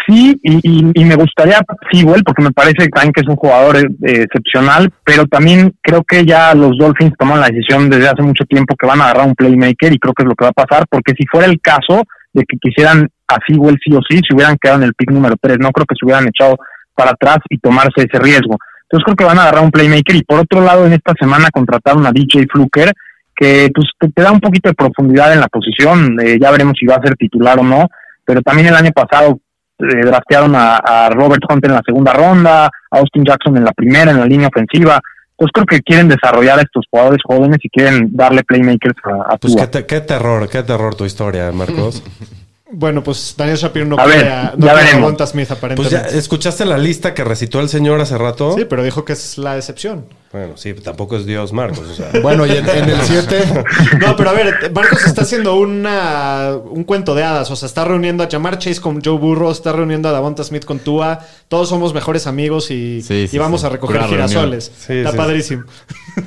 Sí, 0.07 0.39
y, 0.41 0.53
y- 0.63 0.91
y 0.95 1.05
me 1.05 1.15
gustaría 1.15 1.59
Sewell 1.91 2.23
porque 2.23 2.41
me 2.43 2.51
parece 2.51 2.87
también 2.87 3.11
que 3.13 3.21
es 3.21 3.27
un 3.27 3.35
jugador 3.35 3.77
eh, 3.77 4.23
excepcional, 4.23 4.89
pero 5.03 5.27
también 5.27 5.73
creo 5.81 6.03
que 6.03 6.25
ya 6.25 6.53
los 6.55 6.77
Dolphins 6.77 7.13
toman 7.19 7.39
la 7.41 7.47
decisión 7.49 7.89
desde 7.89 8.07
hace 8.07 8.21
mucho 8.21 8.43
tiempo 8.45 8.75
que 8.77 8.87
van 8.87 9.01
a 9.01 9.05
agarrar 9.05 9.27
un 9.27 9.35
playmaker 9.35 9.93
y 9.93 9.99
creo 9.99 10.13
que 10.13 10.23
es 10.23 10.27
lo 10.29 10.35
que 10.35 10.45
va 10.45 10.49
a 10.55 10.65
pasar, 10.65 10.85
porque 10.89 11.13
si 11.17 11.25
fuera 11.27 11.47
el 11.47 11.59
caso 11.61 12.01
de 12.33 12.43
que 12.47 12.57
quisieran 12.57 13.07
a 13.27 13.37
Sewell 13.47 13.77
sí 13.83 13.93
o 13.95 13.99
sí, 14.07 14.19
se 14.27 14.35
hubieran 14.35 14.57
quedado 14.61 14.79
en 14.79 14.85
el 14.85 14.93
pick 14.93 15.11
número 15.11 15.35
3, 15.39 15.57
no 15.59 15.71
creo 15.71 15.85
que 15.85 15.95
se 15.99 16.05
hubieran 16.05 16.27
echado 16.27 16.57
para 16.95 17.11
atrás 17.11 17.37
y 17.49 17.57
tomarse 17.57 18.07
ese 18.07 18.19
riesgo. 18.19 18.57
Entonces 18.83 19.05
creo 19.05 19.15
que 19.15 19.25
van 19.25 19.39
a 19.39 19.43
agarrar 19.43 19.63
un 19.63 19.71
playmaker 19.71 20.15
y 20.15 20.23
por 20.23 20.39
otro 20.39 20.61
lado 20.61 20.85
en 20.85 20.93
esta 20.93 21.13
semana 21.19 21.49
contrataron 21.51 22.05
a 22.05 22.11
DJ 22.11 22.47
Fluker 22.51 22.91
que 23.35 23.69
pues 23.73 23.87
te, 23.99 24.21
da 24.21 24.31
un 24.31 24.39
poquito 24.39 24.69
de 24.69 24.75
profundidad 24.75 25.33
en 25.33 25.39
la 25.39 25.47
posición, 25.47 26.19
eh, 26.21 26.37
ya 26.39 26.51
veremos 26.51 26.75
si 26.79 26.85
va 26.85 26.95
a 26.95 27.01
ser 27.01 27.15
titular 27.15 27.57
o 27.59 27.63
no, 27.63 27.87
pero 28.23 28.41
también 28.41 28.67
el 28.67 28.75
año 28.75 28.91
pasado 28.91 29.39
eh, 29.79 30.05
draftearon 30.05 30.55
a, 30.55 30.77
a 30.77 31.09
Robert 31.09 31.41
Hunt 31.49 31.65
en 31.65 31.73
la 31.73 31.81
segunda 31.83 32.13
ronda, 32.13 32.65
a 32.65 32.97
Austin 32.99 33.25
Jackson 33.25 33.57
en 33.57 33.65
la 33.65 33.71
primera, 33.71 34.11
en 34.11 34.19
la 34.19 34.25
línea 34.27 34.49
ofensiva. 34.49 34.99
Entonces 35.43 35.51
creo 35.53 35.65
que 35.65 35.81
quieren 35.81 36.07
desarrollar 36.07 36.59
a 36.59 36.61
estos 36.61 36.85
jugadores 36.89 37.19
jóvenes 37.27 37.57
y 37.63 37.69
quieren 37.69 38.09
darle 38.13 38.43
playmakers 38.43 38.95
a, 39.03 39.33
a 39.33 39.37
Pues 39.37 39.53
Tua. 39.55 39.63
qué, 39.65 39.67
te- 39.79 39.85
qué 39.85 39.99
terror, 40.01 40.47
qué 40.49 40.63
terror 40.63 40.95
tu 40.95 41.03
historia, 41.05 41.51
Marcos. 41.51 42.01
Bueno, 42.75 43.03
pues 43.03 43.35
Daniel 43.37 43.57
Shapiro 43.57 43.85
no 43.85 43.99
A 43.99 44.05
ver, 44.07 44.17
no 44.17 44.23
ya 44.25 44.51
quiere 44.57 44.69
a 44.71 44.73
veremos. 44.73 44.95
Devonta 45.01 45.27
Smith, 45.27 45.47
Pues 45.47 45.57
aparentemente. 45.59 46.11
ya, 46.11 46.17
¿escuchaste 46.17 46.65
la 46.65 46.77
lista 46.79 47.13
que 47.13 47.23
recitó 47.23 47.59
el 47.59 47.69
señor 47.69 48.01
hace 48.01 48.17
rato? 48.17 48.55
Sí, 48.57 48.65
pero 48.65 48.83
dijo 48.83 49.05
que 49.05 49.13
es 49.13 49.37
la 49.37 49.55
excepción. 49.57 50.05
Bueno, 50.31 50.57
sí, 50.57 50.73
tampoco 50.73 51.15
es 51.15 51.27
Dios, 51.27 51.53
Marcos. 51.53 51.87
O 51.87 51.93
sea, 51.93 52.09
Bueno, 52.23 52.47
y 52.47 52.51
en, 52.51 52.67
en 52.67 52.89
el 52.89 52.99
7, 53.01 53.63
No, 54.01 54.15
pero 54.15 54.31
a 54.31 54.33
ver, 54.33 54.71
Marcos 54.73 55.05
está 55.05 55.21
haciendo 55.21 55.55
una, 55.55 56.55
un 56.71 56.83
cuento 56.83 57.13
de 57.13 57.23
hadas. 57.23 57.51
O 57.51 57.55
sea, 57.55 57.67
está 57.67 57.85
reuniendo 57.85 58.23
a 58.23 58.27
Jamar 58.31 58.57
Chase 58.57 58.81
con 58.81 58.99
Joe 59.03 59.19
Burrow, 59.19 59.51
está 59.51 59.71
reuniendo 59.71 60.09
a 60.09 60.11
Davonta 60.11 60.43
Smith 60.43 60.65
con 60.65 60.79
Tua. 60.79 61.19
Todos 61.49 61.69
somos 61.69 61.93
mejores 61.93 62.25
amigos 62.25 62.71
y, 62.71 63.03
Sí, 63.03 63.27
sí, 63.27 63.35
y 63.35 63.39
vamos 63.39 63.61
sí. 63.61 63.67
a 63.67 63.69
recoger 63.69 63.97
Pura 63.97 64.09
girasoles. 64.09 64.71
Sí, 64.75 64.93
está 64.93 65.11
sí. 65.11 65.17
padrísimo. 65.17 65.63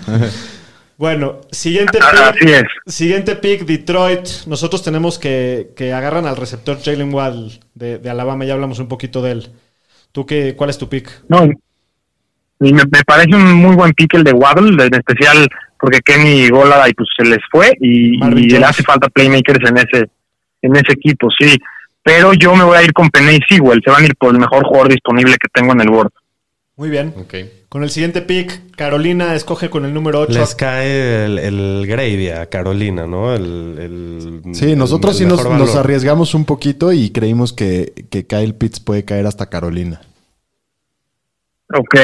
bueno, 0.96 1.40
siguiente 1.50 1.98
pick. 1.98 2.66
Siguiente 2.86 3.36
pick, 3.36 3.64
Detroit. 3.64 4.28
Nosotros 4.46 4.82
tenemos 4.82 5.18
que, 5.18 5.70
que 5.76 5.92
agarran 5.92 6.26
al 6.26 6.36
receptor 6.36 6.78
Jalen 6.82 7.12
Waddle 7.12 7.60
de, 7.74 7.98
de 7.98 8.10
Alabama. 8.10 8.44
Ya 8.44 8.54
hablamos 8.54 8.78
un 8.78 8.88
poquito 8.88 9.22
de 9.22 9.32
él. 9.32 9.50
¿Tú 10.12 10.24
qué, 10.24 10.54
cuál 10.56 10.70
es 10.70 10.78
tu 10.78 10.88
pick? 10.88 11.10
No, 11.28 11.46
me, 12.58 12.72
me 12.72 13.04
parece 13.06 13.34
un 13.34 13.52
muy 13.54 13.76
buen 13.76 13.92
pick 13.92 14.14
el 14.14 14.24
de 14.24 14.32
Waddle, 14.32 14.82
en 14.84 14.94
especial 14.94 15.48
porque 15.78 16.00
Kenny 16.00 16.48
Golada 16.48 16.88
y 16.88 16.94
pues 16.94 17.08
se 17.16 17.24
les 17.24 17.38
fue 17.50 17.72
y, 17.80 18.18
le 18.18 18.64
hace 18.64 18.82
falta 18.82 19.08
playmakers 19.08 19.68
en 19.68 19.76
ese 19.76 20.10
en 20.62 20.74
ese 20.74 20.92
equipo, 20.92 21.28
sí. 21.38 21.56
Pero 22.02 22.32
yo 22.34 22.54
me 22.54 22.64
voy 22.64 22.78
a 22.78 22.82
ir 22.82 22.92
con 22.92 23.10
Penny 23.10 23.38
Sewell, 23.48 23.82
se 23.84 23.90
van 23.90 24.02
a 24.02 24.06
ir 24.06 24.16
por 24.16 24.32
el 24.32 24.40
mejor 24.40 24.64
jugador 24.64 24.88
disponible 24.88 25.36
que 25.40 25.48
tengo 25.52 25.72
en 25.72 25.80
el 25.80 25.90
board. 25.90 26.10
Muy 26.76 26.90
bien. 26.90 27.14
Con 27.70 27.82
el 27.84 27.90
siguiente 27.90 28.20
pick, 28.20 28.74
Carolina 28.76 29.34
escoge 29.34 29.70
con 29.70 29.86
el 29.86 29.94
número 29.94 30.20
8. 30.20 30.38
les 30.38 30.54
cae 30.54 31.24
el, 31.24 31.38
el 31.38 31.86
gravy 31.86 32.28
a 32.28 32.46
Carolina, 32.50 33.06
¿no? 33.06 33.34
El, 33.34 34.42
el- 34.44 34.54
sí, 34.54 34.76
nosotros 34.76 35.18
el 35.20 35.30
sí 35.30 35.36
nos, 35.46 35.74
arriesgamos 35.74 36.34
un 36.34 36.44
poquito 36.44 36.92
y 36.92 37.10
creímos 37.10 37.54
que, 37.54 38.06
que 38.10 38.26
Kyle 38.26 38.54
Pitts 38.54 38.80
puede 38.80 39.04
caer 39.06 39.26
hasta 39.26 39.48
Carolina. 39.48 40.02
Ok, 41.74 41.96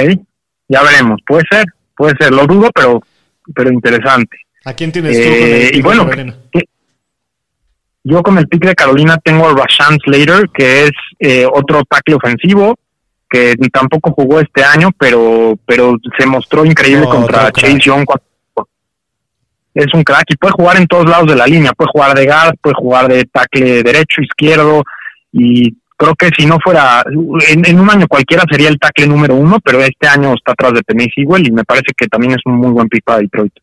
ya 0.68 0.82
veremos, 0.82 1.20
puede 1.26 1.44
ser, 1.50 1.64
puede 1.94 2.16
ser, 2.18 2.32
lo 2.32 2.46
dudo, 2.46 2.70
pero 2.74 3.00
pero 3.54 3.70
interesante. 3.70 4.36
¿A 4.64 4.72
quién 4.72 4.90
tienes 4.90 5.16
tú 5.16 5.22
con 5.24 5.32
el 5.32 5.42
Eh, 5.42 5.60
pick 5.66 5.72
y 5.74 5.76
de 5.76 5.82
bueno, 5.82 6.04
Carolina? 6.08 6.36
que- 6.50 6.68
yo 8.04 8.22
con 8.22 8.38
el 8.38 8.48
pick 8.48 8.64
de 8.64 8.74
Carolina 8.74 9.18
tengo 9.22 9.46
a 9.48 9.54
Rashan 9.54 9.98
Slater, 10.04 10.48
que 10.54 10.84
es 10.84 10.90
eh, 11.20 11.46
otro 11.46 11.82
tackle 11.88 12.14
ofensivo, 12.16 12.76
que 13.32 13.56
tampoco 13.72 14.12
jugó 14.12 14.40
este 14.40 14.62
año, 14.62 14.90
pero 14.98 15.58
pero 15.66 15.96
se 16.18 16.26
mostró 16.26 16.64
increíble 16.66 17.04
No, 17.06 17.10
contra. 17.10 17.50
Chase 17.50 17.78
Young. 17.80 18.04
Es 19.74 19.86
un 19.94 20.04
crack 20.04 20.26
y 20.28 20.36
puede 20.36 20.52
jugar 20.52 20.76
en 20.76 20.86
todos 20.86 21.08
lados 21.08 21.26
de 21.28 21.34
la 21.34 21.46
línea, 21.46 21.72
puede 21.72 21.88
jugar 21.90 22.14
de 22.14 22.26
guard, 22.26 22.56
puede 22.60 22.74
jugar 22.74 23.08
de 23.08 23.24
tackle 23.24 23.82
derecho, 23.82 24.20
izquierdo, 24.20 24.82
y 25.32 25.74
creo 25.96 26.14
que 26.14 26.28
si 26.36 26.44
no 26.44 26.58
fuera, 26.62 27.02
en, 27.48 27.64
en 27.64 27.80
un 27.80 27.88
año 27.88 28.06
cualquiera 28.06 28.44
sería 28.50 28.68
el 28.68 28.78
tackle 28.78 29.06
número 29.06 29.34
uno, 29.34 29.58
pero 29.64 29.80
este 29.80 30.06
año 30.06 30.34
está 30.34 30.52
atrás 30.52 30.74
de 30.74 30.82
Penny 30.82 31.08
Sewell 31.14 31.48
y 31.48 31.52
me 31.52 31.64
parece 31.64 31.92
que 31.96 32.06
también 32.06 32.32
es 32.32 32.42
un 32.44 32.56
muy 32.56 32.70
buen 32.70 32.88
pick 32.90 33.02
para 33.02 33.20
Detroit. 33.20 33.54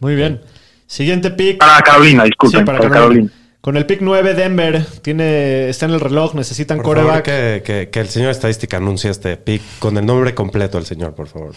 Muy 0.00 0.14
bien. 0.14 0.40
Siguiente 0.86 1.30
pick. 1.32 1.58
Para 1.58 1.82
Carolina, 1.82 2.24
disculpen, 2.24 2.60
Sí, 2.60 2.64
para 2.64 2.78
para, 2.78 2.90
Carolina. 2.90 3.28
Carolina. 3.28 3.37
Con 3.60 3.76
el 3.76 3.86
pick 3.86 4.00
9, 4.00 4.34
Denver 4.34 4.84
tiene, 5.02 5.68
está 5.68 5.86
en 5.86 5.92
el 5.92 6.00
reloj, 6.00 6.34
necesitan 6.34 6.78
Por 6.78 6.96
favor, 6.96 7.02
coreback. 7.22 7.24
que, 7.24 7.62
que- 7.64 7.90
que 7.90 8.00
el 8.00 8.08
señor 8.08 8.30
estadística 8.30 8.76
anuncie 8.76 9.10
este 9.10 9.36
pick 9.36 9.60
con 9.80 9.96
el 9.98 10.06
nombre 10.06 10.34
completo 10.34 10.78
del 10.78 10.86
señor, 10.86 11.14
por 11.14 11.26
favor. 11.28 11.54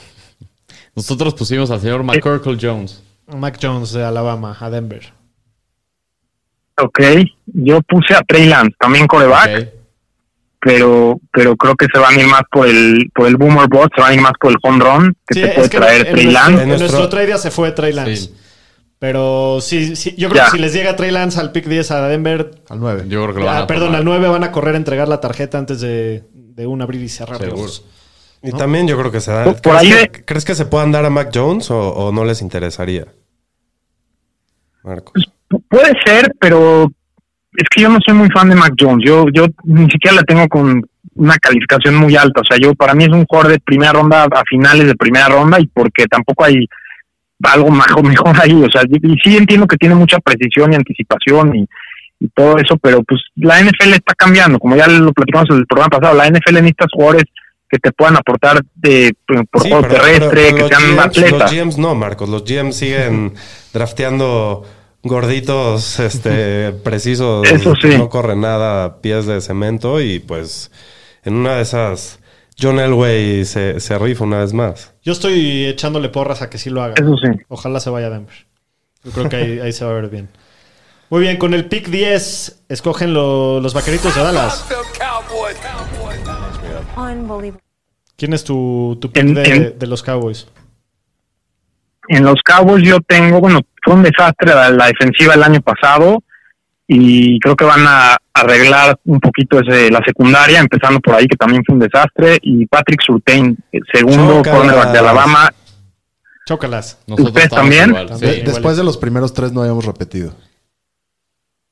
Nosotros 0.96 1.36
pusimos 1.36 1.70
al 1.72 1.80
señor 1.80 2.04
McCorkle 2.04 2.58
Jones. 2.60 3.04
Mac 3.28 3.58
Jones 3.62 3.94
de 3.94 4.04
Alabama 4.04 4.58
a 4.60 4.70
Denver. 4.70 5.14
Ok, 6.82 7.00
yo 7.46 7.82
puse 7.84 8.16
a 8.16 8.22
Trey 8.28 8.46
Lance, 8.48 8.76
también 8.80 9.06
coreback, 9.08 9.62
Ok. 9.62 9.68
pero 10.60 11.20
pero 11.32 11.56
creo 11.56 11.76
que 11.76 11.86
se 11.94 12.00
van 12.00 12.16
a 12.18 12.20
ir 12.22 12.28
más 12.28 12.42
por 12.52 12.68
el 12.68 13.10
por 13.14 13.28
el 13.28 13.38
boomer 13.38 13.68
bot, 13.70 13.92
se 13.96 14.02
van 14.02 14.12
a 14.12 14.14
ir 14.16 14.22
más 14.22 14.34
por 14.40 14.52
el 14.52 14.58
home 14.64 14.84
run 14.84 15.16
que 15.28 15.36
Sí, 15.36 15.42
te 15.42 15.50
puede 15.50 15.70
traer 15.70 16.08
en 16.08 16.14
Trey 16.16 16.26
Lance. 16.32 16.64
en 16.64 16.68
Nuestro- 16.70 16.88
nuestro 16.90 17.10
trade 17.10 17.28
ya 17.30 17.38
se 17.38 17.52
fue 17.52 17.72
Trey 17.72 17.94
Lance. 17.94 18.16
Sí. 18.16 18.34
Pero 19.02 19.58
sí, 19.62 19.96
sí, 19.96 20.14
yo 20.16 20.30
creo 20.30 20.44
Ya. 20.44 20.52
que 20.52 20.58
si 20.58 20.62
les 20.62 20.74
llega 20.74 20.96
Trey 20.96 21.10
Lance 21.10 21.40
al 21.40 21.52
pick 21.52 21.66
10 21.66 21.90
a 21.90 22.08
Denver, 22.08 22.52
Al 22.70 22.80
9. 22.80 23.06
Yo 23.08 23.24
creo 23.24 23.34
que 23.34 23.40
lo 23.40 23.48
van 23.48 23.58
ah, 23.58 23.60
a 23.62 23.68
perdón, 23.68 23.88
tomar. 23.88 24.00
al 24.02 24.06
9 24.06 24.28
van 24.28 24.44
a 24.44 24.52
correr 24.52 24.76
a 24.76 24.78
entregar 24.78 25.08
la 25.08 25.20
tarjeta 25.20 25.58
antes 25.58 25.82
de, 25.82 26.24
de 26.36 26.68
un 26.68 26.84
abrir 26.84 27.02
y 27.02 27.10
cerrar. 27.10 27.40
Seguro. 27.40 27.62
ojos. 27.64 27.84
Y 28.44 28.52
también 28.52 28.88
yo 28.88 29.00
creo 29.00 29.12
que 29.12 29.20
se 29.20 29.32
da. 29.32 29.56
¿crees, 29.56 29.76
ahí 29.78 29.90
que, 29.90 29.96
de- 29.96 30.26
¿Crees 30.26 30.46
que 30.46 30.54
se 30.54 30.66
puedan 30.66 30.92
dar 30.92 31.04
a 31.04 31.10
Mac 31.10 31.32
Jones 31.34 31.72
o, 31.72 31.80
o 31.80 32.12
no 32.12 32.24
les 32.26 32.44
interesaría? 32.44 33.08
Marcos. 34.84 35.32
Pu- 35.50 35.64
Puede 35.68 35.94
ser, 36.06 36.34
pero 36.40 36.84
es 37.58 37.68
que 37.76 37.82
yo 37.82 37.90
no 37.90 37.98
soy 38.06 38.14
muy 38.16 38.30
fan 38.30 38.50
de 38.50 38.56
Mac 38.56 38.74
Jones. 38.80 39.04
Yo 39.04 39.26
yo 39.34 39.48
ni 39.64 39.90
siquiera 39.90 40.18
la 40.18 40.24
tengo 40.24 40.48
con 40.48 40.80
una 41.16 41.38
calificación 41.38 41.96
muy 41.96 42.16
alta. 42.16 42.42
O 42.42 42.44
sea, 42.44 42.58
yo 42.62 42.76
para 42.76 42.94
mí 42.94 43.04
es 43.06 43.10
un 43.10 43.26
jugador 43.26 43.52
de 43.52 43.60
primera 43.60 43.94
ronda 43.94 44.26
a 44.26 44.44
finales 44.48 44.86
de 44.88 44.96
primera 44.96 45.28
ronda 45.28 45.60
y 45.60 45.66
porque 45.66 46.06
tampoco 46.06 46.44
hay 46.46 46.68
algo 47.44 47.72
mejor, 47.72 48.04
mejor 48.08 48.36
ahí. 48.42 48.54
O 48.54 48.70
sea, 48.72 48.82
y, 48.90 49.16
sí 49.24 49.38
entiendo 49.38 49.68
que 49.68 49.78
tiene 49.78 49.96
mucha 49.96 50.20
precisión 50.20 50.72
y 50.74 50.76
anticipación 50.76 51.56
y, 51.56 51.66
y 52.20 52.28
todo 52.36 52.58
eso, 52.58 52.78
pero 52.78 53.02
pues 53.04 53.22
la 53.36 53.62
NFL 53.62 53.94
está 53.94 54.14
cambiando. 54.16 54.60
Como 54.60 54.76
ya 54.76 54.88
lo 54.88 55.12
platicamos 55.14 55.50
en 55.52 55.58
el 55.58 55.66
programa 55.68 55.90
pasado, 56.00 56.16
la 56.18 56.28
NFL 56.30 56.54
necesita 56.56 56.86
jugadores 56.94 57.24
que 57.70 57.80
te 57.80 57.92
puedan 57.94 58.18
aportar 58.18 58.62
de, 58.76 59.14
por 59.26 59.62
Sí, 59.64 59.70
juego 59.70 59.88
pero- 59.88 59.94
terrestre, 60.04 60.30
pero- 60.30 60.56
pero 60.56 60.68
que 60.68 60.76
sean 60.76 60.90
GMs 60.92 61.00
atletas. 61.06 61.40
Los 61.40 61.52
GMs 61.52 61.78
no, 61.78 61.96
Marcos. 61.96 62.30
Los 62.30 62.44
GMs 62.44 62.76
siguen 62.76 63.34
drafteando 63.74 64.66
gorditos 65.04 66.00
este, 66.00 66.72
precisos. 66.84 67.50
Eso 67.52 67.74
sí. 67.82 67.98
No 67.98 68.10
corren 68.10 68.42
nada 68.42 69.02
pies 69.02 69.26
de 69.26 69.42
cemento 69.42 70.02
y 70.02 70.20
pues 70.20 70.72
en 71.24 71.36
una 71.36 71.56
de 71.56 71.62
esas 71.64 72.20
John 72.62 72.80
Elway 72.80 73.44
se, 73.46 73.80
se 73.80 73.98
rifa 73.98 74.24
una 74.24 74.40
vez 74.40 74.54
más. 74.54 74.94
Yo 75.02 75.14
estoy 75.14 75.66
echándole 75.66 76.10
porras 76.10 76.42
a 76.42 76.50
que 76.50 76.58
sí 76.58 76.70
lo 76.70 76.82
haga. 76.84 76.94
Eso 76.96 77.16
sí. 77.18 77.30
Ojalá 77.48 77.80
se 77.80 77.90
vaya 77.90 78.08
a 78.08 78.10
Denver. 78.12 78.36
Yo 79.04 79.12
creo 79.12 79.30
que 79.30 79.36
ahí, 79.36 79.60
ahí 79.64 79.72
se 79.74 79.84
va 79.86 79.92
a 79.92 79.94
ver 79.96 80.10
bien. 80.10 80.30
Muy 81.10 81.22
bien, 81.22 81.38
con 81.38 81.54
el 81.54 81.66
pick 81.66 81.88
10 81.88 82.64
escogen 82.70 83.14
lo- 83.14 83.60
los 83.60 83.74
vaqueritos 83.74 84.16
de 84.16 84.22
Dallas. 84.24 84.66
¿Quién 88.18 88.34
es 88.34 88.44
tu, 88.44 88.98
tu 89.02 89.12
pick 89.12 89.22
En- 89.24 89.34
de, 89.34 89.44
en- 89.44 89.80
de 89.80 89.88
los 89.88 90.04
Cowboys? 90.04 90.48
En 92.08 92.24
los 92.24 92.36
Cowboys 92.46 92.84
yo 92.88 93.00
tengo, 93.02 93.40
bueno, 93.40 93.62
fue 93.84 93.94
un 93.96 94.04
desastre 94.04 94.54
la, 94.54 94.70
la 94.70 94.88
defensiva 94.88 95.34
el 95.34 95.44
año 95.44 95.62
pasado 95.62 96.24
y 96.94 97.40
creo 97.40 97.56
que 97.56 97.64
van 97.64 97.88
a 97.88 98.18
arreglar 98.34 99.00
un 99.06 99.22
poquito 99.22 99.62
ese, 99.62 99.90
la 99.90 100.02
secundaria, 100.06 100.60
empezando 100.60 101.00
por 101.00 101.16
ahí, 101.16 101.26
que 101.26 101.38
también 101.38 101.64
fue 101.66 101.76
un 101.76 101.80
desastre, 101.80 102.38
y 102.42 102.66
Patrick 102.66 103.02
Surtain, 103.02 103.58
el 103.72 103.82
segundo 103.94 104.42
cornerback 104.44 104.92
de 104.92 105.00
Alabama. 105.00 105.54
Chócalas. 106.46 107.00
¿Ustedes 107.08 107.50
también? 107.50 107.92
igual, 107.92 108.10
sí. 108.10 108.20
También. 108.20 108.46
Después 108.46 108.76
de 108.76 108.84
los 108.84 108.98
primeros 108.98 109.34
tres 109.34 109.54
no 109.54 109.62
habíamos 109.62 109.86
repetido. 109.86 110.34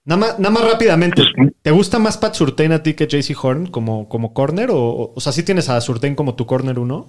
Nada 0.05 0.21
más, 0.21 0.39
nada 0.39 0.51
más 0.51 0.71
rápidamente. 0.71 1.21
Pues, 1.35 1.51
¿Te 1.61 1.71
gusta 1.71 1.99
más 1.99 2.17
Pat 2.17 2.35
Surtain 2.35 2.71
a 2.71 2.81
ti 2.81 2.93
que 2.93 3.05
JC 3.05 3.35
Horn 3.43 3.67
como, 3.67 4.07
como 4.07 4.33
corner? 4.33 4.69
O, 4.71 5.11
o, 5.13 5.19
sea, 5.19 5.33
¿sí 5.33 5.43
tienes 5.43 5.67
a 5.67 5.81
Surtain 5.81 6.15
como 6.15 6.35
tu 6.35 6.45
corner 6.45 6.79
1? 6.79 7.07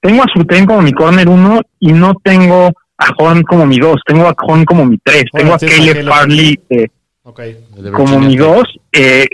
Tengo 0.00 0.22
a 0.22 0.26
Surtain 0.34 0.66
como 0.66 0.82
mi 0.82 0.92
corner 0.92 1.30
uno 1.30 1.62
y 1.80 1.94
no 1.94 2.12
tengo 2.22 2.74
a 3.04 3.14
Horn 3.16 3.42
como 3.42 3.66
mi 3.66 3.78
dos, 3.78 4.00
tengo 4.06 4.26
a 4.26 4.34
Horn 4.36 4.64
como 4.64 4.84
mi 4.84 4.98
tres, 5.02 5.24
tengo 5.32 5.54
a 5.54 5.58
Caleb 5.58 5.94
Caleb 5.94 6.08
Farley 6.08 6.60
eh, 6.70 6.88
como 7.92 8.20
mi 8.20 8.36
dos. 8.36 8.64
Eh, 8.92 9.26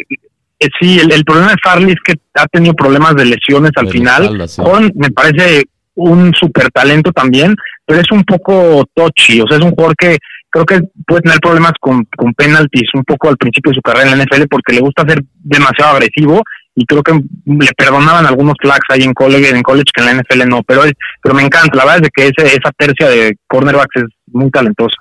eh, 0.58 0.68
sí, 0.80 0.98
el, 1.00 1.12
el 1.12 1.24
problema 1.24 1.50
de 1.50 1.56
Farley 1.62 1.92
es 1.92 2.00
que 2.04 2.14
ha 2.34 2.46
tenido 2.46 2.74
problemas 2.74 3.14
de 3.16 3.24
lesiones 3.24 3.70
al 3.76 3.86
De 3.86 3.92
final. 3.92 4.22
espalda, 4.24 4.48
sí. 4.48 4.62
Horn 4.64 4.92
me 4.94 5.10
parece 5.10 5.64
un 5.94 6.32
super 6.34 6.70
talento 6.70 7.12
también, 7.12 7.54
pero 7.84 8.00
es 8.00 8.10
un 8.10 8.24
poco 8.24 8.84
touchy, 8.94 9.40
o 9.40 9.46
sea, 9.46 9.58
es 9.58 9.64
un 9.64 9.70
jugador 9.70 9.94
que 9.96 10.18
creo 10.50 10.64
que 10.66 10.80
puede 11.06 11.22
tener 11.22 11.38
problemas 11.40 11.72
con, 11.80 12.04
con 12.16 12.34
penalties 12.34 12.90
un 12.94 13.04
poco 13.04 13.28
al 13.28 13.36
principio 13.36 13.70
de 13.70 13.76
su 13.76 13.82
carrera 13.82 14.10
en 14.10 14.18
la 14.18 14.24
NFL 14.24 14.46
porque 14.50 14.74
le 14.74 14.80
gusta 14.80 15.04
ser 15.06 15.22
demasiado 15.38 15.92
agresivo 15.92 16.42
y 16.80 16.86
creo 16.86 17.02
que 17.02 17.12
le 17.12 17.72
perdonaban 17.76 18.24
algunos 18.24 18.54
flags 18.58 18.86
ahí 18.88 19.02
en 19.02 19.12
college, 19.12 19.50
en 19.50 19.62
college 19.62 19.90
que 19.94 20.02
en 20.02 20.06
la 20.06 20.22
NFL 20.22 20.48
no, 20.48 20.62
pero 20.62 20.82
es, 20.84 20.94
pero 21.22 21.34
me 21.34 21.42
encanta, 21.42 21.76
la 21.76 21.84
verdad 21.84 22.04
es 22.04 22.10
que 22.14 22.28
ese, 22.28 22.56
esa 22.56 22.72
tercia 22.74 23.06
de 23.10 23.36
cornerbacks 23.46 23.96
es 23.96 24.04
muy 24.32 24.50
talentosa. 24.50 24.96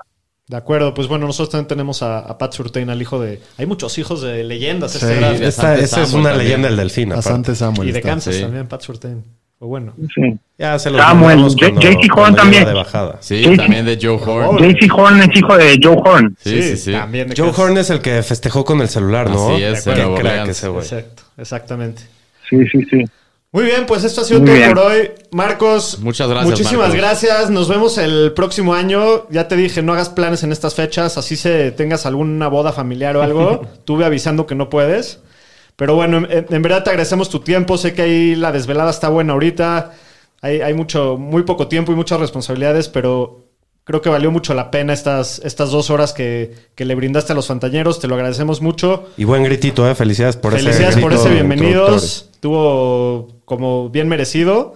De 0.48 0.58
acuerdo, 0.58 0.94
pues 0.94 1.08
bueno, 1.08 1.26
nosotros 1.26 1.52
también 1.52 1.68
tenemos 1.68 2.04
a, 2.04 2.20
a 2.20 2.38
Pat 2.38 2.52
Surtain, 2.54 2.90
al 2.90 3.02
hijo 3.02 3.22
de... 3.22 3.40
Hay 3.58 3.66
muchos 3.66 3.98
hijos 4.00 4.22
de 4.22 4.44
leyendas. 4.44 4.96
este 4.96 5.08
Sí, 5.08 5.38
de 5.40 5.48
Esta, 5.48 5.76
es 5.78 5.94
una 6.12 6.30
también. 6.32 6.38
leyenda 6.38 6.68
del 6.70 6.78
delfín. 6.78 7.14
Samuel. 7.22 7.88
y 7.88 7.92
de 7.92 8.00
está. 8.00 8.10
Kansas 8.10 8.36
sí. 8.36 8.42
también, 8.42 8.68
Pat 8.68 8.82
Surtain. 8.82 9.24
Fue 9.60 9.68
bueno. 9.68 9.94
Sí. 10.16 10.38
Ya 10.58 10.80
se 10.80 10.90
los 10.90 11.02
Samuel, 11.02 11.44
JC 11.50 12.08
Horn 12.16 12.34
también. 12.36 12.66
de 12.66 12.74
bajada. 12.74 13.18
Sí, 13.20 13.44
Sí. 13.44 13.58
también 13.58 13.86
de 13.86 14.00
Joe 14.02 14.18
Horn. 14.26 14.58
JC 14.58 14.90
Horn 14.94 15.20
es 15.22 15.30
hijo 15.36 15.58
de 15.58 15.80
Joe 15.84 15.98
Horn. 16.04 16.38
Sí, 16.42 16.62
sí, 16.64 16.78
sí. 16.78 16.92
También 16.94 17.34
Joe. 17.36 17.52
Horn 17.56 17.78
es 17.78 17.90
el 17.90 18.00
que 18.02 18.24
festejó 18.24 18.64
con 18.64 18.80
el 18.80 18.88
celular, 18.88 19.30
¿no? 19.30 19.54
Así 19.54 19.64
es, 19.64 19.86
Nueva 19.86 20.18
crack 20.20 20.48
ese 20.48 20.70
güey. 20.70 20.82
Exacto, 20.84 21.24
exactamente. 21.38 22.04
Sí, 22.50 22.58
sí, 22.72 22.80
sí. 22.90 23.04
Muy 23.52 23.64
bien, 23.66 23.86
pues 23.88 24.04
esto 24.04 24.22
ha 24.22 24.24
sido 24.24 24.40
Muy 24.42 24.48
todo 24.50 24.56
bien. 24.58 24.74
por 24.76 24.84
hoy. 24.86 25.12
Marcos, 25.32 26.00
Muchas 26.02 26.30
gracias, 26.30 26.52
Muchísimas 26.52 26.90
Marcos. 26.90 26.98
gracias. 26.98 27.50
Nos 27.50 27.68
vemos 27.68 27.98
el 27.98 28.32
próximo 28.34 28.76
año. 28.76 29.28
Ya 29.30 29.48
te 29.48 29.56
dije, 29.56 29.82
no 29.82 29.92
hagas 29.94 30.10
planes 30.10 30.44
en 30.44 30.52
estas 30.52 30.76
fechas. 30.76 31.18
Así 31.18 31.36
se 31.36 31.72
tengas 31.72 32.06
alguna 32.06 32.48
boda 32.48 32.72
familiar 32.72 33.18
o 33.18 33.24
algo. 33.24 33.62
Tuve 33.86 34.06
avisando 34.06 34.46
que 34.46 34.56
no 34.56 34.70
puedes. 34.70 35.20
Pero 35.80 35.96
bueno, 35.96 36.18
en, 36.18 36.46
en 36.50 36.62
verdad 36.62 36.84
te 36.84 36.90
agradecemos 36.90 37.30
tu 37.30 37.40
tiempo. 37.40 37.78
Sé 37.78 37.94
que 37.94 38.02
ahí 38.02 38.36
la 38.36 38.52
desvelada 38.52 38.92
está 38.92 39.08
buena 39.08 39.32
ahorita. 39.32 39.94
Hay, 40.42 40.60
hay 40.60 40.74
mucho, 40.74 41.16
muy 41.18 41.44
poco 41.44 41.70
tiempo 41.70 41.94
y 41.94 41.96
muchas 41.96 42.20
responsabilidades, 42.20 42.90
pero 42.90 43.46
creo 43.86 44.02
que 44.02 44.10
valió 44.10 44.30
mucho 44.30 44.54
la 44.54 44.72
pena 44.72 44.92
estas, 44.92 45.40
estas 45.40 45.72
dos 45.72 45.90
horas 45.90 46.12
que, 46.12 46.54
que 46.76 46.84
le 46.84 46.96
brindaste 46.96 47.32
a 47.32 47.36
los 47.36 47.48
fantañeros. 47.48 48.02
Te 48.02 48.10
lo 48.10 48.16
agradecemos 48.16 48.62
mucho. 48.62 49.06
Y 49.16 49.24
buen 49.24 49.42
gritito, 49.44 49.90
¿eh? 49.90 49.96
Felicidades 49.96 50.36
por 50.36 50.52
Felicidades 50.52 50.96
ese 50.96 51.02
por 51.02 51.12
grito 51.12 51.26
ese 51.26 51.34
bienvenidos. 51.34 52.30
Tuvo 52.42 53.30
como 53.46 53.90
bien 53.90 54.10
merecido. 54.10 54.76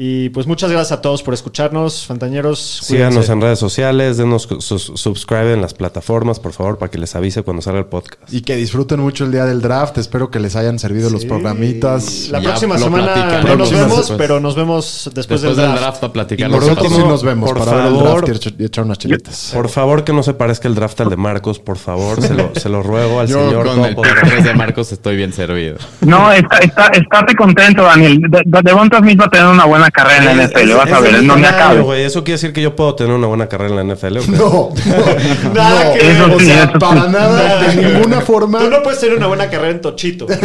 Y 0.00 0.28
pues 0.28 0.46
muchas 0.46 0.70
gracias 0.70 0.96
a 0.96 1.02
todos 1.02 1.24
por 1.24 1.34
escucharnos, 1.34 2.06
fantañeros. 2.06 2.60
Síganos 2.84 3.14
Cuídense. 3.14 3.32
en 3.32 3.40
redes 3.40 3.58
sociales, 3.58 4.16
denos 4.16 4.48
sus, 4.60 4.92
subscribe 4.94 5.54
en 5.54 5.60
las 5.60 5.74
plataformas, 5.74 6.38
por 6.38 6.52
favor, 6.52 6.78
para 6.78 6.88
que 6.88 6.98
les 6.98 7.16
avise 7.16 7.42
cuando 7.42 7.62
salga 7.62 7.80
el 7.80 7.86
podcast. 7.86 8.32
Y 8.32 8.42
que 8.42 8.54
disfruten 8.54 9.00
mucho 9.00 9.24
el 9.24 9.32
día 9.32 9.44
del 9.44 9.60
draft. 9.60 9.98
Espero 9.98 10.30
que 10.30 10.38
les 10.38 10.54
hayan 10.54 10.78
servido 10.78 11.10
los 11.10 11.24
programitas. 11.24 12.28
La 12.30 12.38
Ya 12.38 12.50
próxima 12.50 12.78
semana 12.78 13.42
no 13.44 13.56
nos 13.56 13.72
vemos, 13.72 13.96
después. 13.98 14.18
pero 14.18 14.38
nos 14.38 14.54
vemos 14.54 15.10
después, 15.14 15.14
Después 15.14 15.42
del 15.42 15.56
del 15.56 15.66
draft. 15.66 15.80
draft 15.82 16.04
a 16.04 16.06
Y 16.06 16.10
platicar 16.10 16.50
por 16.52 16.62
último 16.62 16.90
sí 16.96 17.02
nos 17.02 17.22
vemos 17.24 17.50
por 17.50 17.58
para 17.58 17.72
ver 17.78 17.86
el 17.86 17.94
favor. 17.96 18.24
draft 18.24 18.28
y 18.28 18.48
echa- 18.50 18.56
y 18.56 18.64
echar 18.66 18.84
unas 18.84 18.98
chelitas. 18.98 19.50
Por 19.52 19.68
favor, 19.68 20.04
que 20.04 20.12
no 20.12 20.22
se 20.22 20.32
parezca 20.32 20.68
el 20.68 20.76
draft 20.76 21.00
al 21.00 21.10
de 21.10 21.16
Marcos, 21.16 21.58
por 21.58 21.76
favor, 21.76 22.22
se 22.22 22.34
lo, 22.34 22.52
se 22.54 22.68
lo 22.68 22.84
ruego 22.84 23.18
al 23.18 23.26
Yo 23.26 23.48
señor 23.48 23.66
con 23.66 23.78
el 23.84 23.94
Todopoderoso. 23.96 24.26
3 24.28 24.44
de 24.44 24.54
Marcos 24.54 24.92
estoy 24.92 25.16
bien 25.16 25.32
servido. 25.32 25.78
No, 26.02 26.30
está, 26.30 26.58
está, 26.58 26.86
estate 26.86 27.34
contento, 27.34 27.82
Daniel. 27.82 28.20
De, 28.28 28.42
de, 28.44 28.72
va 28.72 29.24
a 29.24 29.30
tener 29.30 29.46
una 29.48 29.64
buena 29.64 29.87
carrera 29.90 30.30
en 30.30 30.36
la 30.38 30.44
Es- 30.44 30.50
NFL, 30.50 30.70
es- 30.70 30.76
vas 30.76 30.92
a 30.92 30.96
es 30.96 31.02
ver, 31.02 31.12
donde 31.14 31.28
tamaño, 31.28 31.46
acabe. 31.48 32.04
Eso 32.06 32.24
quiere 32.24 32.34
decir 32.36 32.52
que 32.52 32.62
yo 32.62 32.74
puedo 32.76 32.94
tener 32.94 33.12
una 33.14 33.26
buena 33.26 33.48
carrera 33.48 33.70
en 33.80 33.88
la 33.88 33.94
NFL. 33.94 34.18
¿o 34.18 34.22
qué? 34.22 34.30
No, 34.32 34.70
no, 35.44 35.54
Nada 35.54 35.84
no. 35.84 35.92
que 35.94 35.98
ver, 35.98 36.10
Eso 36.16 36.24
o 36.34 36.38
sí, 36.40 36.46
sea, 36.46 36.62
eso 36.64 36.72
sí. 36.72 36.78
para 36.78 37.08
nada, 37.08 37.62
de 37.62 37.76
ninguna 37.82 38.20
forma. 38.22 38.58
Tú 38.60 38.70
no 38.70 38.82
puedes 38.82 39.00
tener 39.00 39.16
una 39.16 39.26
buena 39.26 39.48
carrera 39.50 39.70
en 39.70 39.80
Tochito. 39.80 40.26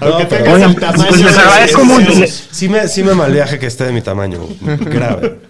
Aunque 0.00 0.24
No, 0.24 0.28
pero- 0.28 0.28
tengas 0.28 0.54
Oigan, 0.54 0.70
el 0.70 0.76
tamaño. 0.76 1.04
pues 1.08 1.20
les 1.22 1.34
de- 1.34 1.40
agradezco 1.40 1.80
de- 1.80 1.86
mucho. 1.86 2.12
Sí 2.50 2.68
me, 2.68 2.88
sí 2.88 3.02
me 3.02 3.14
malviaje 3.14 3.58
que 3.58 3.66
esté 3.66 3.84
de 3.84 3.92
mi 3.92 4.02
tamaño. 4.02 4.40
Grave. 4.80 5.40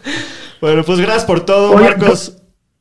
Bueno, 0.60 0.82
pues 0.84 1.00
gracias 1.00 1.24
por 1.24 1.40
todo, 1.40 1.72
Oye, 1.72 1.84
Marcos. 1.84 2.34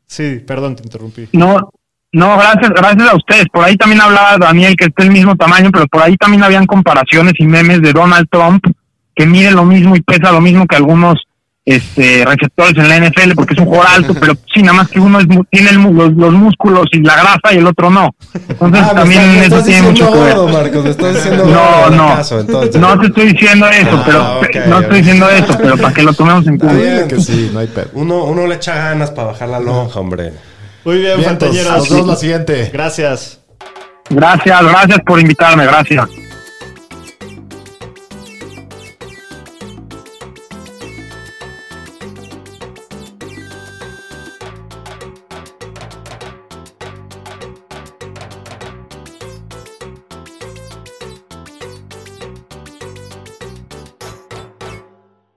Sí, 0.05 0.41
perdón, 0.45 0.75
te 0.75 0.83
interrumpí. 0.83 1.29
No, 1.33 1.69
no, 2.11 2.37
gracias, 2.37 2.71
gracias 2.75 3.09
a 3.09 3.15
ustedes. 3.15 3.45
Por 3.53 3.63
ahí 3.63 3.77
también 3.77 4.01
hablaba 4.01 4.37
Daniel 4.37 4.75
que 4.75 4.85
está 4.85 5.03
el 5.03 5.11
mismo 5.11 5.35
tamaño, 5.35 5.69
pero 5.71 5.85
por 5.87 6.01
ahí 6.01 6.17
también 6.17 6.43
habían 6.43 6.65
comparaciones 6.65 7.33
y 7.37 7.45
memes 7.45 7.81
de 7.81 7.93
Donald 7.93 8.27
Trump 8.31 8.63
que 9.19 9.25
mide 9.27 9.51
lo 9.51 9.65
mismo 9.65 9.95
y 9.97 10.01
pesa 10.01 10.31
lo 10.31 10.39
mismo 10.39 10.65
que 10.65 10.77
algunos 10.77 11.15
este 11.65 12.25
receptores 12.25 12.73
en 12.77 12.87
la 12.89 12.97
NFL 12.97 13.33
porque 13.35 13.53
es 13.53 13.59
un 13.59 13.65
jugador 13.67 13.87
alto, 13.97 14.13
pero 14.19 14.33
sí, 14.51 14.61
nada 14.63 14.77
más 14.77 14.87
que 14.87 14.99
uno 14.99 15.19
es 15.19 15.27
mu- 15.27 15.43
tiene 15.51 15.69
el 15.71 15.77
mu- 15.79 15.93
los, 15.93 16.13
los 16.13 16.33
músculos 16.33 16.85
y 16.93 17.01
la 17.01 17.13
grasa 17.15 17.53
y 17.53 17.57
el 17.57 17.67
otro 17.67 17.89
no. 17.91 18.09
Entonces 18.33 18.81
Ah, 18.81 18.93
me 18.93 18.99
también 19.01 19.21
eso 19.43 19.61
tiene 19.61 19.81
mucho 19.83 20.11
que 20.11 20.19
ver. 20.19 20.35
gordo, 20.35 20.47
Marcos. 20.47 20.83
Me 20.85 20.89
estás 20.91 21.13
diciendo 21.15 21.45
No, 21.45 21.89
no. 21.91 22.15
No 22.79 22.99
te 22.99 23.07
estoy 23.07 23.33
diciendo 23.33 23.67
eso, 23.67 23.89
Ah, 24.03 24.39
pero 24.41 24.65
no 24.67 24.79
estoy 24.79 24.97
diciendo 24.99 25.29
eso, 25.29 25.57
pero 25.61 25.77
para 25.77 25.93
que 25.93 26.01
lo 26.03 26.13
tomemos 26.13 26.47
en 26.47 26.57
cuenta. 26.57 26.75
bien. 26.77 27.07
que 27.07 27.19
sí, 27.19 27.49
no 27.53 27.59
hay 27.59 27.67
pedo. 27.67 27.89
Uno, 27.93 28.23
uno 28.23 28.47
le 28.47 28.55
echa 28.55 28.73
ganas 28.75 29.11
para 29.11 29.27
bajar 29.27 29.49
la 29.49 29.59
lonja, 29.59 29.99
hombre. 29.99 30.31
Muy 30.85 30.97
bien, 30.99 31.17
Vientos, 31.17 31.49
Fantañeros. 31.49 31.77
nos 31.77 31.89
vemos 31.89 32.07
la 32.07 32.15
siguiente. 32.15 32.69
Gracias. 32.73 33.41
Gracias, 34.09 34.61
gracias 34.63 34.99
por 35.05 35.19
invitarme, 35.19 35.65
gracias. 35.65 36.07